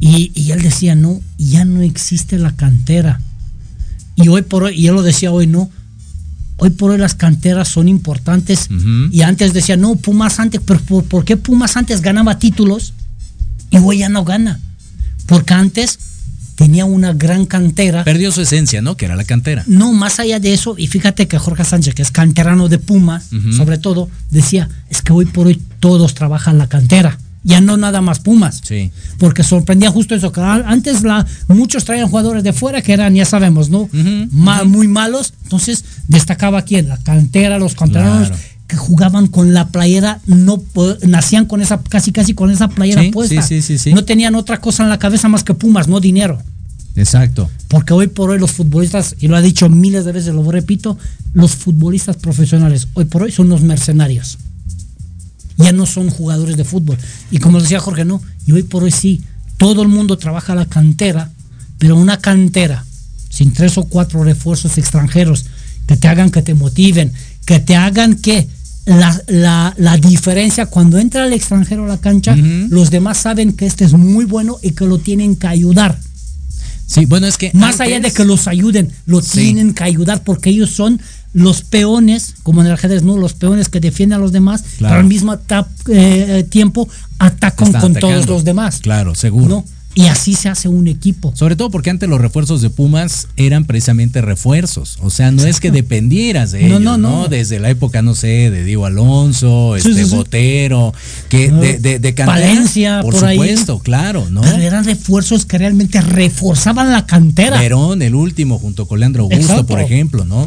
Y, 0.00 0.32
y 0.34 0.50
él 0.50 0.62
decía, 0.62 0.94
no, 0.94 1.20
ya 1.38 1.64
no 1.64 1.82
existe 1.82 2.38
la 2.38 2.56
cantera. 2.56 3.20
Y 4.16 4.28
hoy 4.28 4.42
por 4.42 4.64
hoy, 4.64 4.74
y 4.74 4.88
él 4.88 4.94
lo 4.94 5.02
decía 5.02 5.30
hoy, 5.30 5.46
no, 5.46 5.70
hoy 6.56 6.70
por 6.70 6.90
hoy 6.90 6.98
las 6.98 7.14
canteras 7.14 7.68
son 7.68 7.86
importantes. 7.88 8.68
Y 9.12 9.20
antes 9.22 9.52
decía, 9.52 9.76
no, 9.76 9.94
Pumas 9.96 10.40
antes, 10.40 10.60
pero 10.64 10.80
¿por, 10.80 11.04
por 11.04 11.24
qué 11.24 11.36
Pumas 11.36 11.76
antes 11.76 12.00
ganaba 12.00 12.38
títulos? 12.38 12.94
Y 13.70 13.76
hoy 13.78 13.98
ya 13.98 14.08
no 14.08 14.24
gana. 14.24 14.60
Porque 15.26 15.54
antes 15.54 15.98
tenía 16.56 16.84
una 16.84 17.12
gran 17.12 17.46
cantera. 17.46 18.02
Perdió 18.02 18.32
su 18.32 18.40
esencia, 18.40 18.82
¿no? 18.82 18.96
Que 18.96 19.04
era 19.04 19.14
la 19.14 19.24
cantera. 19.24 19.62
No, 19.66 19.92
más 19.92 20.18
allá 20.18 20.40
de 20.40 20.52
eso, 20.52 20.74
y 20.76 20.88
fíjate 20.88 21.28
que 21.28 21.38
Jorge 21.38 21.64
Sánchez, 21.64 21.94
que 21.94 22.02
es 22.02 22.10
canterano 22.10 22.68
de 22.68 22.78
Puma, 22.78 23.22
sobre 23.56 23.78
todo, 23.78 24.08
decía, 24.30 24.68
es 24.88 25.02
que 25.02 25.12
hoy 25.12 25.26
por 25.26 25.46
hoy 25.46 25.62
todos 25.78 26.14
trabajan 26.14 26.58
la 26.58 26.66
cantera. 26.66 27.18
Ya 27.44 27.60
no 27.60 27.76
nada 27.76 28.00
más 28.00 28.18
Pumas. 28.18 28.60
Sí. 28.64 28.90
Porque 29.18 29.44
sorprendía 29.44 29.92
justo 29.92 30.16
eso, 30.16 30.32
que 30.32 30.40
antes 30.40 31.04
la, 31.04 31.24
muchos 31.46 31.84
traían 31.84 32.08
jugadores 32.08 32.42
de 32.42 32.52
fuera 32.52 32.82
que 32.82 32.92
eran, 32.92 33.14
ya 33.14 33.24
sabemos, 33.24 33.70
¿no? 33.70 33.88
Muy 33.92 34.88
malos. 34.88 35.32
Entonces 35.44 35.84
destacaba 36.08 36.62
quién, 36.62 36.88
la 36.88 36.96
cantera, 36.96 37.60
los 37.60 37.76
canteranos 37.76 38.32
que 38.66 38.76
jugaban 38.76 39.28
con 39.28 39.54
la 39.54 39.68
playera, 39.68 40.20
no 40.26 40.62
nacían 41.06 41.46
con 41.46 41.60
esa, 41.60 41.82
casi 41.82 42.12
casi 42.12 42.34
con 42.34 42.50
esa 42.50 42.68
playera 42.68 43.02
puesta. 43.12 43.42
Sí, 43.42 43.62
sí, 43.62 43.78
sí, 43.78 43.92
no 43.92 44.04
tenían 44.04 44.34
otra 44.34 44.60
cosa 44.60 44.82
en 44.82 44.88
la 44.88 44.98
cabeza 44.98 45.28
más 45.28 45.44
que 45.44 45.54
Pumas, 45.54 45.88
no 45.88 46.00
dinero. 46.00 46.42
Exacto. 46.96 47.50
Porque 47.68 47.92
hoy 47.92 48.08
por 48.08 48.30
hoy 48.30 48.38
los 48.38 48.52
futbolistas, 48.52 49.16
y 49.20 49.28
lo 49.28 49.36
ha 49.36 49.42
dicho 49.42 49.68
miles 49.68 50.04
de 50.04 50.12
veces, 50.12 50.34
lo 50.34 50.50
repito, 50.50 50.98
los 51.32 51.52
futbolistas 51.52 52.16
profesionales 52.16 52.88
hoy 52.94 53.04
por 53.04 53.22
hoy 53.22 53.30
son 53.30 53.48
los 53.48 53.60
mercenarios 53.60 54.38
ya 55.56 55.72
no 55.72 55.86
son 55.86 56.10
jugadores 56.10 56.56
de 56.56 56.64
fútbol. 56.64 56.98
Y 57.30 57.38
como 57.38 57.60
decía 57.60 57.80
Jorge, 57.80 58.04
no, 58.04 58.22
y 58.46 58.52
hoy 58.52 58.62
por 58.62 58.84
hoy 58.84 58.90
sí, 58.90 59.22
todo 59.56 59.82
el 59.82 59.88
mundo 59.88 60.18
trabaja 60.18 60.54
la 60.54 60.66
cantera, 60.66 61.30
pero 61.78 61.96
una 61.96 62.18
cantera 62.18 62.84
sin 63.30 63.52
tres 63.52 63.76
o 63.78 63.84
cuatro 63.84 64.22
refuerzos 64.24 64.78
extranjeros 64.78 65.46
que 65.86 65.96
te 65.96 66.08
hagan 66.08 66.30
que 66.30 66.42
te 66.42 66.54
motiven, 66.54 67.12
que 67.44 67.60
te 67.60 67.76
hagan 67.76 68.16
que 68.16 68.48
la, 68.86 69.74
la, 69.76 69.96
diferencia 69.96 70.66
cuando 70.66 70.98
entra 70.98 71.26
el 71.26 71.32
extranjero 71.32 71.84
a 71.84 71.88
la 71.88 71.98
cancha, 71.98 72.36
los 72.36 72.90
demás 72.90 73.18
saben 73.18 73.52
que 73.52 73.66
este 73.66 73.84
es 73.84 73.92
muy 73.92 74.24
bueno 74.24 74.58
y 74.62 74.70
que 74.70 74.86
lo 74.86 74.98
tienen 74.98 75.36
que 75.36 75.48
ayudar. 75.48 75.98
Sí, 76.86 77.04
bueno, 77.04 77.26
es 77.26 77.36
que. 77.36 77.50
Más 77.52 77.80
allá 77.80 77.98
de 77.98 78.12
que 78.12 78.24
los 78.24 78.46
ayuden, 78.46 78.92
lo 79.06 79.20
tienen 79.20 79.74
que 79.74 79.82
ayudar 79.82 80.22
porque 80.22 80.50
ellos 80.50 80.70
son 80.70 81.00
los 81.32 81.62
peones, 81.62 82.36
como 82.44 82.60
en 82.60 82.68
el 82.68 82.74
ajedrez, 82.74 83.02
¿no? 83.02 83.16
Los 83.16 83.34
peones 83.34 83.68
que 83.68 83.80
defienden 83.80 84.18
a 84.18 84.22
los 84.22 84.32
demás, 84.32 84.64
pero 84.78 84.94
al 84.94 85.04
mismo 85.04 85.36
eh, 85.88 86.46
tiempo 86.48 86.88
atacan 87.18 87.72
con 87.72 87.94
todos 87.94 88.26
los 88.28 88.44
demás. 88.44 88.78
Claro, 88.80 89.14
seguro. 89.14 89.64
Y 89.96 90.08
así 90.08 90.34
se 90.34 90.50
hace 90.50 90.68
un 90.68 90.88
equipo. 90.88 91.32
Sobre 91.34 91.56
todo 91.56 91.70
porque 91.70 91.88
antes 91.88 92.06
los 92.06 92.20
refuerzos 92.20 92.60
de 92.60 92.68
Pumas 92.68 93.28
eran 93.38 93.64
precisamente 93.64 94.20
refuerzos. 94.20 94.98
O 95.00 95.08
sea, 95.08 95.30
no 95.30 95.46
es 95.46 95.58
que 95.58 95.70
dependieras 95.70 96.52
de 96.52 96.66
ellos, 96.66 96.82
no, 96.82 96.98
no, 96.98 97.28
Desde 97.28 97.58
la 97.58 97.70
época, 97.70 98.02
no 98.02 98.14
sé, 98.14 98.50
de 98.50 98.62
Diego 98.62 98.84
Alonso, 98.84 99.74
este 99.74 100.04
Botero, 100.04 100.92
que 101.30 101.50
de, 101.50 101.78
de, 101.78 101.98
de 101.98 102.14
cantera, 102.14 102.46
Valencia, 102.46 103.00
por, 103.00 103.14
supuesto, 103.14 103.78
claro, 103.78 104.28
¿no? 104.28 104.42
Pero 104.42 104.58
eran 104.58 104.84
refuerzos 104.84 105.46
que 105.46 105.56
realmente 105.56 105.98
reforzaban 106.02 106.92
la 106.92 107.06
cantera. 107.06 107.58
Verón, 107.58 108.02
el 108.02 108.14
último, 108.14 108.58
junto 108.58 108.86
con 108.86 109.00
Leandro 109.00 109.22
Augusto, 109.22 109.64
por 109.64 109.80
ejemplo, 109.80 110.26
¿no? 110.26 110.46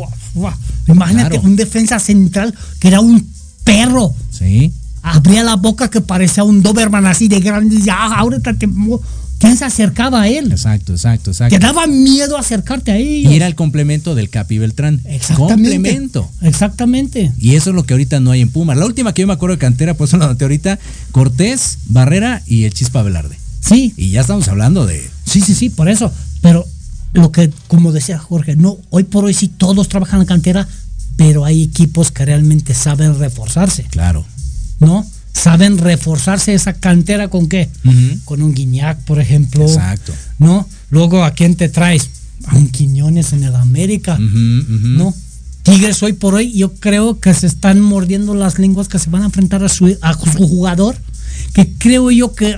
Imagínate 0.87 1.39
un 1.39 1.55
defensa 1.55 1.97
central 1.97 2.53
que 2.79 2.87
era 2.87 2.99
un 2.99 3.27
perro. 3.63 4.13
Sí. 4.29 4.71
Abría 5.01 5.43
la 5.43 5.55
boca 5.55 5.89
que 5.89 6.01
parecía 6.01 6.43
un 6.43 6.61
Doberman 6.61 7.07
así 7.07 7.27
de 7.27 7.39
grande. 7.39 7.81
Ya, 7.81 7.95
ahorita 7.95 8.53
te 8.53 8.67
¿Quién 9.39 9.55
se 9.57 9.63
acercaba 9.63 10.23
a 10.23 10.27
él? 10.27 10.51
Exacto, 10.51 10.91
exacto, 10.91 11.31
exacto. 11.31 11.57
Te 11.57 11.65
daba 11.65 11.87
miedo 11.87 12.37
acercarte 12.37 12.91
a 12.91 12.97
ellos. 12.97 13.31
Y 13.31 13.35
era 13.35 13.47
el 13.47 13.55
complemento 13.55 14.13
del 14.13 14.29
Capi 14.29 14.57
Beltrán. 14.57 15.01
Exactamente. 15.05 15.53
Complemento. 15.53 16.29
Exactamente. 16.41 17.31
Y 17.39 17.55
eso 17.55 17.69
es 17.69 17.75
lo 17.75 17.85
que 17.85 17.93
ahorita 17.93 18.19
no 18.19 18.31
hay 18.31 18.41
en 18.41 18.49
Pumas. 18.49 18.77
La 18.77 18.85
última 18.85 19.13
que 19.13 19.21
yo 19.21 19.27
me 19.27 19.33
acuerdo 19.33 19.55
de 19.55 19.59
cantera, 19.59 19.93
pues 19.93 20.11
lo 20.11 20.19
noté 20.19 20.43
ahorita, 20.43 20.77
Cortés, 21.13 21.77
Barrera 21.85 22.43
y 22.45 22.65
el 22.65 22.73
Chispa 22.73 23.01
Velarde. 23.01 23.37
Sí. 23.61 23.93
Y 23.95 24.11
ya 24.11 24.21
estamos 24.21 24.47
hablando 24.49 24.85
de. 24.85 25.09
Sí, 25.25 25.39
sí, 25.39 25.55
sí, 25.55 25.69
por 25.69 25.87
eso. 25.87 26.11
Pero 26.41 26.67
lo 27.13 27.31
que, 27.31 27.49
como 27.67 27.93
decía 27.93 28.19
Jorge, 28.19 28.57
no, 28.57 28.77
hoy 28.89 29.03
por 29.03 29.23
hoy 29.23 29.33
sí 29.33 29.47
todos 29.47 29.87
trabajan 29.87 30.19
en 30.19 30.27
cantera, 30.27 30.67
pero 31.15 31.45
hay 31.45 31.63
equipos 31.63 32.11
que 32.11 32.25
realmente 32.25 32.73
saben 32.73 33.17
reforzarse. 33.17 33.83
Claro. 33.83 34.25
¿No? 34.79 35.05
Saben 35.39 35.77
reforzarse 35.77 36.53
esa 36.53 36.73
cantera 36.73 37.29
con 37.29 37.47
qué? 37.47 37.69
Con 38.25 38.41
un 38.41 38.53
Guiñac, 38.53 38.99
por 39.05 39.19
ejemplo. 39.19 39.65
Exacto. 39.65 40.13
¿No? 40.37 40.67
Luego, 40.89 41.23
¿a 41.23 41.31
quién 41.31 41.55
te 41.55 41.69
traes? 41.69 42.09
A 42.45 42.55
un 42.55 42.69
Quiñones 42.69 43.33
en 43.33 43.43
el 43.43 43.55
América. 43.55 44.17
¿No? 44.19 45.13
Tigres 45.63 46.01
hoy 46.03 46.13
por 46.13 46.35
hoy, 46.35 46.51
yo 46.53 46.73
creo 46.75 47.19
que 47.19 47.33
se 47.33 47.47
están 47.47 47.81
mordiendo 47.81 48.33
las 48.33 48.59
lenguas 48.59 48.87
que 48.87 48.99
se 48.99 49.09
van 49.09 49.23
a 49.23 49.25
enfrentar 49.25 49.63
a 49.63 49.69
su, 49.69 49.97
a 50.01 50.13
su 50.13 50.47
jugador. 50.47 50.97
Que 51.53 51.69
creo 51.77 52.11
yo 52.11 52.33
que 52.33 52.57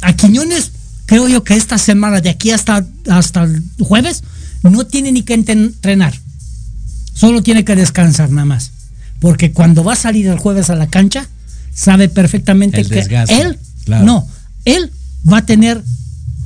a 0.00 0.12
Quiñones, 0.14 0.72
creo 1.06 1.28
yo 1.28 1.44
que 1.44 1.54
esta 1.54 1.78
semana, 1.78 2.20
de 2.20 2.30
aquí 2.30 2.50
hasta, 2.50 2.86
hasta 3.08 3.44
el 3.44 3.62
jueves, 3.78 4.22
no 4.62 4.86
tiene 4.86 5.12
ni 5.12 5.22
que 5.22 5.34
entrenar. 5.34 6.14
Solo 7.14 7.42
tiene 7.42 7.64
que 7.64 7.76
descansar 7.76 8.30
nada 8.30 8.46
más. 8.46 8.70
Porque 9.20 9.52
cuando 9.52 9.84
va 9.84 9.92
a 9.92 9.96
salir 9.96 10.26
el 10.26 10.38
jueves 10.38 10.70
a 10.70 10.74
la 10.74 10.88
cancha, 10.88 11.28
sabe 11.74 12.08
perfectamente 12.08 12.84
que 12.84 13.00
él, 13.28 13.58
no, 13.86 14.26
él 14.64 14.90
va 15.30 15.38
a 15.38 15.46
tener 15.46 15.82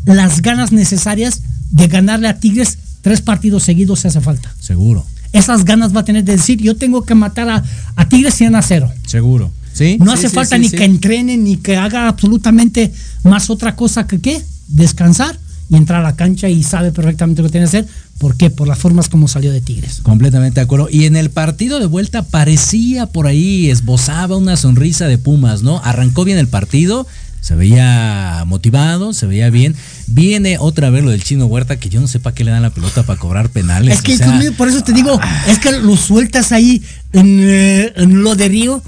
las 0.04 0.42
ganas 0.42 0.72
necesarias 0.72 1.42
de 1.70 1.88
ganarle 1.88 2.28
a 2.28 2.38
Tigres 2.38 2.78
tres 3.02 3.20
partidos 3.20 3.64
seguidos 3.64 4.00
si 4.00 4.08
hace 4.08 4.20
falta. 4.20 4.54
Seguro. 4.60 5.04
Esas 5.32 5.64
ganas 5.64 5.94
va 5.94 6.00
a 6.00 6.04
tener 6.04 6.24
de 6.24 6.36
decir, 6.36 6.60
yo 6.60 6.76
tengo 6.76 7.04
que 7.04 7.14
matar 7.14 7.48
a, 7.48 7.64
a 7.96 8.08
Tigres 8.08 8.34
100 8.34 8.54
a 8.54 8.62
0. 8.62 8.92
Seguro. 9.06 9.50
¿Sí? 9.72 9.98
No 10.00 10.12
hace 10.12 10.30
falta 10.30 10.56
ni 10.56 10.70
que 10.70 10.84
entrene, 10.84 11.36
ni 11.36 11.58
que 11.58 11.76
haga 11.76 12.08
absolutamente 12.08 12.92
más 13.24 13.50
otra 13.50 13.76
cosa 13.76 14.06
que 14.06 14.20
qué, 14.20 14.42
descansar 14.68 15.38
y 15.68 15.76
entrar 15.76 16.00
a 16.00 16.02
la 16.02 16.16
cancha 16.16 16.48
y 16.48 16.62
sabe 16.62 16.92
perfectamente 16.92 17.42
lo 17.42 17.48
que 17.48 17.52
tiene 17.52 17.64
que 17.64 17.78
hacer. 17.78 17.86
¿Por 18.18 18.36
qué? 18.36 18.50
Por 18.50 18.68
las 18.68 18.78
formas 18.78 19.08
como 19.08 19.28
salió 19.28 19.52
de 19.52 19.60
Tigres. 19.60 20.00
Completamente 20.02 20.60
de 20.60 20.64
acuerdo. 20.64 20.88
Y 20.90 21.04
en 21.04 21.16
el 21.16 21.30
partido 21.30 21.80
de 21.80 21.86
vuelta 21.86 22.22
parecía 22.22 23.06
por 23.06 23.26
ahí, 23.26 23.68
esbozaba 23.70 24.36
una 24.36 24.56
sonrisa 24.56 25.06
de 25.06 25.18
Pumas, 25.18 25.62
¿no? 25.62 25.80
Arrancó 25.84 26.24
bien 26.24 26.38
el 26.38 26.48
partido, 26.48 27.06
se 27.40 27.54
veía 27.54 28.44
motivado, 28.46 29.12
se 29.12 29.26
veía 29.26 29.50
bien. 29.50 29.74
Viene 30.06 30.56
otra 30.58 30.90
vez 30.90 31.04
lo 31.04 31.10
del 31.10 31.22
chino 31.22 31.46
Huerta, 31.46 31.76
que 31.78 31.88
yo 31.88 32.00
no 32.00 32.08
sé 32.08 32.20
para 32.20 32.34
qué 32.34 32.44
le 32.44 32.52
dan 32.52 32.62
la 32.62 32.70
pelota 32.70 33.02
para 33.02 33.18
cobrar 33.18 33.50
penales. 33.50 33.94
Es 33.94 34.02
que 34.02 34.52
por 34.52 34.68
eso 34.68 34.82
te 34.82 34.92
digo, 34.92 35.20
es 35.48 35.58
que 35.58 35.72
lo 35.72 35.96
sueltas 35.96 36.52
ahí 36.52 36.82
en, 37.12 37.40
eh, 37.42 37.92
en 37.96 38.22
lo 38.22 38.34
de 38.34 38.48
Río 38.48 38.82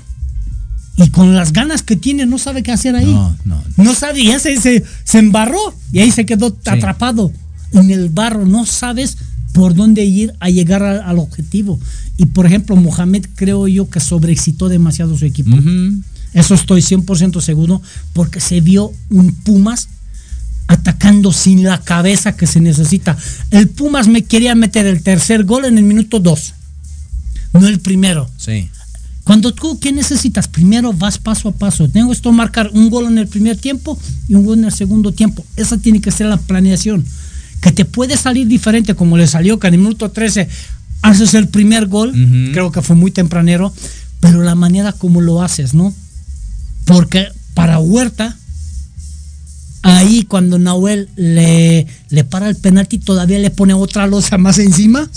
y 0.99 1.11
con 1.11 1.35
las 1.35 1.53
ganas 1.53 1.83
que 1.83 1.97
tiene 1.97 2.27
no 2.27 2.39
sabe 2.39 2.63
qué 2.63 2.73
hacer 2.73 2.97
ahí. 2.97 3.13
No, 3.13 3.37
no. 3.45 3.63
No 3.77 3.95
sabe, 3.95 4.25
ya 4.25 4.39
se, 4.39 4.59
se, 4.59 5.19
embarró 5.19 5.59
y 5.93 6.01
ahí 6.01 6.11
se 6.11 6.27
quedó 6.27 6.57
atrapado 6.67 7.33
en 7.73 7.91
el 7.91 8.09
barro. 8.09 8.45
No 8.45 8.67
sabes 8.67 9.17
por 9.53 9.75
dónde 9.75 10.05
ir 10.05 10.35
a 10.41 10.51
llegar 10.51 10.83
al 10.83 11.19
objetivo. 11.19 11.79
Y 12.17 12.27
por 12.27 12.47
ejemplo, 12.47 12.75
Mohamed 12.75 13.27
creo 13.37 13.69
yo 13.69 13.89
que 13.89 14.01
sobreexcitó 14.01 14.69
demasiado 14.69 15.17
su 15.17 15.25
equipo. 15.25 15.57
Eso 16.35 16.55
estoy 16.55 16.83
100% 16.83 17.41
seguro 17.41 17.81
porque 18.13 18.41
se 18.41 18.61
vio 18.61 18.93
un 19.09 19.33
Pumas 19.33 19.89
atacando 20.67 21.33
sin 21.33 21.63
la 21.63 21.81
cabeza 21.81 22.37
que 22.37 22.47
se 22.47 22.61
necesita. 22.61 23.17
El 23.53 23.69
Pumas 23.69 24.09
me 24.09 24.23
quería 24.23 24.55
meter 24.57 24.85
el 24.85 25.03
tercer 25.03 25.45
gol 25.45 25.65
en 25.65 25.79
el 25.79 25.85
minuto 25.85 26.19
2, 26.19 26.55
no 27.55 27.69
el 27.69 27.81
primero. 27.81 28.29
Sí. 28.37 28.69
Cuando 29.29 29.53
tú, 29.53 29.79
¿qué 29.79 29.93
necesitas? 29.93 30.49
Primero 30.49 30.95
vas 30.95 31.19
paso 31.19 31.51
a 31.51 31.53
paso. 31.53 31.87
Tengo 31.87 32.15
esto 32.15 32.33
marcar 32.33 32.71
un 32.73 32.89
gol 32.89 33.09
en 33.09 33.19
el 33.19 33.29
primer 33.29 33.59
tiempo 33.59 33.99
y 34.27 34.35
un 34.35 34.47
gol 34.47 34.61
en 34.61 34.65
el 34.65 34.73
segundo 34.73 35.13
tiempo. 35.13 35.45
Esa 35.55 35.77
tiene 35.77 36.01
que 36.01 36.11
ser 36.11 36.29
la 36.29 36.39
planeación. 36.39 37.05
Que 37.61 37.71
te 37.71 37.85
puede 37.85 38.17
salir 38.17 38.47
diferente, 38.47 38.95
como 38.95 39.19
le 39.19 39.27
salió 39.27 39.59
que 39.59 39.67
en 39.67 39.75
el 39.75 39.81
minuto 39.81 40.11
13 40.11 40.49
haces 41.03 41.35
el 41.35 41.47
primer 41.49 41.89
gol. 41.89 42.15
Creo 42.55 42.73
que 42.73 42.81
fue 42.81 42.97
muy 42.97 43.11
tempranero. 43.11 43.71
Pero 44.21 44.43
la 44.43 44.55
manera 44.55 44.93
como 44.93 45.21
lo 45.21 45.43
haces, 45.43 45.75
¿no? 45.75 45.95
Porque 46.87 47.29
para 47.53 47.81
Huerta, 47.81 48.35
ahí 49.83 50.25
cuando 50.25 50.59
Nahuel 50.59 51.11
le, 51.17 51.87
le 52.11 52.25
para 52.25 52.49
el 52.49 52.57
penalti 52.57 52.99
todavía 52.99 53.39
le 53.39 53.51
pone 53.51 53.75
otra 53.75 54.07
losa 54.07 54.39
más 54.39 54.59
encima 54.59 55.09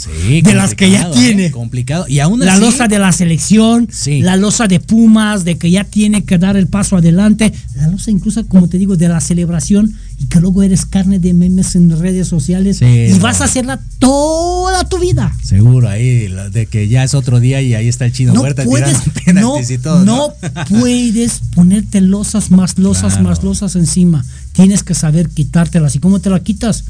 de 0.43 0.53
las 0.53 0.75
que 0.75 0.91
ya 0.91 1.09
tiene. 1.11 1.47
¿eh? 1.47 1.51
Complicado. 1.51 2.05
Y 2.07 2.19
aún 2.19 2.39
la 2.39 2.57
losa 2.57 2.87
de 2.87 2.99
la 2.99 3.11
selección, 3.11 3.87
la 4.05 4.35
losa 4.35 4.67
de 4.67 4.79
Pumas, 4.79 5.45
de 5.45 5.57
que 5.57 5.71
ya 5.71 5.83
tiene 5.83 6.23
que 6.23 6.37
dar 6.37 6.57
el 6.57 6.67
paso 6.67 6.97
adelante, 6.97 7.53
la 7.75 7.87
losa 7.87 8.11
incluso, 8.11 8.45
como 8.47 8.67
te 8.67 8.77
digo, 8.77 8.97
de 8.97 9.07
la 9.07 9.21
celebración 9.21 9.95
y 10.19 10.27
que 10.27 10.39
luego 10.39 10.63
eres 10.63 10.85
carne 10.85 11.19
de 11.19 11.33
memes 11.33 11.75
en 11.75 11.97
redes 11.99 12.27
sociales 12.27 12.81
y 12.81 13.17
vas 13.19 13.41
a 13.41 13.45
hacerla 13.45 13.79
toda 13.99 14.87
tu 14.87 14.99
vida. 14.99 15.33
Seguro, 15.43 15.89
ahí, 15.89 16.27
de 16.51 16.65
que 16.67 16.87
ya 16.87 17.03
es 17.03 17.13
otro 17.13 17.39
día 17.39 17.61
y 17.61 17.73
ahí 17.73 17.87
está 17.87 18.05
el 18.05 18.11
chino 18.11 18.33
no 18.33 18.41
Huerta 18.41 18.63
puedes, 18.63 18.97
no, 19.33 19.59
y 19.59 19.77
todo. 19.77 20.03
No, 20.05 20.33
puedes 20.69 21.41
ponerte 21.55 22.01
losas 22.01 22.51
más 22.51 22.77
losas 22.77 23.21
más 23.21 23.43
losas 23.43 23.75
encima. 23.75 24.25
Tienes 24.53 24.83
que 24.83 24.93
saber 24.93 25.29
quitártelas. 25.29 25.95
¿Y 25.95 25.99
cómo 25.99 26.19
te 26.19 26.29
la 26.29 26.41
quitas? 26.41 26.80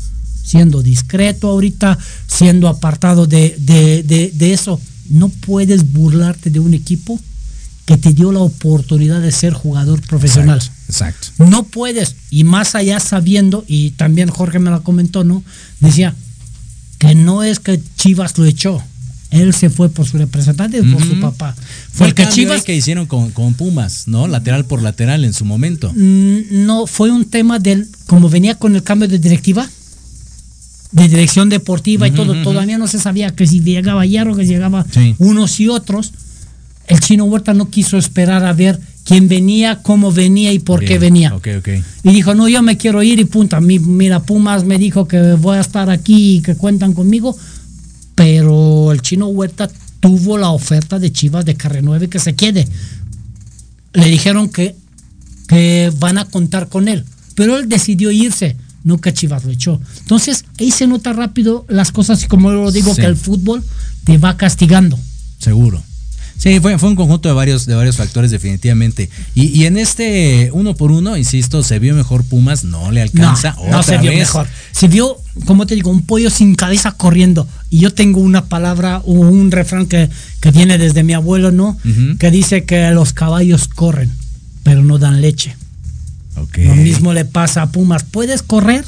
Siendo 0.43 0.81
discreto 0.81 1.49
ahorita, 1.49 1.97
siendo 2.27 2.67
apartado 2.67 3.25
de, 3.27 3.55
de 3.57 4.53
eso. 4.53 4.79
No 5.09 5.29
puedes 5.29 5.91
burlarte 5.91 6.49
de 6.49 6.59
un 6.59 6.73
equipo 6.73 7.19
que 7.85 7.97
te 7.97 8.13
dio 8.13 8.31
la 8.31 8.39
oportunidad 8.39 9.21
de 9.21 9.31
ser 9.31 9.53
jugador 9.53 10.01
profesional. 10.01 10.61
Exacto. 10.87 11.27
No 11.39 11.63
puedes. 11.63 12.15
Y 12.29 12.43
más 12.43 12.75
allá 12.75 12.99
sabiendo, 12.99 13.65
y 13.67 13.91
también 13.91 14.29
Jorge 14.29 14.59
me 14.59 14.69
lo 14.69 14.83
comentó, 14.83 15.23
¿no? 15.23 15.43
Decía 15.79 16.15
que 16.99 17.15
no 17.15 17.43
es 17.43 17.59
que 17.59 17.81
Chivas 17.97 18.37
lo 18.37 18.45
echó. 18.45 18.81
Él 19.31 19.53
se 19.53 19.69
fue 19.69 19.89
por 19.89 20.05
su 20.05 20.17
representante 20.17 20.77
y 20.77 20.81
por 20.83 21.05
su 21.05 21.19
papá. 21.19 21.55
Fue 21.91 22.07
el 22.07 22.13
cambio 22.13 22.35
Chivas 22.35 22.63
que 22.63 22.75
hicieron 22.75 23.05
con, 23.05 23.31
con 23.31 23.53
Pumas, 23.53 24.07
¿no? 24.07 24.27
Lateral 24.27 24.65
por 24.65 24.81
lateral 24.81 25.23
en 25.23 25.33
su 25.33 25.45
momento. 25.45 25.91
Mm, 25.95 26.65
no 26.65 26.85
fue 26.85 27.11
un 27.11 27.25
tema 27.25 27.57
del 27.57 27.87
como 28.07 28.29
venía 28.29 28.55
con 28.55 28.75
el 28.75 28.83
cambio 28.83 29.07
de 29.07 29.19
directiva 29.19 29.69
de 30.91 31.07
dirección 31.07 31.49
deportiva 31.49 32.07
y 32.07 32.11
Ujú, 32.11 32.17
todo 32.23 32.33
ujú. 32.33 32.43
todavía 32.43 32.77
no 32.77 32.87
se 32.87 32.99
sabía 32.99 33.33
que 33.35 33.47
si 33.47 33.61
llegaba 33.61 34.05
Hierro 34.05 34.35
que 34.35 34.43
si 34.45 34.49
llegaba 34.49 34.85
Sí. 34.91 35.15
unos 35.19 35.59
y 35.59 35.67
otros 35.69 36.11
el 36.87 36.99
chino 36.99 37.25
Huerta 37.25 37.53
no 37.53 37.69
quiso 37.69 37.97
esperar 37.97 38.43
a 38.43 38.51
ver 38.53 38.79
quién 39.05 39.27
venía 39.29 39.81
cómo 39.81 40.11
venía 40.11 40.51
y 40.51 40.59
por 40.59 40.83
qué 40.83 40.99
venía 40.99 41.33
Ok, 41.33 41.47
ok. 41.59 41.69
y 42.03 42.11
dijo 42.11 42.35
no 42.35 42.47
yo 42.49 42.61
me 42.61 42.75
quiero 42.77 43.01
ir 43.03 43.19
y 43.19 43.25
punta 43.25 43.61
Mi- 43.61 43.79
mira 43.79 44.21
Pumas 44.21 44.65
me 44.65 44.77
dijo 44.77 45.07
que 45.07 45.33
voy 45.33 45.57
a 45.57 45.61
estar 45.61 45.89
aquí 45.89 46.37
y 46.37 46.41
que 46.41 46.55
cuentan 46.55 46.93
conmigo 46.93 47.37
pero 48.15 48.91
el 48.91 49.01
chino 49.01 49.27
Huerta 49.27 49.69
tuvo 50.01 50.37
la 50.37 50.49
oferta 50.49 50.99
de 50.99 51.11
Chivas 51.11 51.45
de 51.45 51.55
Carre 51.55 51.81
9 51.81 52.09
que 52.09 52.19
se 52.19 52.33
quede 52.35 52.67
le 53.93 54.05
dijeron 54.07 54.49
que, 54.49 54.75
que 55.47 55.91
van 55.99 56.17
a 56.17 56.25
contar 56.25 56.69
con 56.69 56.87
él, 56.87 57.03
pero 57.35 57.57
él 57.57 57.67
decidió 57.67 58.09
irse, 58.09 58.55
no 58.83 58.99
que 58.99 59.13
Chivas 59.13 59.43
lo 59.45 59.51
echó. 59.51 59.79
Entonces, 59.99 60.45
ahí 60.59 60.71
se 60.71 60.87
nota 60.87 61.13
rápido 61.13 61.65
las 61.69 61.91
cosas, 61.91 62.23
y 62.23 62.27
como 62.27 62.51
lo 62.51 62.71
digo, 62.71 62.93
Sí. 62.95 63.01
que 63.01 63.07
el 63.07 63.15
fútbol 63.15 63.63
te 64.03 64.17
va 64.17 64.37
castigando. 64.37 64.97
Seguro. 65.39 65.83
Sí, 66.37 66.59
fue, 66.59 66.79
fue 66.79 66.89
un 66.89 66.95
conjunto 66.95 67.29
de 67.29 67.35
varios, 67.35 67.67
de 67.67 67.75
varios 67.75 67.97
factores, 67.97 68.31
definitivamente. 68.31 69.11
Y, 69.35 69.49
y 69.55 69.65
en 69.67 69.77
este 69.77 70.49
uno 70.53 70.75
por 70.75 70.91
uno, 70.91 71.15
insisto, 71.15 71.61
se 71.61 71.77
vio 71.77 71.93
mejor 71.93 72.23
Pumas, 72.23 72.63
no 72.63 72.89
le 72.89 73.03
alcanza. 73.03 73.51
no 73.57 73.65
otra 73.77 73.83
se 73.83 73.97
vio 73.99 74.09
vez. 74.09 74.19
mejor. 74.21 74.47
Se 74.71 74.87
vio, 74.87 75.17
como 75.45 75.67
te 75.67 75.75
digo, 75.75 75.91
un 75.91 76.01
pollo 76.03 76.31
sin 76.31 76.55
cabeza 76.55 76.93
corriendo. 76.93 77.47
Y 77.69 77.77
yo 77.77 77.93
tengo 77.93 78.21
una 78.21 78.45
palabra 78.45 79.03
o 79.05 79.11
un 79.11 79.51
refrán 79.51 79.85
que, 79.85 80.09
que 80.39 80.49
viene 80.49 80.79
desde 80.79 81.03
mi 81.03 81.13
abuelo, 81.13 81.51
¿no? 81.51 81.77
Que 82.17 82.31
dice 82.31 82.63
que 82.65 82.89
los 82.89 83.13
caballos 83.13 83.67
corren, 83.67 84.11
pero 84.63 84.81
no 84.81 84.97
dan 84.97 85.21
leche. 85.21 85.55
Lo 86.57 86.75
mismo 86.75 87.13
le 87.13 87.25
pasa 87.25 87.61
a 87.63 87.71
Pumas. 87.71 88.03
Puedes 88.03 88.41
correr 88.43 88.85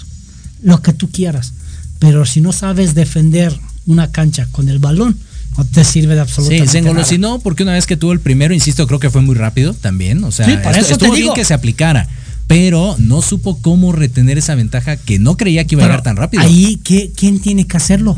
lo 0.62 0.82
que 0.82 0.94
tú 0.94 1.10
quieras, 1.10 1.54
pero 2.00 2.26
si 2.26 2.42
no 2.42 2.52
sabes 2.52 2.94
defender 2.96 3.58
una 3.86 4.12
cancha 4.12 4.48
con 4.52 4.70
el 4.70 4.80
balón, 4.80 5.18
no 5.58 5.66
te 5.66 5.84
sirve 5.84 6.16
de 6.16 6.22
Sí, 6.22 6.30
absolutamente 6.30 6.72
se 6.72 6.82
nada. 6.82 6.90
engolosinó 6.92 7.40
porque 7.40 7.64
una 7.64 7.74
vez 7.74 7.86
que 7.86 7.98
tuvo 7.98 8.12
el 8.14 8.20
primero, 8.20 8.54
insisto, 8.54 8.88
creo 8.88 9.00
que 9.00 9.10
fue 9.10 9.22
muy 9.22 9.36
rápido 9.36 9.74
también. 9.74 10.24
O 10.24 10.32
sea, 10.32 10.46
Sí, 10.46 10.54
estu- 10.54 10.72
eso 10.78 10.88
te 10.88 10.94
estuvo 10.94 11.12
bien 11.12 11.24
digo. 11.26 11.34
que 11.36 11.46
se 11.46 11.54
aplicara, 11.54 12.08
pero 12.48 12.96
no 12.98 13.22
supo 13.22 13.58
cómo 13.62 13.92
retener 13.92 14.38
esa 14.38 14.56
ventaja 14.56 14.96
que 14.98 15.20
no 15.20 15.38
creía 15.38 15.66
que 15.66 15.76
iba 15.76 15.84
a 15.84 15.88
llegar 15.88 16.02
tan 16.04 16.16
rápido. 16.16 16.42
Ahí, 16.44 16.80
¿qué- 16.84 17.12
¿quién 17.16 17.40
tiene 17.40 17.68
que 17.68 17.78
hacerlo? 17.78 18.18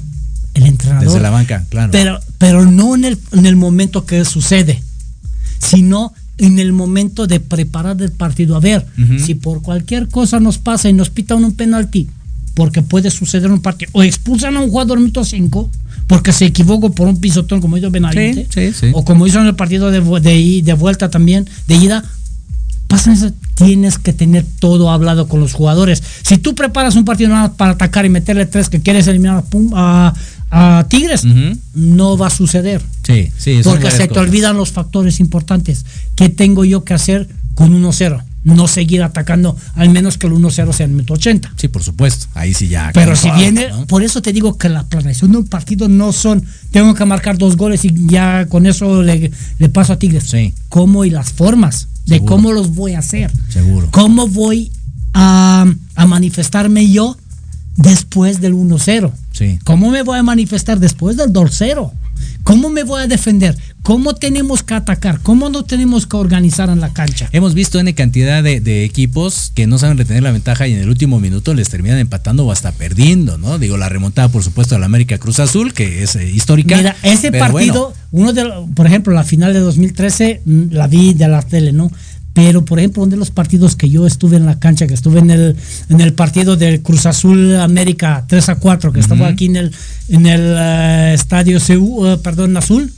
El 0.54 0.68
entrenador. 0.68 1.06
Desde 1.08 1.20
la 1.20 1.30
banca, 1.32 1.66
claro. 1.70 1.92
Pero, 1.92 2.20
pero 2.38 2.66
no 2.66 2.96
en 2.96 3.04
el, 3.06 3.20
en 3.34 3.46
el 3.46 3.56
momento 3.58 4.06
que 4.06 4.24
sucede, 4.24 4.82
sino 5.60 6.14
en 6.38 6.60
el 6.60 6.74
momento 6.74 7.28
de 7.28 7.40
preparar 7.40 8.02
el 8.02 8.12
partido. 8.12 8.56
A 8.56 8.60
ver, 8.60 8.86
si 9.24 9.36
por 9.36 9.62
cualquier 9.62 10.08
cosa 10.10 10.40
nos 10.40 10.58
pasa 10.58 10.90
y 10.90 10.94
nos 10.94 11.10
pitan 11.10 11.44
un 11.44 11.54
penalti, 11.54 12.08
porque 12.54 12.82
puede 12.82 13.12
suceder 13.12 13.52
un 13.52 13.62
partido, 13.62 13.92
o 13.94 14.04
expulsan 14.04 14.56
a 14.58 14.62
un 14.62 14.70
jugador 14.70 15.00
minuto 15.00 15.24
5, 15.24 15.70
porque 16.08 16.32
se 16.32 16.46
equivocó 16.46 16.92
por 16.94 17.08
un 17.08 17.20
pisotón, 17.20 17.62
como 17.62 17.78
hizo 17.78 17.90
Benavente, 17.92 18.48
Sí, 18.50 18.72
sí, 18.72 18.88
sí. 18.88 18.92
o 18.94 19.04
como 19.04 19.28
hizo 19.28 19.40
en 19.42 19.48
el 19.48 19.56
partido 19.56 19.92
de, 19.92 20.02
de, 20.22 20.62
de 20.64 20.74
vuelta 20.74 21.10
también, 21.10 21.48
de 21.68 21.76
ida, 21.76 22.04
pasan 22.88 23.14
eso, 23.14 23.32
tienes 23.56 23.98
que 23.98 24.14
tener 24.14 24.46
todo 24.60 24.90
hablado 24.92 25.28
con 25.28 25.40
los 25.40 25.54
jugadores. 25.54 26.02
Si 26.24 26.38
tú 26.38 26.56
preparas 26.56 26.96
un 26.96 27.06
partido 27.06 27.30
nada 27.30 27.54
para 27.54 27.72
atacar 27.72 28.06
y 28.06 28.10
meterle 28.10 28.46
tres 28.46 28.70
que 28.70 28.82
quieres 28.82 29.08
eliminar 29.08 29.38
a, 29.38 29.42
Pum- 29.44 29.72
a- 29.76 30.14
a 30.52 30.86
Tigres, 30.90 31.24
no 31.74 32.18
va 32.18 32.28
a 32.28 32.30
suceder. 32.30 32.82
Sí, 33.04 33.32
sí, 33.38 33.60
Porque 33.64 33.90
se 33.92 34.08
te 34.08 34.20
olvidan 34.20 34.56
los 34.58 34.72
factores 34.72 35.20
importantes. 35.20 35.86
¿Qué 36.16 36.30
tengo 36.30 36.64
yo 36.66 36.84
que 36.84 36.94
hacer 36.94 37.28
con 37.56 37.74
1-0? 37.74 38.22
No 38.46 38.68
seguir 38.68 39.04
atacando, 39.04 39.58
al 39.74 39.90
menos 39.90 40.18
que 40.18 40.28
el 40.28 40.34
1-0 40.34 40.72
sea 40.72 40.86
en 40.86 40.92
el 40.92 40.96
minuto 40.98 41.16
80. 41.16 41.54
Sí, 41.58 41.68
por 41.68 41.84
supuesto. 41.84 42.28
Ahí 42.36 42.54
sí 42.54 42.68
ya. 42.68 42.92
Pero 42.94 43.16
si 43.16 43.30
viene, 43.32 43.70
¿no? 43.70 43.88
por 43.88 44.04
eso 44.04 44.22
te 44.22 44.32
digo 44.32 44.58
que 44.58 44.70
la 44.70 44.84
planeación 44.84 45.32
de 45.32 45.40
un 45.40 45.48
partido 45.48 45.90
no 45.90 46.14
son, 46.14 46.46
tengo 46.72 46.94
que 46.94 47.04
marcar 47.06 47.38
dos 47.38 47.58
goles 47.58 47.84
y 47.86 47.92
ya 48.08 48.46
con 48.46 48.66
eso 48.68 49.02
le, 49.02 49.32
le 49.58 49.70
paso 49.70 49.94
a 49.94 50.00
Tigres. 50.00 50.26
Sí. 50.30 50.54
¿Cómo 50.70 51.04
y 51.06 51.10
las 51.10 51.34
formas 51.34 51.88
de 52.06 52.16
Seguro. 52.16 52.32
cómo 52.36 52.52
los 52.54 52.76
voy 52.76 52.94
a 52.94 53.00
hacer? 53.00 53.32
Seguro. 53.50 53.90
¿Cómo 53.92 54.28
voy 54.28 54.72
a, 55.14 55.66
a 55.96 56.06
manifestarme 56.06 56.88
yo 56.90 57.18
después 57.78 58.42
del 58.42 58.54
1-0? 58.54 59.12
Sí. 59.32 59.60
¿Cómo 59.64 59.90
me 59.90 60.04
voy 60.04 60.18
a 60.20 60.24
manifestar 60.24 60.80
después 60.80 61.18
del 61.18 61.34
2-0? 61.34 61.92
¿Cómo 62.44 62.70
me 62.70 62.84
voy 62.84 63.02
a 63.02 63.08
defender? 63.08 63.58
¿Cómo 63.82 64.16
tenemos 64.16 64.64
que 64.64 64.74
atacar? 64.74 65.20
¿Cómo 65.22 65.50
no 65.50 65.64
tenemos 65.64 66.08
que 66.08 66.18
organizar 66.18 66.70
en 66.70 66.80
la 66.80 66.92
cancha? 66.92 67.30
Hemos 67.32 67.54
visto 67.54 67.80
N 67.80 67.94
cantidad 67.94 68.44
de, 68.44 68.60
de 68.60 68.84
equipos 68.84 69.52
que 69.54 69.68
no 69.68 69.78
saben 69.78 69.98
retener 69.98 70.24
la 70.24 70.32
ventaja 70.32 70.68
y 70.68 70.74
en 70.74 70.80
el 70.80 70.90
último 70.90 71.20
minuto 71.20 71.54
les 71.54 71.70
terminan 71.70 72.00
empatando 72.00 72.46
o 72.46 72.52
hasta 72.52 72.72
perdiendo, 72.72 73.38
¿no? 73.38 73.60
Digo, 73.60 73.78
la 73.78 73.90
remontada, 73.90 74.30
por 74.30 74.44
supuesto, 74.44 74.76
a 74.76 74.80
la 74.80 74.88
América 74.88 75.18
Cruz 75.18 75.40
Azul, 75.40 75.74
que 75.74 76.04
es 76.04 76.16
eh, 76.16 76.30
histórica. 76.30 76.78
Mira, 76.78 76.96
ese 77.04 77.32
partido, 77.32 77.94
bueno, 78.12 78.32
uno 78.32 78.34
de, 78.34 78.74
por 78.76 78.88
ejemplo, 78.88 79.14
la 79.14 79.24
final 79.24 79.54
de 79.54 79.60
2013, 79.60 80.42
mm, 80.46 80.64
la 80.72 80.88
vi 80.88 81.14
de 81.14 81.28
la 81.28 81.42
tele, 81.42 81.72
¿no? 81.72 81.92
Pero, 82.36 82.66
por 82.66 82.80
ejemplo, 82.80 83.02
uno 83.02 83.12
de 83.12 83.18
los 83.18 83.32
partidos 83.32 83.78
que 83.78 83.90
yo 83.90 84.06
estuve 84.06 84.36
en 84.36 84.46
la 84.46 84.60
cancha, 84.60 84.88
que 84.88 84.94
estuve 84.94 85.20
en 85.20 85.32
el, 85.32 85.56
en 85.88 86.02
el 86.02 86.12
partido 86.12 86.58
del 86.58 86.82
Cruz 86.82 87.06
Azul 87.06 87.56
América 87.56 88.26
3 88.28 88.50
a 88.50 88.56
4, 88.56 88.92
que 88.92 89.00
estaba 89.00 89.30
aquí 89.30 89.46
en 89.46 89.56
el, 89.56 89.72
en 90.10 90.26
el 90.26 90.42
eh, 90.58 91.14
estadio 91.14 91.60
CU, 91.66 92.06
eh, 92.06 92.18
perdón, 92.18 92.58
Azul, 92.58 92.92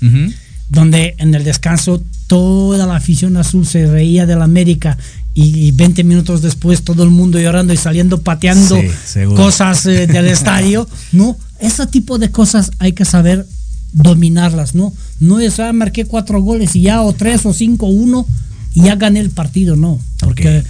donde 0.69 1.13
en 1.19 1.35
el 1.35 1.43
descanso 1.43 2.01
toda 2.25 2.87
la 2.87 2.95
afición 2.95 3.37
azul 3.37 3.67
se 3.67 3.85
reía 3.85 4.25
del 4.25 4.41
América 4.41 4.97
y 5.35 5.69
20 5.71 6.03
minutos 6.03 6.41
después 6.41 6.81
todo 6.81 7.03
el 7.03 7.11
mundo 7.11 7.39
llorando 7.39 7.71
y 7.71 7.77
saliendo 7.77 8.21
pateando 8.21 8.75
Sí, 9.05 9.19
cosas 9.35 9.85
eh, 9.85 10.07
del 10.07 10.25
estadio, 10.37 10.89
¿no? 11.11 11.37
Ese 11.59 11.85
tipo 11.85 12.17
de 12.17 12.31
cosas 12.31 12.71
hay 12.79 12.93
que 12.93 13.05
saber 13.05 13.45
dominarlas, 13.93 14.73
¿no? 14.73 14.93
No 15.19 15.39
es, 15.39 15.59
ah, 15.59 15.71
marqué 15.73 16.05
cuatro 16.05 16.41
goles 16.41 16.75
y 16.75 16.81
ya, 16.81 17.03
o 17.03 17.13
tres, 17.13 17.45
o 17.45 17.53
cinco, 17.53 17.85
uno, 17.85 18.25
y 18.77 18.83
ya 18.83 18.95
gané 18.95 19.19
el 19.19 19.31
partido, 19.31 19.75
no. 19.75 19.99
Porque 20.19 20.63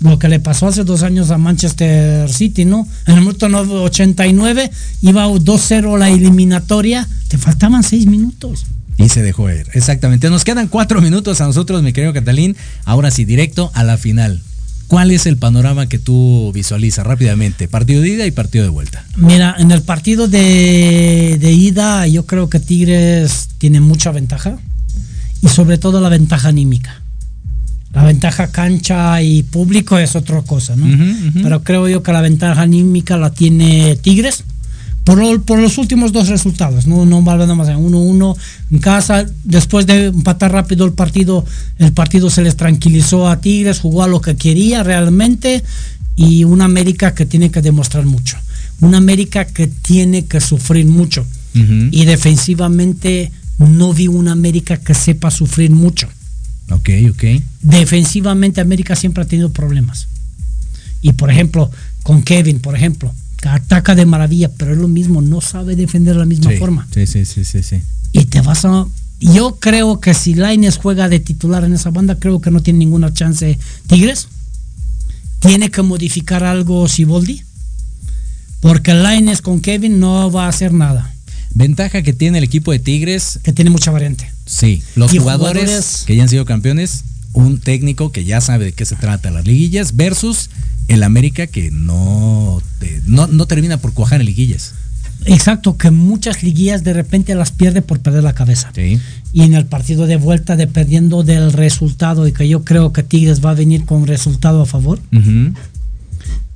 lo 0.00 0.18
que 0.18 0.28
le 0.28 0.40
pasó 0.40 0.66
hace 0.66 0.82
dos 0.82 1.04
años 1.04 1.30
a 1.30 1.38
Manchester 1.38 2.28
City, 2.28 2.64
¿no? 2.64 2.88
En 3.06 3.14
el 3.14 3.20
minuto 3.20 3.48
9, 3.48 3.72
89 3.72 4.70
iba 5.02 5.28
2-0 5.28 5.96
la 5.96 6.10
eliminatoria, 6.10 7.08
te 7.28 7.38
faltaban 7.38 7.84
seis 7.84 8.06
minutos. 8.06 8.66
Y 8.96 9.08
se 9.10 9.22
dejó 9.22 9.48
ir. 9.48 9.66
Exactamente. 9.74 10.28
Nos 10.28 10.42
quedan 10.42 10.66
cuatro 10.66 11.00
minutos 11.00 11.40
a 11.40 11.46
nosotros, 11.46 11.84
mi 11.84 11.92
querido 11.92 12.12
Catalín. 12.12 12.56
Ahora 12.84 13.12
sí, 13.12 13.24
directo 13.24 13.70
a 13.74 13.84
la 13.84 13.96
final. 13.96 14.42
¿Cuál 14.88 15.12
es 15.12 15.26
el 15.26 15.36
panorama 15.36 15.88
que 15.88 16.00
tú 16.00 16.50
visualizas 16.52 17.06
rápidamente? 17.06 17.68
Partido 17.68 18.02
de 18.02 18.08
ida 18.08 18.26
y 18.26 18.32
partido 18.32 18.64
de 18.64 18.70
vuelta. 18.70 19.04
Mira, 19.16 19.54
en 19.56 19.70
el 19.70 19.82
partido 19.82 20.26
de, 20.26 21.36
de 21.38 21.52
ida 21.52 22.08
yo 22.08 22.26
creo 22.26 22.48
que 22.48 22.58
Tigres 22.58 23.50
tiene 23.58 23.80
mucha 23.80 24.10
ventaja 24.10 24.58
y 25.42 25.48
sobre 25.48 25.78
todo 25.78 26.00
la 26.00 26.08
ventaja 26.08 26.48
anímica. 26.48 27.02
La 27.94 28.04
ventaja 28.04 28.48
cancha 28.48 29.22
y 29.22 29.42
público 29.42 29.98
es 29.98 30.14
otra 30.14 30.42
cosa, 30.42 30.76
¿no? 30.76 30.86
Pero 31.42 31.62
creo 31.62 31.88
yo 31.88 32.02
que 32.02 32.12
la 32.12 32.20
ventaja 32.20 32.60
anímica 32.62 33.16
la 33.16 33.30
tiene 33.30 33.96
Tigres 33.96 34.44
por, 35.04 35.16
lo- 35.16 35.40
por 35.42 35.58
los 35.58 35.78
últimos 35.78 36.12
dos 36.12 36.28
resultados, 36.28 36.86
no, 36.86 37.06
no 37.06 37.22
valga 37.22 37.52
más 37.54 37.68
en 37.68 37.78
1-1 37.78 38.36
en 38.72 38.78
casa, 38.78 39.24
después 39.42 39.86
de 39.86 40.06
empatar 40.08 40.52
rápido 40.52 40.84
el 40.84 40.92
partido, 40.92 41.46
el 41.78 41.92
partido 41.92 42.28
se 42.28 42.42
les 42.42 42.56
tranquilizó 42.56 43.26
a 43.26 43.40
Tigres, 43.40 43.80
jugó 43.80 44.02
a 44.02 44.06
lo 44.06 44.20
que 44.20 44.36
quería 44.36 44.82
realmente 44.82 45.64
y 46.14 46.44
una 46.44 46.66
América 46.66 47.14
que 47.14 47.24
tiene 47.24 47.50
que 47.50 47.62
demostrar 47.62 48.04
mucho, 48.04 48.36
una 48.82 48.98
América 48.98 49.46
que 49.46 49.66
tiene 49.66 50.26
que 50.26 50.40
sufrir 50.42 50.84
mucho. 50.86 51.24
Y 51.90 52.04
defensivamente 52.04 53.32
no 53.58 53.92
vi 53.92 54.08
una 54.08 54.32
América 54.32 54.76
que 54.76 54.94
sepa 54.94 55.30
sufrir 55.30 55.70
mucho. 55.70 56.08
Ok, 56.70 56.90
ok. 57.10 57.24
Defensivamente 57.62 58.60
América 58.60 58.94
siempre 58.94 59.22
ha 59.24 59.26
tenido 59.26 59.50
problemas. 59.50 60.06
Y 61.02 61.12
por 61.12 61.30
ejemplo, 61.30 61.70
con 62.02 62.22
Kevin, 62.22 62.60
por 62.60 62.76
ejemplo, 62.76 63.12
ataca 63.46 63.94
de 63.94 64.06
maravilla, 64.06 64.50
pero 64.56 64.72
es 64.72 64.78
lo 64.78 64.88
mismo, 64.88 65.20
no 65.22 65.40
sabe 65.40 65.76
defender 65.76 66.14
de 66.14 66.20
la 66.20 66.26
misma 66.26 66.50
Sí, 66.50 66.56
forma. 66.56 66.86
Sí, 66.92 67.06
sí, 67.06 67.24
sí, 67.24 67.44
sí, 67.44 67.62
sí. 67.62 67.82
Y 68.12 68.26
te 68.26 68.40
vas 68.40 68.64
a... 68.64 68.86
Yo 69.20 69.56
creo 69.58 70.00
que 70.00 70.14
si 70.14 70.34
Laines 70.34 70.76
juega 70.76 71.08
de 71.08 71.18
titular 71.18 71.64
en 71.64 71.74
esa 71.74 71.90
banda, 71.90 72.18
creo 72.18 72.40
que 72.40 72.50
no 72.50 72.62
tiene 72.62 72.80
ninguna 72.80 73.12
chance 73.12 73.58
Tigres. 73.88 74.28
Tiene 75.40 75.70
que 75.70 75.82
modificar 75.82 76.44
algo 76.44 76.86
Siboldi. 76.88 77.42
Porque 78.60 78.94
Laines 78.94 79.42
con 79.42 79.60
Kevin 79.60 79.98
no 79.98 80.30
va 80.30 80.46
a 80.46 80.48
hacer 80.48 80.72
nada. 80.72 81.12
Ventaja 81.54 82.02
que 82.02 82.12
tiene 82.12 82.38
el 82.38 82.44
equipo 82.44 82.72
de 82.72 82.78
Tigres, 82.78 83.40
Que 83.42 83.52
tiene 83.52 83.70
mucha 83.70 83.90
variante. 83.90 84.30
sí. 84.46 84.82
Los 84.96 85.10
jugadores, 85.12 85.62
jugadores- 85.64 86.04
que 86.06 86.16
ya 86.16 86.22
han 86.22 86.28
sido 86.28 86.44
campeones, 86.44 87.04
un 87.32 87.58
técnico 87.58 88.10
que 88.12 88.24
ya 88.24 88.40
sabe 88.40 88.66
de 88.66 88.72
qué 88.72 88.84
se 88.84 88.96
trata 88.96 89.30
las 89.30 89.46
liguillas 89.46 89.96
versus 89.96 90.50
el 90.88 91.02
América 91.02 91.46
que 91.46 91.70
no, 91.70 92.62
no, 93.06 93.26
no 93.26 93.46
termina 93.46 93.76
por 93.78 93.92
cuajar 93.92 94.20
en 94.20 94.26
liguillas. 94.26 94.72
Exacto, 95.26 95.76
que 95.76 95.90
muchas 95.90 96.42
liguillas 96.42 96.84
de 96.84 96.92
repente 96.94 97.34
las 97.34 97.50
pierde 97.50 97.82
por 97.82 97.98
perder 98.00 98.22
la 98.22 98.34
cabeza. 98.34 98.70
Sí. 98.74 98.98
Y 99.32 99.42
en 99.42 99.54
el 99.54 99.66
partido 99.66 100.06
de 100.06 100.16
vuelta, 100.16 100.56
dependiendo 100.56 101.22
del 101.24 101.52
resultado, 101.52 102.26
y 102.28 102.32
que 102.32 102.48
yo 102.48 102.64
creo 102.64 102.92
que 102.92 103.02
Tigres 103.02 103.44
va 103.44 103.50
a 103.50 103.54
venir 103.54 103.84
con 103.84 104.06
resultado 104.06 104.62
a 104.62 104.66
favor, 104.66 105.00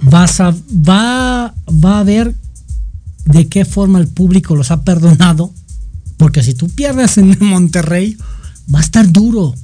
vas 0.01 0.41
a, 0.41 0.55
va, 0.73 1.55
va 1.69 2.01
a 2.01 2.05
ver 2.05 2.35
de 3.25 3.49
qué 3.49 3.65
forma 3.65 3.99
el 3.99 4.09
público 4.09 4.55
los 4.57 4.71
ha 4.71 4.83
perdonado. 4.83 5.53
Porque 6.17 6.43
si 6.43 6.55
tú 6.55 6.69
pierdes 6.69 7.19
en 7.19 7.37
Monterrey, 7.41 8.17
va 8.73 8.79
a 8.79 8.83
estar 8.83 9.11
duro. 9.11 9.55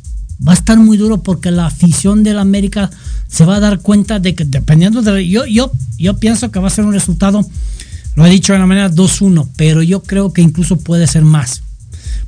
Va 0.47 0.53
a 0.53 0.55
estar 0.55 0.79
muy 0.79 0.97
duro 0.97 1.23
porque 1.23 1.51
la 1.51 1.67
afición 1.67 2.23
del 2.23 2.39
América 2.39 2.91
se 3.29 3.45
va 3.45 3.57
a 3.57 3.61
dar 3.61 3.81
cuenta 3.81 4.19
de 4.21 4.35
que 4.35 4.45
dependiendo 4.45 5.03
de... 5.03 5.29
Yo, 5.29 5.47
yo, 5.47 5.73
yo 5.99 6.17
pienso 6.19 6.51
que 6.51 6.59
va 6.61 6.69
a 6.69 6.71
ser 6.71 6.85
un 6.85 6.93
resultado, 6.93 7.45
lo 8.15 8.25
he 8.27 8.31
dicho 8.31 8.53
de 8.53 8.59
la 8.61 8.67
manera 8.67 8.91
2-1, 8.91 9.49
pero 9.57 9.83
yo 9.83 10.03
creo 10.03 10.33
que 10.33 10.41
incluso 10.43 10.77
puede 10.77 11.07
ser 11.07 11.25
más. 11.25 11.63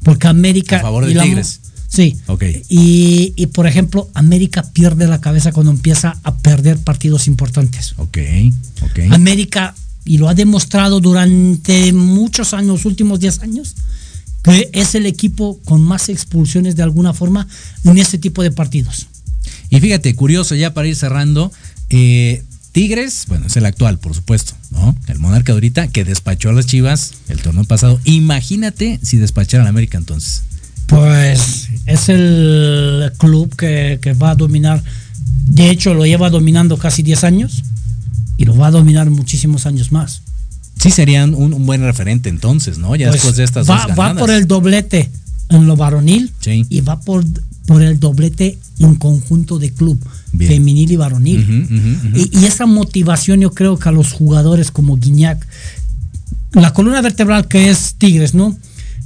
Porque 0.03 0.26
América... 0.28 0.78
A 0.78 0.83
favor 0.83 1.07
de 1.07 1.14
la- 1.14 1.22
Tigres. 1.22 1.61
Sí. 1.89 2.16
Ok. 2.28 2.45
Y, 2.68 3.33
y, 3.37 3.47
por 3.47 3.66
ejemplo, 3.66 4.09
América 4.14 4.62
pierde 4.72 5.09
la 5.09 5.20
cabeza 5.20 5.51
cuando 5.53 5.72
empieza 5.72 6.16
a 6.22 6.37
perder 6.37 6.78
partidos 6.78 7.26
importantes. 7.26 7.95
Ok, 7.97 8.18
ok. 8.83 9.12
América, 9.12 9.74
y 10.05 10.19
lo 10.19 10.29
ha 10.29 10.35
demostrado 10.35 11.01
durante 11.01 11.93
muchos 11.93 12.55
años, 12.55 12.69
los 12.69 12.85
últimos 12.85 13.21
10 13.21 13.41
años, 13.41 13.75
que 14.43 14.71
es 14.73 14.95
el 14.95 15.07
equipo 15.07 15.61
con 15.65 15.83
más 15.83 16.09
expulsiones 16.09 16.77
de 16.77 16.83
alguna 16.83 17.13
forma 17.13 17.47
en 17.85 17.99
este 17.99 18.19
tipo 18.19 18.43
de 18.43 18.51
partidos. 18.51 19.07
Y 19.69 19.79
fíjate, 19.81 20.15
curioso, 20.15 20.55
ya 20.55 20.73
para 20.75 20.89
ir 20.89 20.97
cerrando, 20.97 21.53
eh, 21.91 22.43
Tigres, 22.73 23.25
bueno, 23.27 23.47
es 23.47 23.57
el 23.57 23.67
actual, 23.67 23.99
por 23.99 24.15
supuesto, 24.15 24.55
¿no? 24.71 24.97
El 25.09 25.19
monarca 25.19 25.53
de 25.53 25.57
ahorita 25.57 25.89
que 25.89 26.05
despachó 26.05 26.51
a 26.51 26.53
las 26.53 26.67
Chivas 26.67 27.13
el 27.29 27.41
torneo 27.43 27.65
pasado. 27.65 28.01
Imagínate 28.05 29.01
si 29.03 29.17
despachara 29.17 29.63
a 29.63 29.65
la 29.65 29.71
América 29.71 29.99
entonces. 29.99 30.43
Pues 30.87 31.69
es 31.87 32.09
el 32.09 33.13
club 33.19 33.55
que, 33.57 33.99
que 34.01 34.13
va 34.13 34.31
a 34.31 34.35
dominar, 34.35 34.83
de 35.47 35.71
hecho 35.71 35.95
lo 35.95 36.07
lleva 36.07 36.31
dominando 36.31 36.77
casi 36.77 37.03
10 37.03 37.25
años 37.25 37.63
y 38.41 38.47
lo 38.47 38.57
va 38.57 38.68
a 38.68 38.70
dominar 38.70 39.11
muchísimos 39.11 39.66
años 39.66 39.93
más. 39.93 40.22
Sí 40.80 40.91
serían 40.91 41.34
un, 41.34 41.53
un 41.53 41.66
buen 41.66 41.82
referente 41.82 42.30
entonces, 42.30 42.78
¿no? 42.78 42.97
Ya 42.97 43.09
Pues, 43.09 43.16
después 43.20 43.36
de 43.36 43.45
estas 43.45 43.68
va, 43.68 43.84
dos 43.86 43.99
va 43.99 44.14
por 44.14 44.30
el 44.30 44.47
doblete 44.47 45.11
en 45.51 45.66
lo 45.66 45.76
varonil 45.76 46.32
Sí. 46.41 46.64
y 46.70 46.80
va 46.80 46.99
por, 47.01 47.22
por 47.66 47.82
el 47.82 48.01
doblete 48.01 48.59
en 48.78 48.95
conjunto 48.95 49.59
de 49.59 49.70
club, 49.72 49.99
Bien. 50.32 50.53
femenil 50.53 50.91
y 50.91 50.97
varonil. 50.97 51.68
Y, 52.14 52.38
y 52.41 52.45
esa 52.47 52.64
motivación 52.64 53.41
yo 53.41 53.51
creo 53.53 53.78
que 53.78 53.91
a 53.91 53.93
los 53.93 54.12
jugadores 54.12 54.70
como 54.70 54.97
Guiñac, 54.97 55.47
la 56.55 56.72
columna 56.72 57.03
vertebral 57.03 57.47
que 57.47 57.68
es 57.68 57.97
Tigres, 57.99 58.32
¿no? 58.32 58.57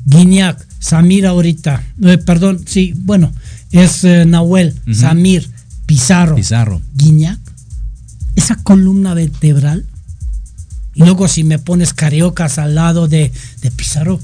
Guiñac, 0.06 0.64
Samir 0.78 1.26
ahorita, 1.26 1.82
eh, 2.04 2.18
perdón, 2.18 2.60
sí, 2.66 2.94
bueno, 2.96 3.32
es 3.72 4.04
eh, 4.04 4.24
Nahuel. 4.26 4.74
Samir, 4.92 5.50
Pizarro, 5.86 6.36
Pizarro. 6.36 6.80
Guiñac, 6.94 7.40
esa 8.36 8.56
columna 8.56 9.14
vertebral. 9.14 9.84
Y 10.94 11.00
luego 11.00 11.26
si 11.28 11.42
me 11.44 11.58
pones 11.58 11.92
cariocas 11.92 12.58
al 12.58 12.74
lado 12.76 13.08
de, 13.08 13.32
de 13.62 13.70
Pizarro, 13.72 14.20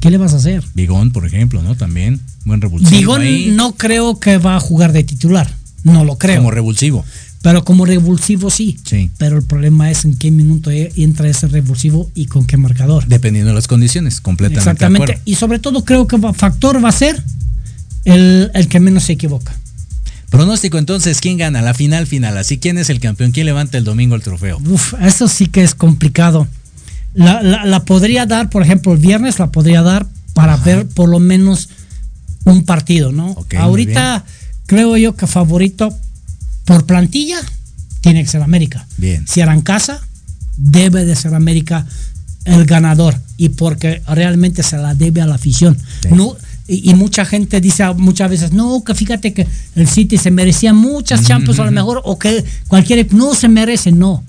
¿qué 0.00 0.10
le 0.10 0.18
vas 0.18 0.32
a 0.32 0.36
hacer? 0.36 0.62
Bigón, 0.74 1.10
por 1.10 1.26
ejemplo, 1.26 1.60
¿no? 1.62 1.74
También. 1.76 2.20
Buen 2.44 2.60
revulsivo. 2.60 3.16
ahí. 3.16 3.44
Bigón 3.46 3.56
no 3.56 3.72
creo 3.72 4.20
que 4.20 4.38
va 4.38 4.56
a 4.56 4.60
jugar 4.60 4.92
de 4.92 5.02
titular, 5.02 5.50
no 5.82 6.04
lo 6.04 6.16
creo. 6.18 6.36
Como 6.36 6.50
revulsivo. 6.50 7.04
Pero 7.42 7.62
como 7.64 7.84
revulsivo 7.84 8.48
sí. 8.48 8.78
Sí. 8.84 9.10
Pero 9.18 9.36
el 9.36 9.42
problema 9.44 9.90
es 9.90 10.04
en 10.06 10.16
qué 10.16 10.30
minuto 10.30 10.70
e- 10.70 10.92
entra 10.96 11.28
ese 11.28 11.46
revulsivo 11.46 12.10
y 12.14 12.26
con 12.26 12.46
qué 12.46 12.56
marcador. 12.56 13.06
Dependiendo 13.06 13.50
de 13.50 13.54
las 13.54 13.66
condiciones, 13.66 14.20
completamente. 14.20 14.64
de 14.64 14.70
Exactamente. 14.70 15.04
acuerdo. 15.12 15.22
Y 15.26 15.34
sobre 15.34 15.58
todo 15.58 15.84
creo 15.84 16.06
que 16.06 16.16
factor 16.32 16.82
va 16.82 16.88
a 16.88 16.92
ser 16.92 17.22
el, 18.06 18.50
el 18.54 18.68
que 18.68 18.80
menos 18.80 19.04
se 19.04 19.12
equivoca. 19.12 19.54
Pronóstico 20.34 20.78
entonces, 20.78 21.20
¿quién 21.20 21.38
gana? 21.38 21.62
La 21.62 21.74
final 21.74 22.06
final. 22.06 22.36
Así, 22.38 22.58
¿quién 22.58 22.76
es 22.78 22.90
el 22.90 23.00
campeón? 23.00 23.30
¿Quién 23.32 23.46
levanta 23.46 23.78
el 23.78 23.84
domingo 23.84 24.14
el 24.16 24.22
trofeo? 24.22 24.58
Uf, 24.66 24.94
eso 25.00 25.28
sí 25.28 25.46
que 25.46 25.62
es 25.62 25.74
complicado. 25.74 26.48
La, 27.14 27.42
la- 27.42 27.64
la 27.64 27.84
podría 27.84 28.26
dar, 28.26 28.50
por 28.50 28.62
ejemplo, 28.62 28.92
el 28.92 28.98
viernes 28.98 29.38
la 29.38 29.52
podría 29.52 29.82
dar 29.82 30.06
para 30.32 30.56
ver 30.56 30.86
por 30.88 31.08
lo 31.08 31.20
menos 31.20 31.68
un 32.44 32.64
partido, 32.64 33.12
¿no? 33.12 33.34
Ahorita 33.56 34.24
creo 34.66 34.96
yo 34.96 35.14
que 35.14 35.26
favorito 35.28 35.96
por 36.64 36.84
plantilla 36.86 37.38
tiene 38.00 38.22
que 38.24 38.28
ser 38.28 38.42
América. 38.42 38.86
Bien. 38.96 39.24
Si 39.28 39.40
eran 39.40 39.60
casa, 39.62 40.00
debe 40.56 41.04
de 41.04 41.14
ser 41.14 41.34
América 41.34 41.86
el 42.44 42.64
ganador 42.66 43.18
y 43.36 43.50
porque 43.50 44.02
realmente 44.08 44.62
se 44.62 44.76
la 44.78 44.94
debe 44.94 45.22
a 45.22 45.26
la 45.26 45.36
afición. 45.36 45.78
No, 46.10 46.36
y, 46.66 46.90
y 46.90 46.94
mucha 46.94 47.24
gente 47.24 47.60
dice 47.60 47.84
muchas 47.94 48.30
veces, 48.30 48.52
no, 48.52 48.82
que 48.84 48.94
fíjate 48.94 49.32
que 49.32 49.46
el 49.74 49.86
City 49.86 50.16
se 50.16 50.30
merecía 50.30 50.72
muchas 50.72 51.22
Champions 51.26 51.58
a 51.60 51.64
lo 51.64 51.72
mejor 51.72 52.00
o 52.04 52.18
que 52.18 52.44
cualquier 52.68 53.12
no 53.14 53.34
se 53.34 53.48
merece, 53.48 53.92
no. 53.92 54.24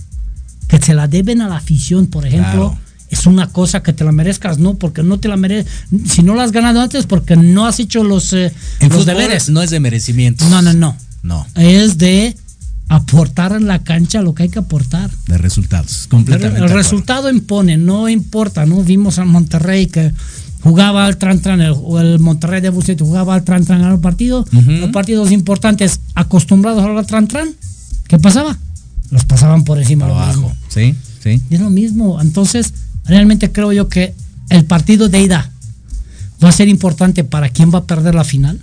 Que 0.68 0.80
se 0.80 0.94
la 0.94 1.08
deben 1.08 1.42
a 1.42 1.48
la 1.48 1.58
afición, 1.58 2.08
por 2.08 2.26
ejemplo. 2.26 2.72
Claro. 2.72 2.78
Es 3.10 3.28
una 3.28 3.48
cosa 3.48 3.84
que 3.84 3.94
te 3.94 4.04
la 4.04 4.12
merezcas, 4.12 4.58
no, 4.58 4.74
porque 4.76 5.04
no 5.04 5.20
te 5.20 5.28
la 5.28 5.38
mereces. 5.38 5.72
Si 6.10 6.24
no 6.24 6.34
la 6.34 6.44
has 6.44 6.52
ganado 6.52 6.82
antes, 6.82 7.06
porque 7.06 7.36
no 7.36 7.68
has 7.68 7.80
hecho 7.80 8.04
los, 8.04 8.34
eh, 8.34 8.52
En 8.80 8.90
los 8.90 9.06
deberes. 9.06 9.48
no 9.50 9.62
es 9.62 9.70
de 9.70 9.80
merecimiento. 9.80 10.50
No, 10.50 10.62
no, 10.62 10.74
no. 10.74 10.98
No, 11.24 11.48
Es 11.56 11.98
de 11.98 12.36
aportar 12.88 13.54
en 13.54 13.66
la 13.68 13.80
cancha 13.84 14.22
lo 14.22 14.36
que 14.36 14.44
hay 14.44 14.50
que 14.50 14.60
aportar. 14.60 15.10
de 15.28 15.38
resultados. 15.38 16.08
Completamente. 16.10 16.64
el 16.64 16.70
resultado 16.70 17.30
impone, 17.30 17.78
no 17.78 18.10
importa, 18.10 18.66
¿no? 18.66 18.84
Vimos 18.84 19.18
a 19.18 19.26
Monterrey 19.26 19.88
que 19.88 20.12
jugaba 20.66 21.06
al 21.06 21.16
tran 21.18 21.40
tran, 21.40 21.62
el, 21.62 21.74
o 21.78 22.00
el 22.02 22.20
Monterrey 22.20 22.60
de 22.60 22.70
Bucet 22.70 23.00
jugaba 23.00 23.36
al 23.36 23.44
tran 23.44 23.64
tran 23.64 23.82
en 23.84 23.92
el 23.92 24.00
partido, 24.00 24.42
Ujú. 24.52 24.72
los 24.72 24.90
partidos 24.90 25.32
importantes 25.32 26.00
acostumbrados 26.16 26.84
al 26.84 27.06
tran 27.06 27.28
tran, 27.28 27.50
¿qué 28.08 28.18
pasaba? 28.20 28.58
Los 29.12 29.24
pasaban 29.26 29.64
por 29.64 29.78
encima. 29.80 30.08
lo 30.08 30.16
Abajo. 30.16 30.32
mismo. 30.42 30.56
Sí, 30.70 30.96
sí. 31.24 31.40
Y 31.50 31.56
es 31.56 31.62
lo 31.62 31.70
mismo, 31.70 32.20
entonces 32.20 32.74
realmente 33.06 33.52
creo 33.52 33.72
yo 33.72 33.88
que 33.88 34.14
el 34.50 34.66
partido 34.66 35.08
de 35.08 35.22
ida 35.22 35.52
va 36.44 36.50
a 36.50 36.52
ser 36.52 36.68
importante 36.68 37.24
para 37.24 37.50
quién 37.50 37.72
va 37.74 37.80
a 37.80 37.84
perder 37.86 38.16
la 38.16 38.24
final 38.24 38.60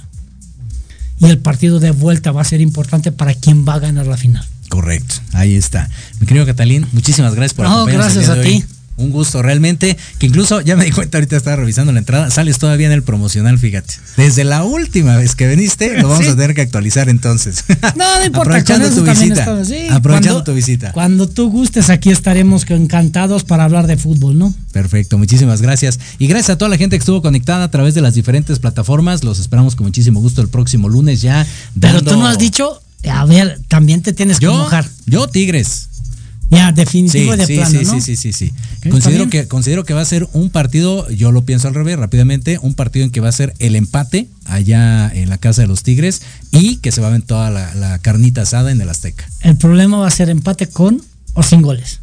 y 1.20 1.26
el 1.26 1.38
partido 1.38 1.78
de 1.78 1.92
vuelta 1.92 2.32
va 2.32 2.42
a 2.42 2.44
ser 2.44 2.61
importante 2.61 3.12
para 3.12 3.32
quién 3.34 3.64
va 3.66 3.74
a 3.74 3.78
ganar 3.78 4.07
la 4.09 4.16
final. 4.16 4.44
Correcto, 4.68 5.14
ahí 5.34 5.55
está. 5.55 5.88
Mi 6.18 6.26
querido 6.26 6.46
Catalín, 6.46 6.86
muchísimas 6.92 7.34
gracias 7.34 7.55
por 7.55 7.66
No, 7.66 7.72
acompañarnos. 7.82 8.14
gracias 8.14 8.36
a 8.36 8.40
hoy. 8.40 8.46
ti. 8.61 8.64
Un 8.97 9.11
gusto 9.11 9.40
realmente, 9.43 9.97
que 10.18 10.26
incluso 10.26 10.61
ya 10.61 10.76
me 10.76 10.84
di 10.84 10.90
cuenta 10.90 11.18
ahorita 11.18 11.36
estaba 11.36 11.57
revisando 11.57 11.93
la 11.93 11.99
entrada, 11.99 12.30
sales 12.30 12.59
todavía 12.59 12.86
en 12.86 12.93
el 12.93 13.03
promocional, 13.03 13.59
fíjate. 13.59 13.95
Desde 14.16 14.45
la 14.45 14.64
última 14.64 15.16
vez 15.16 15.34
que 15.34 15.49
viniste, 15.49 15.99
lo 16.01 16.09
vamos 16.09 16.24
Sí. 16.26 16.30
a 16.30 16.36
tener 16.36 16.55
que 16.55 16.61
actualizar 16.61 17.09
entonces. 17.09 17.64
No, 17.97 18.18
no 18.18 18.24
importa. 18.24 18.51
Aprovechando 18.51 18.90
tu 18.90 19.03
visita. 19.03 19.64
sí, 19.64 19.86
Aprovechando 19.90 20.34
cuando- 20.40 20.45
tu 20.45 20.55
visita. 20.55 20.93
Cuando 20.93 21.28
tú 21.28 21.51
gustes, 21.51 21.90
aquí 21.90 22.11
estaremos 22.11 22.64
encantados 22.68 23.45
para 23.45 23.64
hablar 23.64 23.86
de 23.86 23.97
fútbol, 23.97 24.38
¿no? 24.38 24.55
Perfecto, 24.72 25.18
muchísimas 25.18 25.62
gracias. 25.62 25.99
Y 26.18 26.26
gracias 26.26 26.51
a 26.51 26.59
toda 26.59 26.68
la 26.68 26.76
gente 26.76 26.97
que 26.97 27.01
estuvo 27.01 27.22
conectada 27.22 27.64
a 27.64 27.70
través 27.70 27.95
de 27.95 28.01
las 28.03 28.14
diferentes 28.14 28.59
plataformas. 28.59 29.24
Los 29.24 29.38
esperamos 29.40 29.74
con 29.74 29.86
muchísimo 29.86 30.20
gusto 30.20 30.43
el 30.43 30.49
próximo 30.49 30.88
lunes 30.88 31.22
ya. 31.22 31.47
Pero 31.80 32.03
tú 32.03 32.16
no 32.16 32.26
has 32.26 32.38
dicho, 32.38 32.80
a 33.11 33.24
ver, 33.24 33.59
también 33.68 34.03
te 34.03 34.12
tienes 34.12 34.38
que 34.38 34.45
yo, 34.47 34.53
mojar. 34.55 34.86
yo 35.07 35.26
Tigres. 35.28 35.88
Ya, 36.53 36.68
Sí, 36.68 36.74
definitivo 36.74 37.36
de 37.36 37.46
sí, 37.46 37.55
plano, 37.55 37.70
sí, 37.70 37.84
¿no? 37.86 37.92
sí, 37.94 38.00
sí, 38.00 38.16
sí, 38.16 38.32
sí. 38.32 38.53
Considero 38.90 39.28
que, 39.30 39.48
considero 39.48 39.84
que 39.84 39.94
va 39.94 40.03
a 40.03 40.05
ser 40.05 40.28
un 40.34 40.50
partido, 40.50 41.09
yo 41.11 41.32
lo 41.32 41.42
pienso 41.46 41.66
al 41.66 41.74
revés, 41.74 41.98
rápidamente, 41.98 42.59
un 42.61 42.74
partido 42.74 43.05
en 43.07 43.11
que 43.11 43.20
va 43.20 43.28
a 43.28 43.32
ser 43.32 43.55
el 43.59 43.74
empate 43.74 44.28
allá 44.44 45.11
en 45.12 45.28
la 45.30 45.38
casa 45.38 45.62
de 45.62 45.68
los 45.68 45.82
Tigres 45.82 46.20
y 46.50 46.76
que 46.76 46.92
se 46.92 47.00
va 47.00 47.09
a 47.09 47.11
ver 47.11 47.22
toda 47.22 47.50
la, 47.50 47.74
la 47.74 47.98
carnita 48.00 48.42
asada 48.42 48.70
en 48.70 48.80
el 48.80 48.88
Azteca. 48.88 49.24
El 49.40 49.57
problema 49.57 49.96
va 49.98 50.07
a 50.09 50.11
ser 50.11 50.28
empate 50.30 50.68
con 50.68 51.03
o 51.34 51.42
sin 51.42 51.62
goles. 51.62 52.00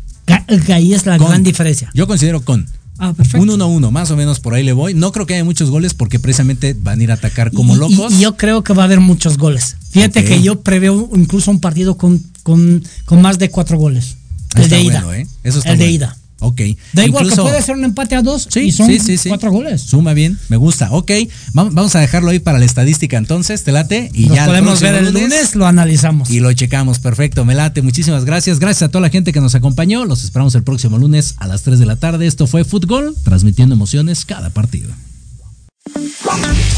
Ahí 0.71 0.93
es 0.93 1.05
la 1.05 1.17
Con. 1.17 1.27
gran 1.29 1.43
diferencia. 1.43 1.89
Yo 1.93 2.07
considero 2.07 2.41
con. 2.41 2.65
Ah, 3.01 3.13
perfecto. 3.13 3.41
Un 3.41 3.49
1-1, 3.59 3.91
más 3.91 4.11
o 4.11 4.17
menos 4.17 4.39
por 4.41 4.53
ahí 4.53 4.63
le 4.63 4.73
voy. 4.73 4.93
No 4.93 5.11
creo 5.11 5.25
que 5.25 5.33
haya 5.35 5.43
muchos 5.45 5.69
goles 5.69 5.93
porque 5.93 6.19
precisamente 6.19 6.75
van 6.77 6.99
a 6.99 7.03
ir 7.03 7.11
a 7.11 7.13
atacar 7.15 7.51
como 7.51 7.75
Y- 7.75 7.77
locos. 7.79 8.13
Y, 8.13 8.19
yo 8.21 8.35
creo 8.35 8.63
que 8.63 8.73
va 8.73 8.83
a 8.83 8.85
haber 8.85 8.99
muchos 8.99 9.37
goles. 9.37 9.77
Fíjate 9.91 10.25
que 10.25 10.41
yo 10.41 10.61
preveo 10.61 11.09
incluso 11.15 11.49
un 11.49 11.59
partido 11.61 11.97
con, 11.97 12.21
con, 12.43 12.83
con 13.05 13.21
más 13.21 13.39
de 13.39 13.49
cuatro 13.49 13.77
goles. 13.77 14.17
El 14.55 14.61
está 14.63 14.75
de 14.75 14.81
ida. 14.83 15.03
bueno, 15.03 15.13
¿eh? 15.13 15.27
Eso 15.43 15.59
está 15.59 15.71
el 15.71 15.77
de 15.77 15.85
bueno. 15.85 15.95
ida. 15.95 16.15
Ok. 16.41 16.61
Da 16.93 17.05
igual 17.05 17.25
Incluso- 17.25 17.43
que 17.43 17.49
puede 17.49 17.61
ser 17.61 17.75
un 17.75 17.83
empate 17.83 18.15
a 18.15 18.21
dos 18.21 18.47
Sí, 18.49 18.61
y 18.61 18.71
son 18.71 18.87
sí, 18.87 18.97
sí, 18.99 19.17
sí. 19.17 19.27
cuatro 19.27 19.51
goles. 19.51 19.81
Suma 19.81 20.13
bien, 20.13 20.39
me 20.47 20.55
gusta. 20.55 20.89
Ok, 20.91 21.11
vam- 21.51 21.71
vamos 21.73 21.93
a 21.95 21.99
dejarlo 21.99 22.29
ahí 22.31 22.39
para 22.39 22.59
la 22.59 22.63
estadística 22.65 23.17
entonces, 23.17 23.65
te 23.65 23.73
late. 23.73 24.09
Y 24.13 24.27
Nos 24.27 24.37
ya 24.37 24.45
podemos 24.45 24.79
ver 24.79 24.95
el 24.95 25.11
lunes, 25.13 25.55
lo 25.55 25.67
analizamos. 25.67 26.29
Y 26.29 26.39
lo 26.39 26.53
checamos, 26.53 26.99
perfecto, 26.99 27.43
me 27.43 27.55
late. 27.55 27.81
Muchísimas 27.81 28.23
gracias. 28.23 28.59
Gracias 28.59 28.83
a 28.87 28.89
toda 28.89 29.01
la 29.01 29.09
gente 29.09 29.33
que 29.33 29.41
nos 29.41 29.53
acompañó. 29.53 30.05
Los 30.05 30.23
esperamos 30.23 30.55
el 30.55 30.63
próximo 30.63 30.97
lunes 30.97 31.33
a 31.39 31.47
las 31.47 31.63
3 31.63 31.77
de 31.77 31.85
la 31.85 31.97
tarde. 31.97 32.25
Esto 32.25 32.47
fue 32.47 32.63
Fútbol, 32.63 33.15
transmitiendo 33.25 33.75
emociones 33.75 34.23
cada 34.23 34.49
partido. 34.49 34.93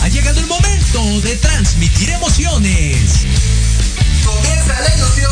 Ha 0.02 0.10
llegado 0.10 0.40
el 0.40 0.48
momento 0.48 1.22
de 1.28 1.36
transmitir 1.36 2.08
transmitir 2.08 2.10
emociones. 2.10 2.98
Comienza 4.26 4.82
la 4.82 4.96
ilusión 4.96 5.32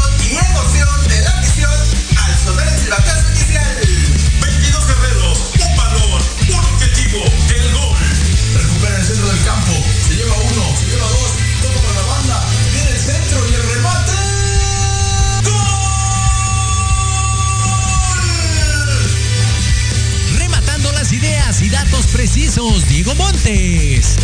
Diego 22.89 23.15
Montes. 23.15 24.15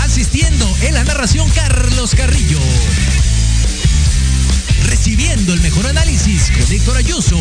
Asistiendo 0.00 0.68
en 0.80 0.94
la 0.94 1.04
narración, 1.04 1.48
Carlos 1.50 2.14
Carrillo. 2.16 2.58
Recibiendo 4.84 5.52
el 5.52 5.60
mejor 5.60 5.86
análisis 5.86 6.50
con 6.50 6.72
Héctor 6.72 6.96
Ayuso. 6.96 7.38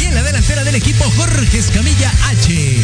Y 0.00 0.04
en 0.04 0.14
la 0.14 0.22
delantera 0.22 0.64
del 0.64 0.74
equipo, 0.74 1.04
Jorge 1.16 1.58
Escamilla 1.58 2.12
H. 2.28 2.76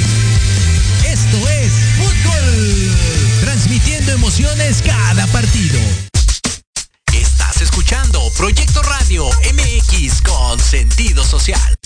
Esto 1.04 1.48
es 1.48 1.72
Fútbol. 1.96 2.96
Transmitiendo 3.40 4.12
emociones 4.12 4.82
cada 4.82 5.26
partido. 5.28 5.78
Estás 7.12 7.62
escuchando 7.62 8.22
Proyecto 8.36 8.82
Radio 8.82 9.28
MX 9.52 10.22
con 10.22 10.58
sentido 10.60 11.24
social. 11.24 11.76